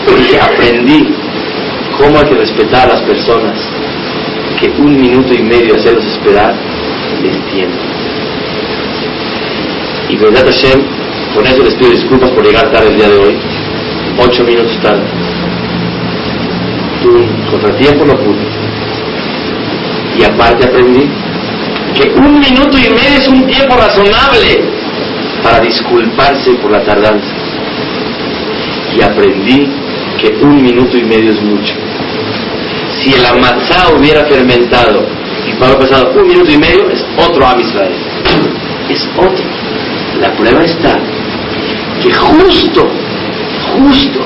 Y 0.08 0.36
aprendí 0.36 1.14
cómo 1.98 2.18
hay 2.18 2.24
que 2.28 2.34
respetar 2.34 2.88
a 2.88 2.94
las 2.94 3.02
personas, 3.02 3.58
que 4.60 4.70
un 4.80 5.00
minuto 5.00 5.34
y 5.34 5.42
medio 5.42 5.74
hacerlos 5.74 6.04
esperar 6.04 6.54
les 7.22 7.52
tiempo. 7.52 7.76
Y 10.08 10.16
verdad 10.16 10.44
Hashem, 10.46 10.80
con 11.34 11.46
eso 11.46 11.62
les 11.62 11.74
pido 11.74 11.90
disculpas 11.90 12.30
por 12.30 12.44
llegar 12.44 12.70
tarde 12.72 12.88
el 12.88 12.96
día 12.96 13.08
de 13.08 13.18
hoy, 13.18 13.36
ocho 14.18 14.44
minutos 14.44 14.78
tarde. 14.82 15.02
Tuve 17.02 17.20
un 17.20 17.42
contratiempo, 17.50 18.04
no 18.04 18.16
pude. 18.16 18.46
Y 20.18 20.24
aparte 20.24 20.66
aprendí 20.66 21.08
que 21.94 22.10
un 22.10 22.40
minuto 22.40 22.76
y 22.76 22.90
medio 22.90 23.18
es 23.18 23.28
un 23.28 23.46
tiempo 23.46 23.76
razonable 23.76 24.64
para 25.42 25.60
disculparse 25.60 26.52
por 26.54 26.70
la 26.70 26.82
tardanza. 26.84 27.28
Y 28.96 29.02
aprendí 29.02 29.68
que 30.20 30.28
un 30.42 30.62
minuto 30.62 30.96
y 30.96 31.04
medio 31.04 31.30
es 31.30 31.40
mucho 31.42 31.74
si 33.02 33.12
el 33.12 33.24
amatzá 33.24 33.94
hubiera 33.96 34.24
fermentado 34.26 35.06
y 35.46 35.52
para 35.54 35.78
pasado 35.78 36.12
un 36.16 36.28
minuto 36.28 36.50
y 36.50 36.58
medio, 36.58 36.90
es 36.90 37.04
otro 37.16 37.46
Am 37.46 37.60
Es 37.60 39.08
otro. 39.16 39.44
La 40.20 40.32
prueba 40.36 40.64
está 40.64 40.98
que 42.02 42.12
justo, 42.12 42.88
justo, 43.74 44.20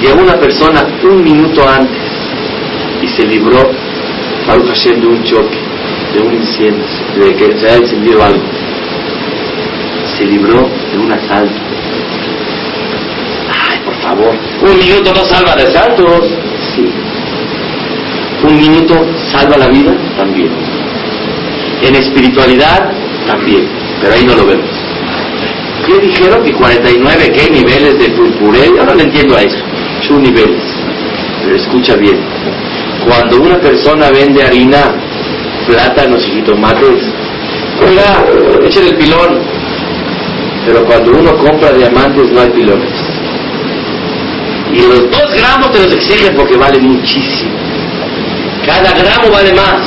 llegó 0.00 0.22
una 0.22 0.38
persona 0.38 0.86
un 1.02 1.22
minuto 1.22 1.66
antes 1.68 2.08
y 3.02 3.08
se 3.08 3.26
libró, 3.26 3.70
para 4.46 4.64
Hashem, 4.64 5.00
de 5.00 5.06
un 5.06 5.22
choque, 5.24 5.58
de 6.14 6.20
un 6.22 6.34
incendio, 6.34 6.84
de 7.16 7.34
que 7.34 7.58
se 7.58 7.66
haya 7.66 7.76
encendido 7.76 8.22
algo. 8.22 8.42
Se 10.16 10.24
libró 10.24 10.68
de 10.92 10.98
un 10.98 11.12
asalto. 11.12 11.60
Ay, 13.70 13.80
por 13.84 13.94
favor, 14.02 14.34
un 14.62 14.78
minuto 14.78 15.12
no 15.14 15.24
salva 15.24 15.54
de 15.54 15.62
asaltos. 15.64 16.26
Sí, 16.74 16.90
un 18.46 18.56
minuto 18.56 18.94
salva 19.30 19.56
la 19.58 19.68
vida 19.68 19.92
también. 20.16 20.50
En 21.82 21.94
espiritualidad 21.94 22.90
también, 23.26 23.68
pero 24.00 24.14
ahí 24.14 24.24
no 24.24 24.34
lo 24.34 24.46
vemos. 24.46 24.87
¿Qué 25.88 25.98
dijeron? 26.06 26.44
Que 26.44 26.52
49, 26.52 27.32
¿qué 27.32 27.50
niveles 27.50 27.98
de 27.98 28.10
purpuré? 28.10 28.66
Yo 28.76 28.84
no 28.84 28.94
le 28.94 29.04
entiendo 29.04 29.36
a 29.36 29.40
eso. 29.40 29.56
Son 30.06 30.22
niveles. 30.22 30.62
Pero 31.42 31.56
escucha 31.56 31.96
bien. 31.96 32.18
Cuando 33.06 33.40
una 33.40 33.58
persona 33.58 34.10
vende 34.10 34.42
harina, 34.42 34.94
plátanos 35.66 36.28
y 36.28 36.42
tomates, 36.42 37.02
oiga, 37.88 38.22
echen 38.66 38.86
el 38.86 38.96
pilón. 38.96 39.40
Pero 40.66 40.84
cuando 40.84 41.12
uno 41.12 41.34
compra 41.38 41.72
diamantes 41.72 42.30
no 42.32 42.42
hay 42.42 42.50
pilones. 42.50 42.90
Y 44.70 44.80
los 44.80 45.10
dos 45.10 45.34
gramos 45.34 45.72
te 45.72 45.82
los 45.84 45.92
exigen 45.92 46.36
porque 46.36 46.58
vale 46.58 46.78
muchísimo. 46.80 47.52
Cada 48.66 48.92
gramo 48.92 49.30
vale 49.32 49.54
más. 49.54 49.80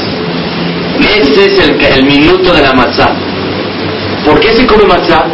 Ese 1.00 1.46
es 1.46 1.60
el, 1.60 2.06
minuto 2.06 2.52
de 2.54 2.62
la 2.64 2.74
matzá. 2.74 3.14
¿Por 4.26 4.40
qué 4.40 4.56
se 4.56 4.66
come 4.66 4.86
matzá? 4.86 5.28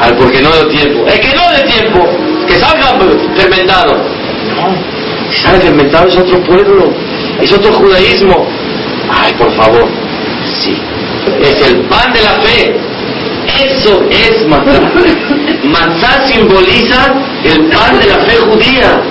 Al 0.00 0.16
porque 0.16 0.40
no 0.40 0.50
dio 0.52 0.68
tiempo. 0.68 1.06
Es 1.06 1.20
que 1.20 1.36
no 1.36 1.50
de 1.52 1.62
tiempo, 1.62 2.08
que 2.46 2.54
salga 2.54 2.98
fermentado. 3.36 3.92
No, 3.94 5.30
si 5.30 5.42
sale 5.42 5.60
fermentado 5.60 6.08
es 6.08 6.16
otro 6.16 6.42
pueblo, 6.44 6.92
es 7.40 7.52
otro 7.52 7.72
judaísmo. 7.72 8.46
Ay, 9.10 9.32
por 9.34 9.54
favor, 9.56 9.86
sí. 10.62 10.76
Es 11.40 11.60
el 11.68 11.80
pan 11.82 12.12
de 12.12 12.22
la 12.22 12.30
fe. 12.42 12.76
Eso 13.62 14.02
es 14.10 14.46
matzá. 14.46 14.80
Matzá 15.64 16.26
simboliza 16.26 17.14
el 17.44 17.66
pan 17.66 17.98
de 17.98 18.06
la 18.06 18.18
fe 18.24 18.36
judía. 18.36 19.02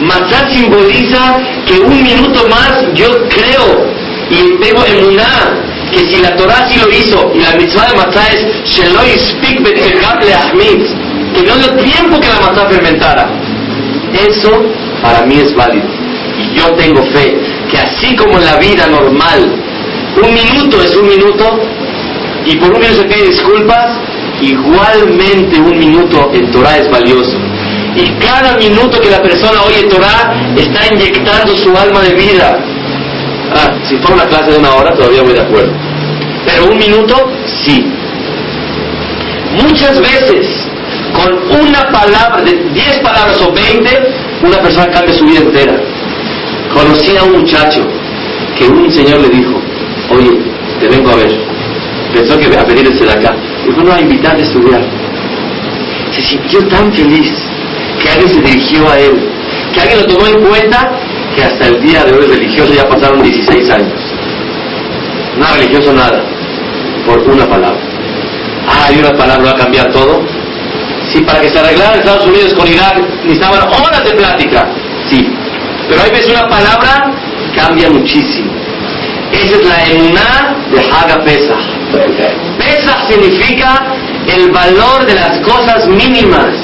Matzá 0.00 0.48
simboliza 0.50 1.38
que 1.66 1.78
un 1.80 2.02
minuto 2.02 2.46
más 2.48 2.92
yo 2.94 3.28
creo 3.28 3.86
y 4.30 4.56
tengo 4.62 4.84
emuná 4.84 5.73
que 5.92 5.98
si 6.00 6.22
la 6.22 6.36
Torah 6.36 6.68
sí 6.68 6.78
lo 6.80 6.88
hizo 6.88 7.32
y 7.34 7.40
la 7.40 7.52
mitzvah 7.52 7.86
de 7.86 7.96
matzá 7.96 8.26
es 8.28 8.70
Sheloy 8.70 9.18
speak 9.18 9.64
que 11.34 11.42
no 11.42 11.56
dio 11.56 11.70
tiempo 11.82 12.20
que 12.20 12.28
la 12.28 12.40
matzá 12.40 12.68
fermentara. 12.68 13.28
Eso 14.12 14.64
para 15.02 15.26
mí 15.26 15.36
es 15.36 15.54
válido. 15.54 15.86
Y 16.38 16.58
yo 16.58 16.72
tengo 16.74 17.02
fe 17.12 17.36
que 17.70 17.78
así 17.78 18.14
como 18.16 18.38
en 18.38 18.44
la 18.44 18.56
vida 18.56 18.86
normal, 18.86 19.62
un 20.22 20.34
minuto 20.34 20.80
es 20.82 20.94
un 20.96 21.08
minuto 21.08 21.60
y 22.46 22.56
por 22.56 22.74
un 22.74 22.80
minuto 22.80 23.02
se 23.02 23.04
pide 23.04 23.28
disculpas, 23.28 23.98
igualmente 24.40 25.58
un 25.58 25.78
minuto 25.78 26.30
en 26.32 26.50
Torah 26.52 26.78
es 26.78 26.90
valioso. 26.90 27.38
Y 27.96 28.10
cada 28.24 28.56
minuto 28.56 29.00
que 29.00 29.10
la 29.10 29.22
persona 29.22 29.62
oye 29.62 29.84
Torah 29.84 30.34
está 30.56 30.92
inyectando 30.92 31.56
su 31.56 31.76
alma 31.76 32.00
de 32.02 32.14
vida. 32.14 32.58
Ah, 33.54 33.72
si 33.88 33.96
fuera 33.98 34.14
una 34.14 34.26
clase 34.26 34.50
de 34.50 34.58
una 34.58 34.74
hora 34.74 34.94
todavía 34.94 35.22
voy 35.22 35.32
de 35.32 35.40
acuerdo. 35.40 35.72
Pero 36.44 36.70
un 36.70 36.78
minuto, 36.78 37.14
sí. 37.64 37.86
Muchas 39.62 40.00
veces, 40.00 40.46
con 41.12 41.60
una 41.60 41.82
palabra, 41.90 42.42
de 42.42 42.52
10 42.52 42.98
palabras 43.00 43.40
o 43.40 43.52
20, 43.52 44.12
una 44.42 44.58
persona 44.58 44.90
cambia 44.90 45.14
su 45.14 45.24
vida 45.24 45.40
entera. 45.40 45.74
Conocí 46.72 47.16
a 47.16 47.22
un 47.22 47.40
muchacho 47.40 47.86
que 48.58 48.66
un 48.66 48.90
señor 48.90 49.20
le 49.20 49.28
dijo, 49.28 49.60
oye, 50.10 50.40
te 50.80 50.88
vengo 50.88 51.10
a 51.10 51.16
ver. 51.16 51.32
Pensó 52.12 52.38
que 52.38 52.46
a 52.56 52.64
pedirse 52.64 53.04
de 53.04 53.12
acá. 53.12 53.34
Dijo, 53.66 53.82
no, 53.82 53.92
a 53.92 54.00
invitarte 54.00 54.42
a 54.42 54.46
estudiar. 54.46 54.82
Se 56.12 56.22
sintió 56.22 56.66
tan 56.68 56.92
feliz 56.92 57.32
que 58.00 58.08
alguien 58.10 58.28
se 58.28 58.40
dirigió 58.40 58.88
a 58.88 58.98
él, 58.98 59.28
que 59.72 59.80
alguien 59.80 60.00
lo 60.00 60.06
tomó 60.06 60.26
en 60.26 60.40
cuenta, 60.44 60.90
que 61.34 61.42
hasta 61.42 61.66
el 61.66 61.80
día 61.80 62.04
de 62.04 62.12
hoy 62.12 62.26
religioso 62.26 62.72
ya 62.72 62.88
pasaron 62.88 63.22
16 63.22 63.70
años. 63.70 64.00
No 65.38 65.46
religioso 65.54 65.92
nada, 65.92 66.22
por 67.06 67.18
una 67.20 67.46
palabra. 67.46 67.80
Ah, 68.66 68.90
y 68.92 68.98
una 68.98 69.16
palabra 69.16 69.44
va 69.44 69.50
a 69.50 69.62
cambiar 69.62 69.92
todo. 69.92 70.22
Sí, 71.12 71.20
para 71.22 71.40
que 71.40 71.48
se 71.48 71.58
arreglara 71.58 71.96
Estados 71.96 72.26
Unidos 72.26 72.54
con 72.54 72.66
Irak 72.66 72.98
necesitaban 73.24 73.68
horas 73.68 74.04
de 74.04 74.12
plática. 74.12 74.68
Sí, 75.10 75.28
pero 75.88 76.02
hay 76.02 76.10
veces 76.10 76.30
una 76.30 76.48
palabra 76.48 77.12
cambia 77.54 77.90
muchísimo. 77.90 78.52
Esa 79.32 79.56
es 79.56 79.66
la 79.66 79.84
emuná 79.84 80.56
de 80.72 80.80
Haga 80.80 81.24
Pesach. 81.24 81.74
Pesach 82.58 83.10
significa 83.10 83.96
el 84.26 84.50
valor 84.50 85.04
de 85.06 85.14
las 85.14 85.38
cosas 85.40 85.86
mínimas 85.88 86.54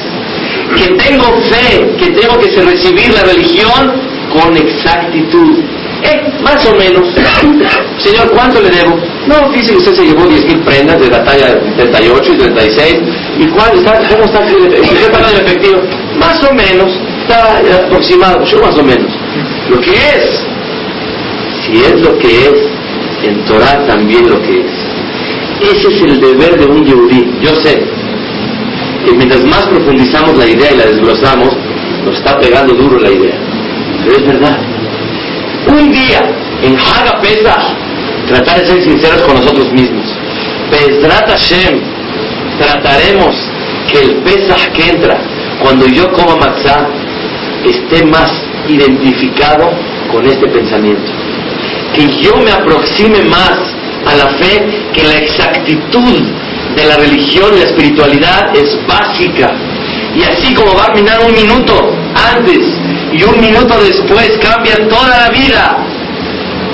que 0.77 0.87
tengo 0.95 1.41
fe, 1.43 1.95
que 1.99 2.11
tengo 2.12 2.39
que 2.39 2.49
recibir 2.62 3.12
la 3.12 3.23
religión 3.23 4.09
con 4.33 4.57
exactitud. 4.57 5.59
Eh, 6.03 6.33
más 6.43 6.64
o 6.66 6.74
menos. 6.76 7.07
Señor, 7.99 8.31
¿cuánto 8.31 8.61
le 8.61 8.70
debo? 8.70 8.99
No, 9.26 9.53
dice 9.53 9.72
que 9.72 9.78
usted 9.78 9.95
se 9.95 10.05
llevó 10.05 10.24
10.000 10.24 10.64
prendas 10.64 11.01
de 11.01 11.11
la 11.11 11.22
talla 11.24 11.59
38 11.76 12.33
y 12.33 12.37
36. 12.37 12.97
¿Y 13.39 13.47
cuánto 13.49 13.76
está? 13.78 13.99
¿Cómo 14.09 14.24
está? 14.24 14.47
¿Qué 14.47 15.11
pagando 15.12 15.39
en 15.39 15.47
efectivo? 15.47 15.83
Más 16.18 16.43
o 16.45 16.55
menos. 16.55 16.91
Está 17.22 17.85
aproximado. 17.85 18.45
Yo 18.45 18.61
más 18.61 18.76
o 18.78 18.83
menos. 18.83 19.12
Lo 19.68 19.81
que 19.81 19.91
es. 19.91 20.43
Si 21.64 21.78
es 21.78 22.01
lo 22.01 22.18
que 22.18 22.47
es, 22.47 22.55
en 23.22 23.45
Torah 23.45 23.87
también 23.87 24.28
lo 24.28 24.41
que 24.43 24.61
es. 24.61 24.91
Ese 25.61 25.89
es 25.89 26.03
el 26.03 26.20
deber 26.20 26.59
de 26.59 26.66
un 26.66 26.85
yehudí. 26.85 27.31
Yo 27.43 27.55
sé, 27.57 27.85
que 29.05 29.12
mientras 29.12 29.45
más 29.45 29.66
profundizamos 29.66 30.37
la 30.37 30.47
idea 30.47 30.72
y 30.72 30.76
la 30.76 30.87
desglosamos, 30.87 31.55
nos 32.05 32.16
está 32.16 32.39
pegando 32.41 32.74
duro 32.74 32.99
la 32.99 33.11
idea. 33.11 33.49
Es 34.07 34.26
verdad. 34.26 34.59
Un 35.68 35.92
día, 35.92 36.20
en 36.62 36.76
Haga 36.76 37.20
Pesach, 37.20 37.62
tratar 38.28 38.61
de 38.61 38.66
ser 38.66 38.82
sinceros 38.82 39.22
con 39.22 39.34
nosotros 39.36 39.72
mismos. 39.72 40.07
Pesrat 40.70 41.28
Hashem, 41.28 41.80
trataremos 42.59 43.36
que 43.90 44.01
el 44.01 44.16
Pesach 44.22 44.72
que 44.72 44.88
entra, 44.90 45.18
cuando 45.62 45.86
yo 45.86 46.11
coma 46.12 46.36
matzah, 46.36 46.88
esté 47.64 48.05
más 48.07 48.32
identificado 48.68 49.70
con 50.11 50.26
este 50.26 50.48
pensamiento. 50.48 51.11
Que 51.94 52.07
yo 52.22 52.36
me 52.38 52.53
aproxime 52.53 53.22
más 53.24 53.59
a 54.07 54.14
la 54.16 54.28
fe 54.38 54.64
que 54.92 55.03
la 55.03 55.18
exactitud 55.18 56.22
de 56.76 56.84
la 56.86 56.96
religión 56.96 57.51
y 57.55 57.61
la 57.61 57.66
espiritualidad 57.66 58.57
es 58.57 58.78
básica. 58.86 59.51
Y 60.14 60.22
así 60.22 60.54
como 60.54 60.74
va 60.74 60.86
a 60.86 60.94
minar 60.94 61.20
un 61.24 61.32
minuto 61.32 61.74
antes 62.34 62.58
y 63.12 63.22
un 63.22 63.40
minuto 63.40 63.74
después 63.82 64.38
cambia 64.42 64.76
toda 64.88 65.08
la 65.08 65.30
vida, 65.30 65.78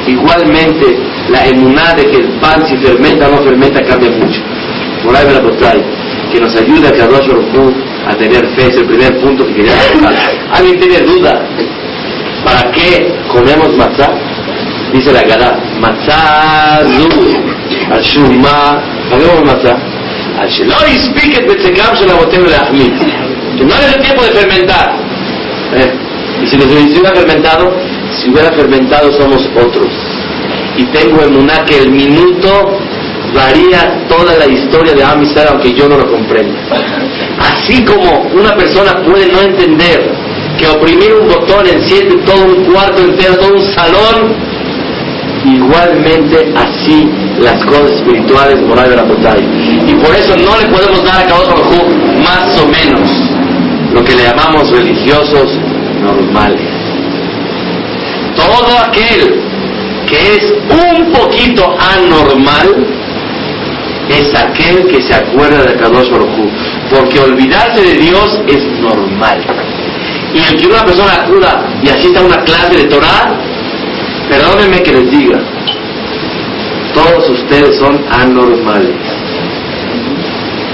igualmente 0.06 0.98
la 1.28 1.44
emuná 1.46 1.94
de 1.94 2.04
que 2.10 2.16
el 2.16 2.28
pan 2.40 2.66
si 2.66 2.76
fermenta 2.78 3.28
o 3.28 3.32
no 3.32 3.42
fermenta 3.42 3.82
cambia 3.82 4.10
mucho. 4.10 4.40
Por 5.04 5.14
ahí 5.14 5.26
me 5.26 5.34
la 5.34 5.40
que 6.32 6.40
nos 6.40 6.56
ayuda 6.56 6.88
a 6.88 6.92
Kadosh 6.92 7.28
a 8.06 8.14
tener 8.16 8.46
fe, 8.56 8.68
es 8.68 8.76
el 8.76 8.86
primer 8.86 9.20
punto 9.20 9.46
que 9.46 9.54
quería. 9.54 9.72
¿Alguien 10.52 10.80
tiene 10.80 11.00
duda? 11.00 11.46
¿Para 12.44 12.70
qué 12.70 13.12
comemos 13.28 13.76
matzah? 13.76 14.12
Dice 14.92 15.12
la 15.12 15.22
Gadá, 15.22 15.58
matzah 15.80 16.80
Ashuma, 17.92 18.80
hagamos 19.12 19.44
matzah. 19.44 19.78
Ashelo 20.40 20.76
ispiket 20.92 21.48
betzekam 21.48 21.96
shel 21.96 22.10
abotem 22.10 22.44
leachmit. 22.44 23.25
No 23.64 23.74
es 23.74 23.96
el 23.96 24.02
tiempo 24.02 24.22
de 24.22 24.28
fermentar. 24.30 24.92
Eh, 25.74 25.92
y 26.42 26.46
si 26.46 26.56
les 26.56 26.66
hubiera 26.66 27.14
fermentado, 27.14 27.72
si 28.12 28.30
hubiera 28.30 28.52
fermentado 28.52 29.12
somos 29.12 29.48
otros. 29.56 29.88
Y 30.76 30.84
tengo 30.86 31.22
en 31.22 31.32
Muná 31.32 31.64
que 31.64 31.78
el 31.78 31.90
minuto 31.90 32.78
varía 33.34 34.06
toda 34.08 34.36
la 34.36 34.46
historia 34.46 34.94
de 34.94 35.02
Amisar 35.02 35.48
aunque 35.50 35.72
yo 35.72 35.88
no 35.88 35.96
lo 35.96 36.10
comprenda. 36.10 36.58
Así 37.38 37.84
como 37.84 38.28
una 38.34 38.54
persona 38.54 39.02
puede 39.02 39.32
no 39.32 39.40
entender 39.40 40.10
que 40.58 40.68
oprimir 40.68 41.14
un 41.14 41.28
botón 41.28 41.66
enciende 41.66 42.16
todo 42.24 42.44
un 42.44 42.64
cuarto 42.72 43.02
entero, 43.02 43.36
todo 43.36 43.54
un 43.54 43.74
salón, 43.74 44.34
igualmente 45.44 46.52
así 46.56 47.08
las 47.40 47.62
cosas 47.64 47.92
espirituales 47.92 48.60
moral 48.62 48.90
de 48.90 48.96
la 48.96 49.02
botella. 49.02 49.36
Y 49.86 49.94
por 49.94 50.14
eso 50.14 50.34
no 50.36 50.56
le 50.58 50.66
podemos 50.66 51.04
dar 51.04 51.22
a 51.22 51.26
Kadosh 51.26 51.48
Baruj 51.48 52.22
más 52.22 52.58
o 52.58 52.66
menos 52.68 53.25
lo 53.96 54.04
que 54.04 54.14
le 54.14 54.24
llamamos 54.24 54.70
religiosos 54.70 55.58
normales. 56.02 56.60
Todo 58.36 58.78
aquel 58.86 59.40
que 60.06 60.34
es 60.34 60.52
un 60.68 61.12
poquito 61.12 61.74
anormal 61.96 62.86
es 64.10 64.34
aquel 64.34 64.86
que 64.86 65.00
se 65.00 65.14
acuerda 65.14 65.62
de 65.64 65.76
Kadosh 65.76 66.10
Baruj 66.10 66.28
porque 66.90 67.18
olvidarse 67.20 67.80
de 67.80 67.94
Dios 67.94 68.38
es 68.46 68.62
normal. 68.80 69.40
Y 70.34 70.38
el 70.40 70.60
que 70.60 70.66
una 70.66 70.84
persona 70.84 71.14
acuda 71.22 71.64
y 71.82 71.88
asista 71.88 72.20
a 72.20 72.24
una 72.24 72.44
clase 72.44 72.76
de 72.76 72.84
Torah, 72.84 73.40
Perdónenme 74.28 74.82
que 74.82 74.92
les 74.92 75.10
diga, 75.10 75.38
todos 76.92 77.30
ustedes 77.30 77.78
son 77.78 78.04
anormales. 78.10 78.96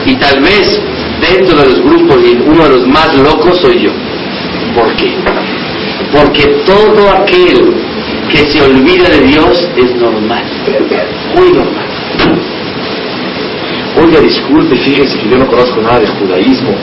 Y 0.07 0.15
tal 0.17 0.41
vez 0.41 0.81
dentro 1.23 1.59
de 1.59 1.69
los 1.69 1.83
grupos 1.83 2.17
y 2.25 2.37
uno 2.47 2.65
de 2.65 2.71
los 2.71 2.87
más 2.89 3.17
locos 3.17 3.59
soy 3.61 3.81
yo. 3.81 3.91
¿Por 4.75 4.95
qué? 4.97 5.15
Porque 6.13 6.43
todo 6.67 7.11
aquel 7.11 7.75
que 8.31 8.39
se 8.51 8.63
olvida 8.63 9.09
de 9.09 9.21
Dios 9.21 9.69
es 9.77 9.95
normal, 9.97 10.45
muy 11.37 11.51
normal. 11.53 11.87
Oiga, 14.03 14.21
disculpe, 14.21 14.77
fíjese 14.77 15.19
que 15.19 15.29
yo 15.29 15.37
no 15.37 15.47
conozco 15.47 15.81
nada 15.83 16.01
de 16.01 16.07
judaísmo. 16.07 16.75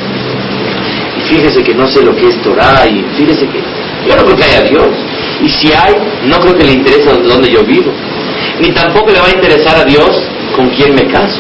Y 1.18 1.22
fíjese 1.22 1.64
que 1.64 1.74
no 1.74 1.88
sé 1.88 2.04
lo 2.04 2.16
que 2.16 2.30
es 2.30 2.42
Torah. 2.42 2.86
Y 2.88 3.04
fíjese 3.18 3.48
que 3.48 3.60
yo 4.08 4.16
no 4.16 4.24
creo 4.24 4.36
que 4.36 4.44
haya 4.44 4.62
Dios. 4.70 4.88
Y 5.42 5.50
si 5.50 5.68
hay, 5.74 5.96
no 6.28 6.40
creo 6.40 6.56
que 6.56 6.66
le 6.66 6.74
interese 6.74 7.10
dónde 7.28 7.52
yo 7.52 7.64
vivo. 7.64 7.92
Ni 8.62 8.72
tampoco 8.72 9.10
le 9.12 9.20
va 9.20 9.28
a 9.28 9.32
interesar 9.32 9.76
a 9.78 9.86
Dios 9.86 10.10
con 10.56 10.70
quién 10.70 10.94
me 10.94 11.06
caso. 11.08 11.40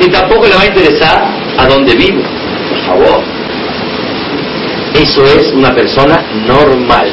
Ni 0.00 0.08
tampoco 0.08 0.46
le 0.46 0.54
va 0.54 0.62
a 0.62 0.66
interesar 0.66 1.47
a 1.58 1.66
dónde 1.66 1.94
vivo. 1.94 2.22
Por 2.70 2.78
favor. 2.86 3.22
Eso 4.94 5.24
es 5.24 5.52
una 5.52 5.74
persona 5.74 6.24
normal. 6.46 7.08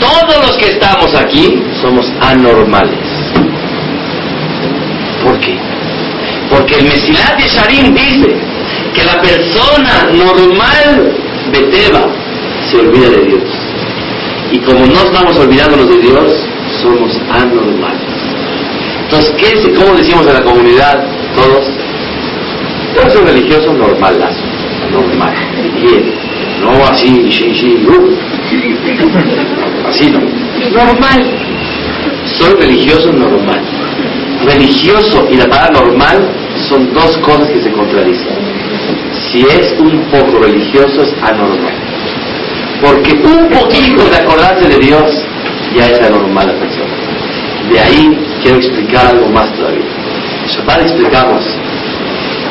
todos 0.00 0.46
los 0.46 0.56
que 0.56 0.66
estamos 0.66 1.14
aquí 1.14 1.62
somos 1.80 2.10
anormales. 2.20 2.98
¿Por 5.22 5.38
qué? 5.40 5.58
Porque 6.48 6.76
el 6.76 6.84
Mesilat 6.84 7.38
Yesharim 7.38 7.94
dice 7.94 8.34
que 8.94 9.04
la 9.04 9.20
persona 9.20 10.10
normal 10.12 11.12
de 11.52 11.60
Teba 11.64 12.06
se 12.70 12.78
olvida 12.78 13.10
de 13.10 13.24
Dios. 13.26 13.42
Y 14.50 14.58
como 14.58 14.86
no 14.86 15.00
estamos 15.00 15.36
olvidándonos 15.36 15.88
de 15.88 15.98
Dios, 15.98 16.32
somos 16.82 17.12
anormales. 17.30 18.00
Entonces, 19.04 19.30
¿qué, 19.38 19.72
¿cómo 19.74 19.94
decimos 19.94 20.26
en 20.26 20.34
la 20.34 20.42
comunidad 20.42 21.04
todos? 21.36 21.66
Todos 22.94 23.12
son 23.12 23.26
religiosos 23.26 23.76
normales, 23.76 24.30
normal, 24.90 25.34
bien, 25.80 26.12
no 26.60 26.84
así, 26.86 27.30
sí, 27.30 27.54
sí, 27.54 27.86
uh. 27.86 29.88
así 29.88 30.10
no. 30.10 30.20
Normal. 30.70 31.24
Soy 32.38 32.54
religioso 32.54 33.12
normal. 33.12 33.60
Religioso 34.44 35.28
y 35.30 35.36
la 35.36 35.46
palabra 35.46 35.80
normal 35.80 36.28
son 36.68 36.92
dos 36.92 37.16
cosas 37.18 37.48
que 37.50 37.62
se 37.62 37.72
contradicen. 37.72 38.34
Si 39.30 39.40
es 39.40 39.74
un 39.78 40.00
poco 40.10 40.42
religioso 40.42 41.02
es 41.02 41.12
anormal. 41.22 41.74
Porque 42.80 43.12
un 43.12 43.48
poquito 43.48 44.08
de 44.08 44.16
acordarse 44.16 44.68
de 44.68 44.78
Dios 44.78 45.24
ya 45.76 45.86
es 45.86 46.00
anormal 46.00 46.46
la 46.46 46.54
persona. 46.54 46.94
De 47.70 47.78
ahí 47.78 48.18
quiero 48.42 48.58
explicar 48.58 49.06
algo 49.06 49.28
más 49.28 49.52
todavía. 49.54 49.84
Shabbat 50.48 50.82
explicamos 50.82 51.44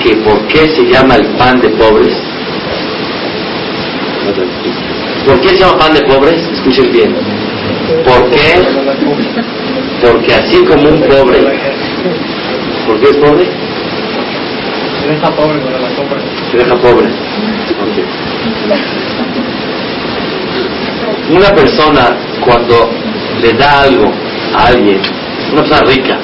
que 0.04 0.16
por 0.18 0.48
qué 0.48 0.70
se 0.70 0.84
llama 0.84 1.16
el 1.16 1.26
pan 1.38 1.60
de 1.60 1.70
pobres. 1.70 2.16
¿Por 5.26 5.42
qué 5.42 5.50
se 5.50 5.58
llama 5.58 5.78
pan 5.78 5.94
de 5.94 6.02
pobres? 6.02 6.42
Escuchen 6.54 6.92
bien. 6.92 7.16
¿Por 8.06 8.30
qué? 8.30 8.64
Porque 10.02 10.34
así 10.34 10.64
como 10.66 10.90
un 10.90 11.02
pobre. 11.02 11.40
¿Por 12.88 13.00
qué 13.00 13.10
es 13.10 13.18
pobre? 13.18 13.46
Se 15.02 15.08
deja 15.08 15.32
pobre 15.32 15.60
con 15.62 15.72
la 15.74 15.96
compra. 15.96 16.20
Se 16.52 16.58
deja 16.58 16.76
pobre. 16.76 17.08
Una 21.30 21.50
persona 21.54 22.18
cuando 22.44 22.90
le 23.42 23.54
da 23.54 23.82
algo 23.82 24.12
a 24.56 24.68
alguien, 24.68 25.00
una 25.52 25.62
persona 25.62 25.82
rica, 25.82 26.18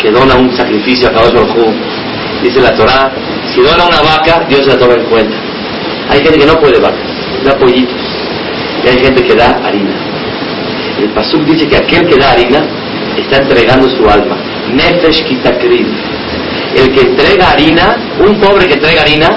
que 0.00 0.10
dona 0.10 0.34
un 0.36 0.52
sacrificio 0.56 1.08
a 1.08 1.12
Kadosh 1.12 1.34
Baruj 1.34 1.97
dice 2.42 2.60
la 2.60 2.74
Torah, 2.74 3.10
si 3.52 3.60
dona 3.60 3.86
una 3.86 4.02
vaca, 4.02 4.46
Dios 4.48 4.66
la 4.66 4.78
toma 4.78 4.94
en 4.94 5.04
cuenta. 5.04 5.36
Hay 6.10 6.20
gente 6.20 6.38
que 6.38 6.46
no 6.46 6.58
puede 6.58 6.78
vacas, 6.78 7.00
da 7.44 7.56
pollitos. 7.56 8.00
Y 8.84 8.88
hay 8.88 8.98
gente 8.98 9.22
que 9.22 9.34
da 9.34 9.60
harina. 9.64 9.94
El 10.98 11.10
Pasuk 11.10 11.44
dice 11.44 11.68
que 11.68 11.76
aquel 11.76 12.06
que 12.06 12.16
da 12.16 12.32
harina 12.32 12.64
está 13.16 13.38
entregando 13.38 13.88
su 13.88 14.08
alma. 14.08 14.36
Nefesh 14.72 15.24
kitakrid. 15.24 15.86
El 16.76 16.92
que 16.92 17.00
entrega 17.00 17.50
harina, 17.50 17.96
un 18.20 18.40
pobre 18.40 18.66
que 18.66 18.74
entrega 18.74 19.02
harina, 19.02 19.36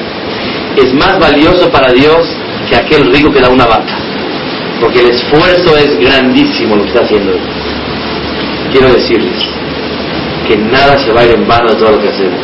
es 0.77 0.93
más 0.93 1.19
valioso 1.19 1.69
para 1.69 1.91
Dios 1.91 2.27
que 2.69 2.75
aquel 2.75 3.11
rico 3.11 3.31
que 3.31 3.41
da 3.41 3.49
una 3.49 3.65
vaca. 3.65 3.97
Porque 4.79 4.99
el 4.99 5.09
esfuerzo 5.09 5.77
es 5.77 5.97
grandísimo 5.99 6.75
lo 6.75 6.83
que 6.83 6.89
está 6.89 7.03
haciendo 7.03 7.31
él. 7.31 7.39
Quiero 8.71 8.93
decirles 8.93 9.37
que 10.47 10.57
nada 10.57 10.97
se 10.97 11.11
va 11.11 11.21
a 11.21 11.25
ir 11.25 11.31
en 11.31 11.47
vano 11.47 11.69
de 11.69 11.75
todo 11.75 11.91
lo 11.91 12.01
que 12.01 12.09
hacemos. 12.09 12.41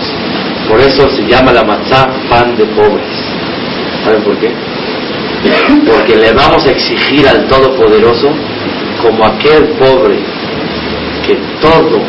Por 0.68 0.82
eso 0.82 1.10
se 1.10 1.26
llama 1.26 1.54
la 1.54 1.64
matzá 1.64 2.10
pan 2.30 2.56
de 2.58 2.66
pobres. 2.66 3.08
¿Saben 4.04 4.22
por 4.24 4.38
qué? 4.38 4.52
Porque 5.86 6.16
le 6.16 6.34
vamos 6.34 6.66
a 6.66 6.72
exigir 6.72 7.28
al 7.28 7.48
Todopoderoso 7.48 8.30
como 9.02 9.26
aquel 9.26 9.64
pobre 9.80 10.18
que 11.26 11.38
todo, 11.62 12.02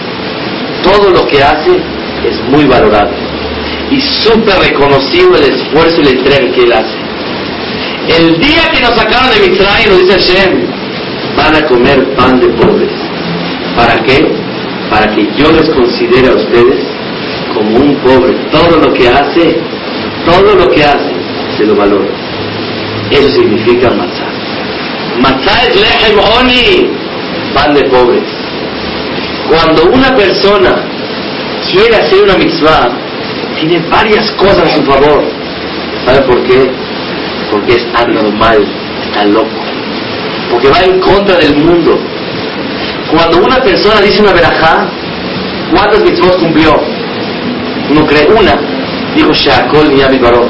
todo 0.82 1.10
lo 1.10 1.26
que 1.26 1.42
hace 1.42 1.76
es 2.28 2.40
muy 2.50 2.64
valorado 2.64 3.10
y 3.90 4.00
súper 4.00 4.58
reconocido 4.58 5.36
el 5.36 5.44
esfuerzo 5.44 6.00
y 6.00 6.04
la 6.04 6.10
entrega 6.10 6.52
que 6.52 6.60
él 6.60 6.72
hace. 6.72 6.96
El 8.20 8.38
día 8.40 8.62
que 8.72 8.80
nos 8.80 8.94
sacaron 8.94 9.30
de 9.30 9.48
Mitzrayim, 9.48 9.90
nos 9.90 10.00
dice 10.00 10.12
Hashem, 10.14 10.66
van 11.36 11.56
a 11.56 11.66
comer 11.66 12.14
pan 12.14 12.40
de 12.40 12.48
pobres. 12.48 12.90
¿Para 13.76 14.02
qué? 14.02 14.26
Para 14.90 15.14
que 15.14 15.28
yo 15.36 15.52
les 15.52 15.68
considere 15.70 16.28
a 16.28 16.32
ustedes 16.32 16.97
como 17.54 17.76
un 17.78 17.96
pobre. 17.96 18.34
Todo 18.50 18.78
lo 18.78 18.92
que 18.92 19.08
hace, 19.08 19.58
todo 20.24 20.54
lo 20.54 20.70
que 20.70 20.84
hace, 20.84 21.12
se 21.56 21.64
lo 21.64 21.74
valora. 21.74 22.08
Eso 23.10 23.30
significa 23.30 23.90
matzah. 23.90 24.32
Matzah 25.20 25.62
es 25.68 25.74
lechem 25.76 26.18
oni, 26.38 26.90
pan 27.54 27.74
de 27.74 27.84
pobres. 27.84 28.24
Cuando 29.48 29.90
una 29.90 30.14
persona 30.14 30.84
quiere 31.70 31.96
hacer 31.96 32.22
una 32.22 32.36
mitzvah, 32.36 32.90
tiene 33.58 33.80
varias 33.90 34.30
cosas 34.32 34.64
a 34.64 34.76
su 34.76 34.82
favor. 34.82 35.24
¿Sabe 36.04 36.20
por 36.22 36.42
qué? 36.44 36.70
Porque 37.50 37.74
es 37.74 37.86
anormal, 37.94 38.64
está 39.06 39.24
loco. 39.24 39.48
Porque 40.50 40.68
va 40.68 40.80
en 40.84 41.00
contra 41.00 41.36
del 41.36 41.56
mundo. 41.56 41.98
Cuando 43.10 43.38
una 43.38 43.62
persona 43.62 44.00
dice 44.02 44.20
una 44.20 44.32
verajá, 44.32 44.86
¿cuántas 45.72 46.02
mitzvot 46.02 46.38
cumplió? 46.38 46.97
Uno 47.90 48.06
cree 48.06 48.26
una. 48.26 48.54
Dijo 49.14 49.32
Shakol 49.32 49.92
ni 49.94 50.18
Baró. 50.18 50.48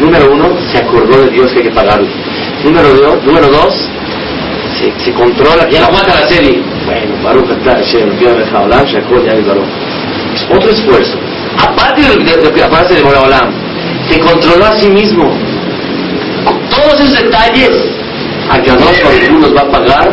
Número 0.00 0.30
uno, 0.32 0.56
se 0.70 0.78
acordó 0.78 1.24
de 1.24 1.30
Dios 1.30 1.52
que 1.52 1.58
hay 1.58 1.64
que 1.64 1.70
pagarle. 1.70 2.08
Número 2.64 2.88
dos, 2.94 3.24
número 3.24 3.48
dos 3.48 3.88
se, 4.98 5.12
controla, 5.12 5.68
ya 5.70 5.80
no 5.80 5.86
aguanta 5.86 6.14
la 6.14 6.28
serie. 6.28 6.62
Bueno, 6.84 7.14
Baruch 7.22 7.50
está, 7.50 7.72
Hashem, 7.76 8.10
Olam, 8.54 8.84
Shakol 8.84 9.24
ni 9.24 9.42
Baró. 9.42 9.62
Es 10.34 10.46
otro 10.54 10.70
esfuerzo. 10.70 11.18
Aparte 11.58 12.02
de, 12.02 12.24
de, 12.24 12.36
de, 12.42 12.50
de 12.50 12.62
aparte 12.62 12.94
de 12.94 13.02
Boreolam, 13.02 13.50
se 14.10 14.20
controló 14.20 14.66
a 14.66 14.72
sí 14.72 14.88
mismo. 14.90 15.24
Todos 16.70 17.00
esos 17.00 17.22
detalles, 17.22 17.70
Akadosh 18.50 19.02
Baruch 19.02 19.40
nos 19.40 19.56
va 19.56 19.62
a 19.62 19.70
pagar 19.70 20.12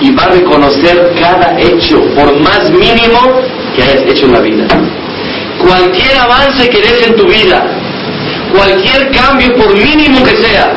y 0.00 0.10
va 0.12 0.24
a 0.24 0.28
reconocer 0.28 1.12
cada 1.20 1.58
hecho, 1.60 2.00
por 2.14 2.40
más 2.40 2.70
mínimo 2.70 3.18
que 3.74 3.82
hayas 3.82 4.02
hecho 4.02 4.26
en 4.26 4.32
la 4.32 4.40
vida. 4.40 4.66
Cualquier 5.66 6.18
avance 6.18 6.68
que 6.68 6.80
des 6.80 7.06
en 7.08 7.16
tu 7.16 7.26
vida, 7.26 7.64
cualquier 8.54 9.10
cambio, 9.10 9.54
por 9.56 9.74
mínimo 9.74 10.22
que 10.24 10.36
sea, 10.36 10.72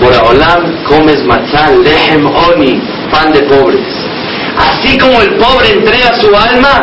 Boreolam 0.00 0.84
comes 0.84 1.22
matzah, 1.24 1.70
lehem 1.70 2.26
oni, 2.26 2.80
pan 3.10 3.32
de 3.32 3.42
pobres. 3.42 3.92
Así 4.56 4.98
como 4.98 5.20
el 5.20 5.34
pobre 5.34 5.70
entrega 5.72 6.18
su 6.20 6.28
alma, 6.34 6.74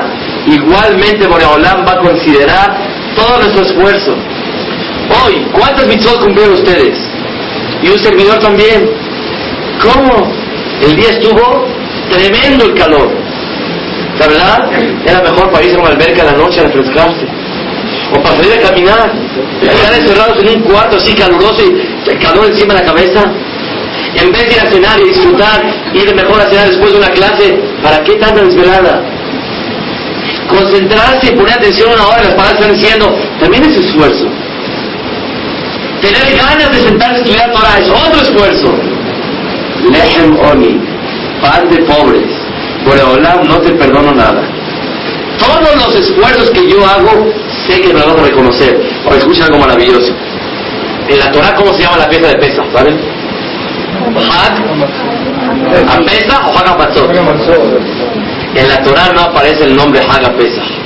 igualmente 0.48 1.28
Boreolam 1.28 1.86
va 1.88 1.94
a 1.94 2.00
considerar 2.00 2.78
todo 3.16 3.40
nuestro 3.40 3.64
esfuerzo. 3.64 4.16
Hoy, 5.24 5.46
¿cuántas 5.52 5.88
mitzvot 5.88 6.20
cumplieron 6.22 6.54
ustedes? 6.54 6.98
Y 7.82 7.90
un 7.90 8.00
servidor 8.00 8.40
también. 8.40 8.90
¿Cómo? 9.82 10.32
El 10.82 10.96
día 10.96 11.10
estuvo 11.10 11.66
tremendo 12.10 12.66
el 12.66 12.74
calor. 12.76 13.29
La 14.20 14.28
verdad, 14.28 14.70
era 15.06 15.22
mejor 15.22 15.50
para 15.50 15.64
irse 15.64 15.78
a 15.78 15.80
una 15.80 15.90
alberca 15.92 16.22
en 16.22 16.28
la 16.28 16.34
noche 16.34 16.60
a 16.60 16.64
refrescarse. 16.64 17.26
O 18.14 18.22
para 18.22 18.36
salir 18.36 18.54
a 18.54 18.70
caminar. 18.70 19.12
Estar 19.62 19.94
encerrados 19.94 20.44
en 20.44 20.58
un 20.58 20.64
cuarto 20.64 20.98
así 20.98 21.14
caluroso 21.14 21.64
y 21.64 22.10
el 22.10 22.20
calor 22.20 22.48
encima 22.48 22.74
de 22.74 22.80
la 22.82 22.86
cabeza. 22.86 23.24
En 24.16 24.32
vez 24.32 24.50
de 24.50 24.56
ir 24.56 24.60
a 24.60 24.72
cenar 24.72 25.00
y 25.00 25.08
disfrutar, 25.10 25.64
ir 25.94 26.16
mejor 26.16 26.42
a 26.42 26.50
cenar 26.50 26.68
después 26.68 26.92
de 26.92 26.98
una 26.98 27.10
clase, 27.10 27.60
¿para 27.82 28.04
qué 28.04 28.16
tanta 28.16 28.44
desvelada? 28.44 29.04
Concentrarse 30.50 31.28
y 31.28 31.36
poner 31.36 31.54
atención 31.54 31.92
una 31.94 32.08
hora, 32.08 32.24
las 32.24 32.34
palabras 32.34 32.54
están 32.60 32.74
diciendo, 32.74 33.16
también 33.40 33.64
es 33.64 33.78
esfuerzo. 33.78 34.26
Tener 36.02 36.38
ganas 36.38 36.72
de 36.72 36.82
sentarse 36.82 37.16
a 37.16 37.18
estudiar 37.20 37.52
Torah 37.52 37.78
es 37.80 37.90
otro 37.90 38.22
esfuerzo. 38.22 38.74
Lehem 39.92 40.38
Oni, 40.40 40.80
pan 41.42 41.70
de 41.70 41.78
pobres. 41.84 42.29
Boreolam, 42.90 43.48
no 43.48 43.58
te 43.62 43.72
perdono 43.74 44.12
nada. 44.14 44.42
Todos 45.38 45.76
los 45.76 45.96
esfuerzos 45.96 46.50
que 46.50 46.68
yo 46.68 46.84
hago, 46.86 47.32
sé 47.68 47.82
que 47.82 47.94
me 47.94 48.00
lo 48.00 48.08
vas 48.08 48.18
a 48.18 48.24
reconocer. 48.24 48.82
Ahora 49.06 49.18
escucha 49.18 49.46
algo 49.46 49.60
maravilloso. 49.60 50.12
En 51.08 51.20
la 51.20 51.32
Torah, 51.32 51.54
¿cómo 51.56 51.72
se 51.74 51.84
llama 51.84 51.98
la 51.98 52.10
fiesta 52.10 52.28
de 52.30 52.36
Pesa? 52.36 52.64
¿Saben? 52.74 53.00
Hag 54.18 54.54
a 55.88 55.98
Pesa 56.04 56.48
o 56.48 56.58
Hag 56.58 56.68
a 56.68 56.78
Patzot. 56.78 57.12
En 58.56 58.68
la 58.68 58.82
Torah 58.84 59.12
no 59.14 59.22
aparece 59.22 59.66
el 59.66 59.76
nombre 59.76 60.02
Hag 60.02 60.26
a 60.26 60.36
Pesa. 60.36 60.79